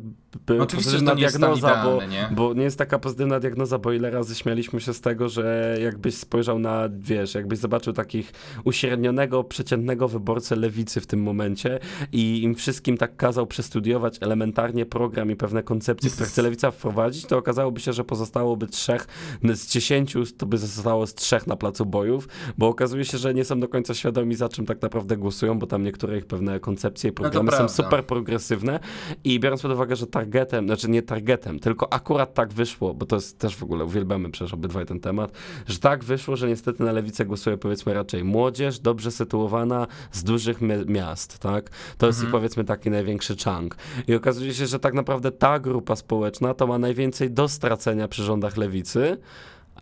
Oczywiście, 0.60 0.66
że 0.76 0.76
pozytywna 0.76 1.10
to 1.10 1.16
nie 1.16 1.22
jest 1.22 1.38
diagnoza, 1.38 1.68
bo, 1.68 1.94
idealny, 1.94 2.08
nie? 2.08 2.28
bo 2.32 2.54
nie 2.54 2.62
jest 2.62 2.78
taka 2.78 2.98
pozytywna 2.98 3.40
diagnoza, 3.40 3.61
bo 3.78 3.92
ile 3.92 4.10
razy 4.10 4.34
śmialiśmy 4.34 4.80
się 4.80 4.94
z 4.94 5.00
tego, 5.00 5.28
że 5.28 5.76
jakbyś 5.82 6.14
spojrzał 6.14 6.58
na, 6.58 6.88
wiesz, 6.98 7.34
jakbyś 7.34 7.58
zobaczył 7.58 7.92
takich 7.92 8.32
uśrednionego, 8.64 9.44
przeciętnego 9.44 10.08
wyborcę 10.08 10.56
lewicy 10.56 11.00
w 11.00 11.06
tym 11.06 11.22
momencie 11.22 11.78
i 12.12 12.42
im 12.42 12.54
wszystkim 12.54 12.98
tak 12.98 13.16
kazał 13.16 13.46
przestudiować 13.46 14.18
elementarnie 14.20 14.86
program 14.86 15.30
i 15.30 15.36
pewne 15.36 15.62
koncepcje, 15.62 16.10
które 16.10 16.26
chce 16.26 16.42
lewica 16.42 16.70
wprowadzić, 16.70 17.26
to 17.26 17.38
okazałoby 17.38 17.80
się, 17.80 17.92
że 17.92 18.04
pozostałoby 18.04 18.66
trzech 18.66 19.06
z 19.54 19.66
dziesięciu, 19.72 20.22
to 20.38 20.46
by 20.46 20.58
zostało 20.58 21.06
z 21.06 21.14
trzech 21.14 21.46
na 21.46 21.56
placu 21.56 21.86
bojów, 21.86 22.28
bo 22.58 22.68
okazuje 22.68 23.04
się, 23.04 23.18
że 23.18 23.34
nie 23.34 23.44
są 23.44 23.60
do 23.60 23.68
końca 23.68 23.94
świadomi, 23.94 24.34
za 24.34 24.48
czym 24.48 24.66
tak 24.66 24.82
naprawdę 24.82 25.16
głosują, 25.16 25.58
bo 25.58 25.66
tam 25.66 25.82
niektóre 25.82 26.18
ich 26.18 26.26
pewne 26.26 26.60
koncepcje 26.60 27.10
i 27.10 27.12
programy 27.12 27.50
są 27.50 27.56
prawda. 27.56 27.74
super 27.74 28.06
progresywne 28.06 28.80
i 29.24 29.40
biorąc 29.40 29.62
pod 29.62 29.72
uwagę, 29.72 29.96
że 29.96 30.06
targetem, 30.06 30.66
znaczy 30.66 30.90
nie 30.90 31.02
targetem, 31.02 31.58
tylko 31.58 31.92
akurat 31.92 32.34
tak 32.34 32.52
wyszło, 32.52 32.94
bo 32.94 33.06
to 33.06 33.16
jest 33.16 33.38
też 33.38 33.51
w 33.56 33.62
ogóle, 33.62 33.84
uwielbiamy 33.84 34.30
przecież 34.30 34.54
obydwaj 34.54 34.86
ten 34.86 35.00
temat, 35.00 35.32
że 35.66 35.78
tak 35.78 36.04
wyszło, 36.04 36.36
że 36.36 36.48
niestety 36.48 36.82
na 36.82 36.92
lewicę 36.92 37.24
głosuje 37.24 37.58
powiedzmy 37.58 37.94
raczej 37.94 38.24
młodzież, 38.24 38.78
dobrze 38.78 39.10
sytuowana 39.10 39.86
z 40.12 40.24
dużych 40.24 40.60
mi- 40.60 40.86
miast, 40.86 41.38
tak? 41.38 41.70
To 41.98 42.06
jest 42.06 42.22
ich 42.22 42.30
powiedzmy 42.30 42.64
taki 42.64 42.90
największy 42.90 43.36
chunk. 43.44 43.76
I 44.08 44.14
okazuje 44.14 44.54
się, 44.54 44.66
że 44.66 44.78
tak 44.78 44.94
naprawdę 44.94 45.32
ta 45.32 45.58
grupa 45.58 45.96
społeczna 45.96 46.54
to 46.54 46.66
ma 46.66 46.78
najwięcej 46.78 47.30
do 47.30 47.48
stracenia 47.48 48.08
przy 48.08 48.22
rządach 48.22 48.56
lewicy, 48.56 49.16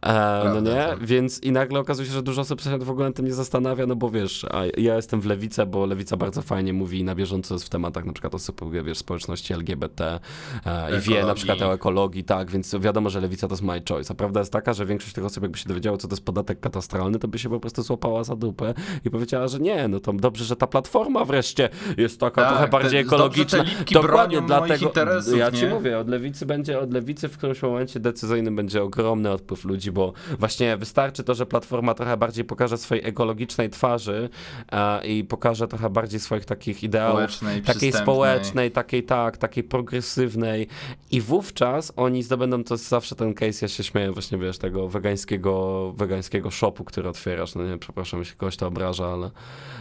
E, 0.07 0.43
no 0.55 0.61
nie? 0.61 0.71
tak. 0.75 1.05
Więc 1.07 1.43
i 1.43 1.53
nagle 1.53 1.81
okazuje 1.81 2.09
się, 2.09 2.15
że 2.15 2.23
dużo 2.23 2.41
osób 2.41 2.61
się 2.61 2.79
w 2.79 2.91
ogóle 2.91 3.13
tym 3.13 3.27
nie 3.27 3.35
zastanawia, 3.35 3.87
no 3.87 3.97
bo 3.97 4.11
wiesz, 4.11 4.47
a 4.51 4.63
ja 4.77 4.97
jestem 4.97 5.21
w 5.21 5.27
Lewice, 5.27 5.67
bo 5.67 5.87
Lewica 5.87 6.17
bardzo 6.17 6.43
fajnie 6.43 6.73
mówi 6.73 7.05
na 7.05 7.15
bieżąco 7.15 7.55
jest 7.55 7.65
w 7.67 7.69
tematach 7.69 8.05
na 8.05 8.13
przykład 8.13 8.35
osób, 8.35 8.61
wiesz, 8.85 8.99
społeczności 8.99 9.55
LGBT 9.55 10.21
e, 10.67 10.97
i 10.97 11.01
wie 11.01 11.27
na 11.27 11.35
przykład 11.35 11.63
o 11.63 11.75
ekologii, 11.75 12.25
tak, 12.25 12.51
więc 12.51 12.75
wiadomo, 12.81 13.11
że 13.11 13.21
Lewica 13.21 13.49
to 13.49 13.53
jest 13.53 13.63
my 13.63 13.83
choice. 13.89 14.13
A 14.13 14.15
prawda 14.15 14.41
jest 14.41 14.53
taka, 14.53 14.73
że 14.73 14.87
większość 14.87 15.13
tych 15.15 15.25
osób 15.25 15.43
jakby 15.43 15.59
się 15.59 15.69
dowiedziało, 15.69 15.97
co 15.97 16.09
to 16.09 16.13
jest 16.13 16.25
podatek 16.25 16.61
katastralny, 16.61 17.19
to 17.19 17.29
by 17.29 17.39
się 17.39 17.49
po 17.49 17.61
prostu 17.61 17.83
złapała 17.83 18.25
za 18.25 18.37
dupę 18.37 18.75
i 19.05 19.11
powiedziała, 19.11 19.49
że 19.49 19.59
nie, 19.59 19.89
no 19.89 20.01
to 20.01 20.13
dobrze, 20.13 20.45
że 20.45 20.57
ta 20.57 20.67
platforma 20.67 21.25
wreszcie 21.25 21.69
jest 21.97 22.21
taka 22.21 22.43
Tak, 22.43 22.51
trochę 22.51 22.69
bardziej 22.69 23.01
ekologiczna. 23.01 23.65
moich 24.61 24.83
interesów, 24.83 25.39
ja 25.39 25.53
ci 25.53 25.63
nie? 25.63 25.71
mówię, 25.71 25.99
od 25.99 26.09
lewicy 26.09 26.47
będzie, 26.47 26.79
od 26.81 26.93
lewicy 26.93 27.29
w 27.29 27.39
którymś 27.39 27.63
momencie 27.63 28.01
decyzyjnym 28.01 28.57
będzie 28.57 28.83
ogromny 28.83 29.31
odpływ 29.31 29.65
ludzi, 29.65 29.90
bo 29.93 30.13
właśnie 30.39 30.77
wystarczy 30.77 31.25
to, 31.25 31.35
że 31.35 31.47
Platforma 31.47 31.95
trochę 31.95 32.17
bardziej 32.17 32.45
pokaże 32.45 32.79
swojej 32.79 33.07
ekologicznej 33.07 33.71
twarzy 33.71 34.29
e, 34.73 35.07
i 35.07 35.25
pokaże 35.25 35.69
trochę 35.69 35.91
bardziej 35.91 36.21
swoich 36.21 36.45
takich 36.45 36.83
ideałów, 36.83 37.13
Społecznej, 37.13 37.63
takiej 37.63 37.93
społecznej, 37.93 38.71
takiej 38.71 39.03
tak, 39.03 39.37
takiej 39.37 39.65
progresywnej. 39.65 40.69
I 41.11 41.21
wówczas 41.21 41.93
oni 41.97 42.23
zdobędą, 42.23 42.65
to 42.65 42.77
zawsze 42.77 43.15
ten 43.15 43.35
case, 43.35 43.59
ja 43.63 43.69
się 43.69 43.85
śmieję 43.85 44.13
właśnie, 44.13 44.39
wiesz, 44.39 44.59
tego 44.59 44.89
wegańskiego, 44.89 45.93
wegańskiego 45.97 46.51
shopu, 46.51 46.85
który 46.85 47.09
otwierasz, 47.09 47.55
no 47.55 47.67
nie, 47.67 47.79
przepraszam, 47.79 48.21
jeśli 48.21 48.37
kogoś 48.37 48.57
to 48.57 48.67
obraża, 48.67 49.07
ale, 49.07 49.31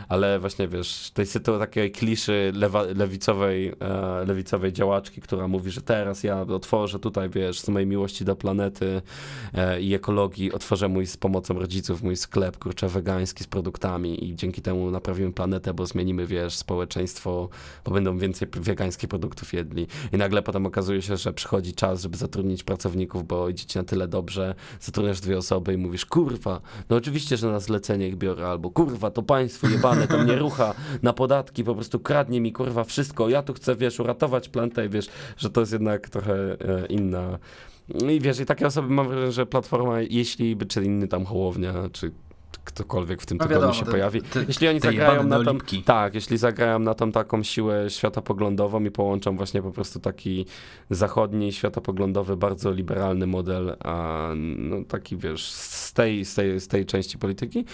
ale 0.09 0.39
właśnie, 0.39 0.67
wiesz, 0.67 1.11
tej 1.13 1.25
sytuacji 1.25 1.59
takiej 1.59 1.91
kliszy 1.91 2.51
lewa, 2.55 2.83
lewicowej, 2.83 3.73
e, 3.79 4.25
lewicowej 4.25 4.73
działaczki, 4.73 5.21
która 5.21 5.47
mówi, 5.47 5.71
że 5.71 5.81
teraz 5.81 6.23
ja 6.23 6.41
otworzę 6.41 6.99
tutaj, 6.99 7.29
wiesz, 7.29 7.59
z 7.59 7.69
mojej 7.69 7.87
miłości 7.87 8.25
do 8.25 8.35
planety 8.35 9.01
e, 9.53 9.81
i 9.81 9.93
ekologii, 9.93 10.53
otworzę 10.53 10.87
mój 10.87 11.07
z 11.07 11.17
pomocą 11.17 11.59
rodziców 11.59 12.03
mój 12.03 12.15
sklep, 12.15 12.57
kurczę, 12.57 12.87
wegański 12.87 13.43
z 13.43 13.47
produktami 13.47 14.29
i 14.29 14.35
dzięki 14.35 14.61
temu 14.61 14.91
naprawimy 14.91 15.33
planetę, 15.33 15.73
bo 15.73 15.85
zmienimy, 15.85 16.27
wiesz, 16.27 16.55
społeczeństwo, 16.55 17.49
bo 17.85 17.91
będą 17.91 18.17
więcej 18.17 18.47
wegańskich 18.53 19.09
produktów 19.09 19.53
jedli. 19.53 19.87
I 20.13 20.17
nagle 20.17 20.41
potem 20.41 20.65
okazuje 20.65 21.01
się, 21.01 21.17
że 21.17 21.33
przychodzi 21.33 21.73
czas, 21.73 22.01
żeby 22.01 22.17
zatrudnić 22.17 22.63
pracowników, 22.63 23.27
bo 23.27 23.49
idzie 23.49 23.65
ci 23.65 23.77
na 23.77 23.83
tyle 23.83 24.07
dobrze, 24.07 24.55
zatrudniasz 24.79 25.21
dwie 25.21 25.37
osoby 25.37 25.73
i 25.73 25.77
mówisz, 25.77 26.05
kurwa, 26.05 26.61
no 26.89 26.95
oczywiście, 26.95 27.37
że 27.37 27.47
na 27.47 27.59
zlecenie 27.59 28.07
ich 28.07 28.15
biorę, 28.15 28.47
albo 28.47 28.69
kurwa, 28.69 29.11
to 29.11 29.23
państwo 29.23 29.67
jebane, 29.67 29.98
to 30.07 30.17
mnie 30.17 30.35
rucha 30.45 30.73
na 31.03 31.13
podatki, 31.13 31.63
po 31.63 31.75
prostu 31.75 31.99
kradnie 31.99 32.41
mi, 32.41 32.51
kurwa, 32.53 32.83
wszystko, 32.83 33.29
ja 33.29 33.41
tu 33.43 33.53
chcę, 33.53 33.75
wiesz, 33.75 33.99
uratować 33.99 34.49
planetę 34.49 34.85
i 34.85 34.89
wiesz, 34.89 35.09
że 35.37 35.49
to 35.49 35.59
jest 35.59 35.71
jednak 35.73 36.09
trochę 36.09 36.33
e, 36.33 36.85
inna. 36.85 37.37
I 38.09 38.19
wiesz, 38.19 38.39
i 38.39 38.45
takie 38.45 38.67
osoby 38.67 38.89
mam 38.89 39.07
wrażenie, 39.07 39.31
że 39.31 39.45
Platforma, 39.45 40.01
jeśli 40.01 40.55
by, 40.55 40.65
czy 40.65 40.83
inny 40.85 41.07
tam 41.07 41.25
Hołownia, 41.25 41.73
czy 41.91 42.11
ktokolwiek 42.63 43.21
w 43.21 43.25
tym 43.25 43.37
No 43.37 43.43
tygodniu 43.43 43.61
wiadomo, 43.61 43.79
się 43.79 43.85
te- 43.85 43.91
pojawi. 43.91 44.21
te- 44.21 44.43
jeśli 44.47 44.67
oni 44.67 44.79
zagrają 44.79 45.23
na 45.23 45.43
tą, 45.43 45.57
tak, 45.85 46.15
jeśli 46.15 46.37
zagrają 46.37 46.79
na 46.79 46.93
tą 46.93 47.11
taką 47.11 47.43
siłę 47.43 47.89
światopoglądową 47.89 48.83
i 48.83 48.91
połączą 48.91 49.37
właśnie 49.37 49.61
po 49.61 49.71
prostu 49.71 49.99
taki 49.99 50.45
zachodni, 50.89 51.53
światopoglądowy, 51.53 52.37
bardzo 52.37 52.71
liberalny 52.71 53.27
model, 53.27 53.75
a 53.83 54.27
no 54.57 54.75
taki 54.87 55.17
wiesz, 55.17 55.51
z 55.51 55.93
tej, 55.93 56.25
z 56.25 56.35
tej, 56.35 56.59
z 56.59 56.67
tej 56.67 56.85
części 56.85 57.17
polityki, 57.17 57.65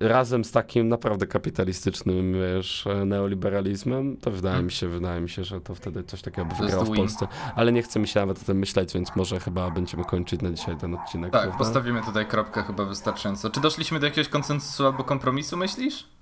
razem 0.00 0.44
z 0.44 0.52
takim 0.52 0.88
naprawdę 0.88 1.26
kapitalistycznym, 1.26 2.32
wiesz, 2.32 2.88
neoliberalizmem, 3.06 4.16
to 4.16 4.30
wydaje 4.30 4.62
mi 4.62 4.72
się, 4.72 4.88
wydaje 4.88 5.20
mi 5.20 5.28
się, 5.28 5.44
że 5.44 5.60
to 5.60 5.74
wtedy 5.74 6.04
coś 6.04 6.22
takiego 6.22 6.48
by 6.48 6.54
wygrało 6.54 6.84
w. 6.84 6.96
Polsce. 6.96 7.28
Ale 7.56 7.72
nie 7.72 7.82
chce 7.82 8.00
mi 8.00 8.08
się 8.08 8.20
nawet 8.20 8.42
o 8.42 8.44
tym 8.44 8.58
myśleć, 8.58 8.94
więc 8.94 9.16
może 9.16 9.40
chyba 9.40 9.70
będziemy 9.70 10.04
kończyć 10.04 10.42
na 10.42 10.50
dzisiaj 10.50 10.76
ten 10.76 10.94
odcinek. 10.94 11.32
Tak, 11.32 11.42
prawda? 11.42 11.58
postawimy 11.58 12.02
tutaj 12.02 12.26
kropkę 12.26 12.62
chyba 12.62 12.84
wystarczająco. 12.84 13.50
Czy 13.50 13.60
doszliśmy 13.60 14.00
do 14.00 14.06
jakiegoś 14.06 14.28
konsensusu 14.28 14.86
albo 14.86 15.04
kompromisu, 15.04 15.56
myślisz? 15.56 16.17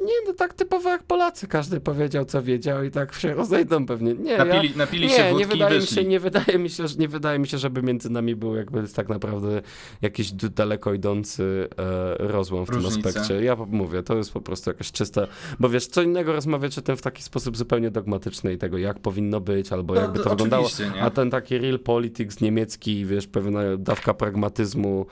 Nie, 0.00 0.12
no 0.26 0.32
tak 0.32 0.54
typowo 0.54 0.88
jak 0.90 1.02
Polacy, 1.02 1.46
każdy 1.48 1.80
powiedział 1.80 2.24
co 2.24 2.42
wiedział 2.42 2.84
i 2.84 2.90
tak 2.90 3.14
się 3.14 3.34
rozejdą 3.34 3.86
pewnie. 3.86 4.14
Nie, 4.14 4.38
Napili, 4.38 4.70
ja... 4.70 4.76
napili 4.76 5.06
nie, 5.06 5.14
się 5.16 5.22
nie 5.24 5.30
wódki 5.32 5.46
wydaje 5.46 5.76
i 5.76 5.80
mi 5.80 5.86
się, 5.86 6.04
nie 6.04 6.20
wydaje 6.20 6.58
mi 6.58 6.70
się, 6.70 6.88
że 6.88 6.96
nie 6.96 7.08
wydaje 7.08 7.38
mi 7.38 7.46
się, 7.46 7.58
żeby 7.58 7.82
między 7.82 8.10
nami 8.10 8.36
był 8.36 8.54
jakby 8.56 8.88
tak 8.88 9.08
naprawdę 9.08 9.62
jakiś 10.02 10.32
daleko 10.32 10.94
idący 10.94 11.68
e, 11.78 12.14
rozłam 12.18 12.66
w 12.66 12.68
Różnice. 12.68 12.96
tym 12.96 13.06
aspekcie. 13.08 13.44
Ja 13.44 13.56
mówię, 13.56 14.02
to 14.02 14.16
jest 14.16 14.32
po 14.32 14.40
prostu 14.40 14.70
jakaś 14.70 14.92
czysta, 14.92 15.26
bo 15.60 15.68
wiesz, 15.68 15.86
co 15.86 16.02
innego 16.02 16.32
rozmawiać 16.32 16.78
o 16.78 16.82
tym 16.82 16.96
w 16.96 17.02
taki 17.02 17.22
sposób 17.22 17.56
zupełnie 17.56 17.90
dogmatyczny 17.90 18.52
i 18.52 18.58
tego, 18.58 18.78
jak 18.78 18.98
powinno 18.98 19.40
być, 19.40 19.72
albo 19.72 19.94
No, 19.94 20.00
jakby 20.00 20.18
to, 20.18 20.24
to 20.24 20.30
wyglądało. 20.30 20.68
nie? 20.94 21.02
A 21.02 21.10
ten 21.10 21.30
taki 21.30 21.58
real 21.58 21.78
politics 21.78 22.40
niemiecki, 22.40 23.04
wiesz, 23.06 23.26
pewna 23.26 23.60
dawka 23.78 24.14
pragmatyzmu, 24.14 25.06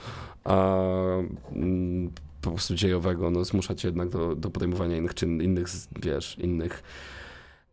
a, 0.45 0.77
mm, 1.53 2.11
po 2.43 2.51
prostu 2.51 2.75
dziejowego, 2.75 3.31
no 3.31 3.45
zmusza 3.45 3.75
cię 3.75 3.89
jednak 3.89 4.09
do, 4.09 4.35
do 4.35 4.51
podejmowania 4.51 4.97
innych 4.97 5.15
czyn, 5.15 5.43
innych, 5.43 5.67
wiesz, 6.03 6.39
innych 6.39 6.83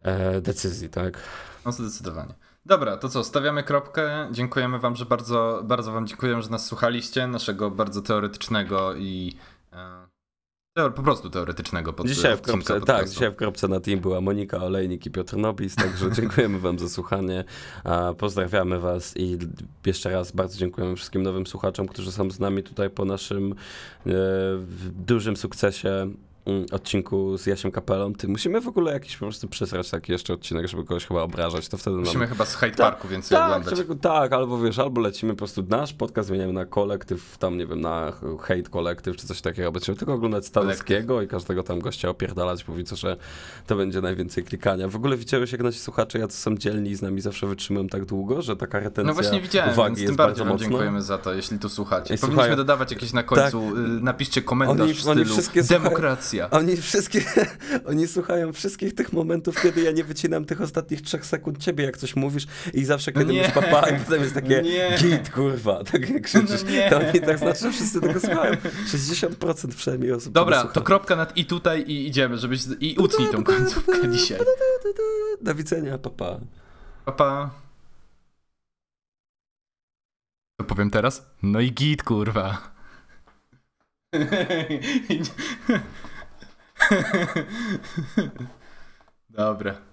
e, 0.01 0.41
decyzji, 0.41 0.89
tak? 0.89 1.19
No 1.65 1.71
zdecydowanie. 1.71 2.33
Dobra, 2.65 2.97
to 2.97 3.09
co, 3.09 3.23
stawiamy 3.23 3.63
kropkę. 3.63 4.27
Dziękujemy 4.31 4.79
wam, 4.79 4.95
że 4.95 5.05
bardzo, 5.05 5.61
bardzo 5.63 5.91
wam 5.91 6.07
dziękuję, 6.07 6.41
że 6.41 6.49
nas 6.49 6.65
słuchaliście, 6.65 7.27
naszego 7.27 7.71
bardzo 7.71 8.01
teoretycznego 8.01 8.95
i 8.95 9.37
e, 9.73 10.07
po 10.75 11.03
prostu 11.03 11.29
teoretycznego 11.29 11.93
pod 11.93 12.07
Dzisiaj 12.07 12.37
w 12.37 12.41
kropce, 12.41 12.81
tak, 12.81 13.09
dzisiaj 13.09 13.31
w 13.31 13.35
kropce 13.35 13.67
na 13.67 13.79
team 13.79 13.99
była 13.99 14.21
Monika 14.21 14.57
Olejnik 14.57 15.05
i 15.05 15.11
Piotr 15.11 15.37
Nobis, 15.37 15.75
także 15.75 16.11
dziękujemy 16.21 16.59
wam 16.59 16.79
za 16.79 16.89
słuchanie, 16.89 17.43
pozdrawiamy 18.17 18.79
was 18.79 19.17
i 19.17 19.37
jeszcze 19.85 20.09
raz 20.09 20.31
bardzo 20.31 20.57
dziękujemy 20.57 20.95
wszystkim 20.95 21.23
nowym 21.23 21.47
słuchaczom, 21.47 21.87
którzy 21.87 22.11
są 22.11 22.31
z 22.31 22.39
nami 22.39 22.63
tutaj 22.63 22.89
po 22.89 23.05
naszym 23.05 23.55
e, 24.07 24.11
dużym 25.05 25.37
sukcesie 25.37 26.11
odcinku 26.71 27.37
z 27.37 27.45
Jasiem 27.45 27.71
Kapelą. 27.71 28.13
Ty, 28.13 28.27
musimy 28.27 28.61
w 28.61 28.67
ogóle 28.67 28.93
jakiś 28.93 29.17
po 29.17 29.25
prostu 29.25 29.47
przesrać 29.47 29.89
taki 29.89 30.11
jeszcze 30.11 30.33
odcinek, 30.33 30.67
żeby 30.67 30.83
kogoś 30.85 31.05
chyba 31.05 31.21
obrażać, 31.21 31.67
to 31.67 31.77
wtedy 31.77 31.95
nam... 31.95 32.05
Musimy 32.05 32.27
chyba 32.27 32.45
z 32.45 32.55
Hyde 32.55 32.75
Parku 32.77 33.07
więcej 33.07 33.37
tak, 33.37 33.47
oglądać. 33.47 33.77
żeby, 33.77 33.95
tak, 33.95 34.33
albo 34.33 34.59
wiesz, 34.61 34.79
albo 34.79 35.01
lecimy 35.01 35.33
po 35.33 35.37
prostu 35.37 35.63
nasz 35.69 35.93
podcast, 35.93 36.27
zmieniamy 36.27 36.53
na 36.53 36.65
kolektyw, 36.65 37.37
tam 37.37 37.57
nie 37.57 37.67
wiem, 37.67 37.81
na 37.81 38.11
hate 38.39 38.63
kolektyw 38.63 39.15
czy 39.17 39.27
coś 39.27 39.41
takiego, 39.41 39.71
będziemy 39.71 39.97
tylko 39.97 40.13
oglądać 40.13 40.45
Stanowskiego 40.45 41.21
i 41.21 41.27
każdego 41.27 41.63
tam 41.63 41.79
gościa 41.79 42.09
opierdalać, 42.09 42.67
mówi 42.67 42.83
co, 42.83 42.95
że 42.95 43.17
to 43.67 43.75
będzie 43.75 44.01
najwięcej 44.01 44.43
klikania. 44.43 44.87
W 44.87 44.95
ogóle 44.95 45.17
widziałeś, 45.17 45.51
jak 45.51 45.63
nasi 45.63 45.79
słuchacze, 45.79 46.19
jacy 46.19 46.37
są 46.37 46.57
dzielni 46.57 46.89
i 46.89 46.95
z 46.95 47.01
nami 47.01 47.21
zawsze 47.21 47.47
wytrzymują 47.47 47.87
tak 47.87 48.05
długo, 48.05 48.41
że 48.41 48.55
taka 48.55 48.79
retencja 48.79 49.03
No 49.03 49.13
właśnie 49.13 49.41
widziałem, 49.41 49.73
uwagi 49.73 49.87
więc 49.89 49.99
jest 49.99 50.09
tym 50.09 50.15
bardziej 50.17 50.45
bardzo 50.45 50.63
wam 50.63 50.69
dziękujemy 50.69 51.01
za 51.01 51.17
to, 51.17 51.33
jeśli 51.33 51.59
tu 51.59 51.69
słuchacie. 51.69 52.03
I 52.13 52.17
Powinniśmy 52.17 52.27
słuchają. 52.33 52.55
dodawać 52.55 52.91
jakieś 52.91 53.13
na 53.13 53.23
końcu, 53.23 53.63
y, 53.77 53.79
napiszcie 54.01 54.41
komentarz 54.41 54.79
Oni- 54.81 54.93
w 54.93 55.07
oni 55.07 55.19
stylu 55.21 55.33
wszystkie 55.33 55.63
słuchają- 55.63 55.81
Oni 56.41 56.77
wszystkie, 56.77 57.21
oni 57.89 58.07
słuchają 58.07 58.53
wszystkich 58.53 58.95
tych 58.95 59.13
momentów, 59.13 59.61
kiedy 59.61 59.81
ja 59.81 59.91
nie 59.91 60.03
wycinam 60.03 60.45
tych 60.45 60.61
ostatnich 60.61 61.01
trzech 61.01 61.25
sekund 61.25 61.57
ciebie, 61.57 61.83
jak 61.85 61.97
coś 61.97 62.15
mówisz 62.15 62.47
i 62.73 62.85
zawsze 62.85 63.11
kiedy 63.11 63.33
Nie. 63.33 63.39
mówisz 63.41 63.53
papa 63.53 63.89
i 63.89 63.99
potem 63.99 64.21
jest 64.21 64.33
takie 64.33 64.61
Nie. 64.61 64.97
git, 65.01 65.29
kurwa, 65.29 65.83
tak 65.83 66.09
jak 66.09 66.23
krzyczysz, 66.23 66.63
No 66.63 66.71
nie. 66.71 66.89
to 66.89 66.97
oni 66.97 67.21
tak 67.21 67.39
znaczy, 67.39 67.59
że 67.59 67.71
wszyscy 67.71 68.01
tego 68.01 68.19
słuchają. 68.19 68.53
60% 68.87 69.75
przynajmniej 69.75 70.11
osób 70.11 70.33
Dobra, 70.33 70.63
to 70.63 70.81
kropka 70.81 71.15
nad 71.15 71.37
i 71.37 71.45
tutaj 71.45 71.81
i 71.81 72.07
idziemy, 72.07 72.37
żebyś 72.37 72.61
i 72.79 72.95
utnij 72.99 73.27
tą 73.29 73.43
końcówkę 73.43 74.09
dzisiaj. 74.11 74.39
Do 75.41 75.55
widzenia, 75.55 75.97
papa. 75.97 76.39
Pa, 77.05 77.11
pa. 77.11 77.49
To 80.59 80.65
powiem 80.65 80.89
teraz? 80.91 81.25
No 81.43 81.59
i 81.59 81.71
git, 81.71 82.03
kurwa. 82.03 82.75
Dobra. 89.29 89.85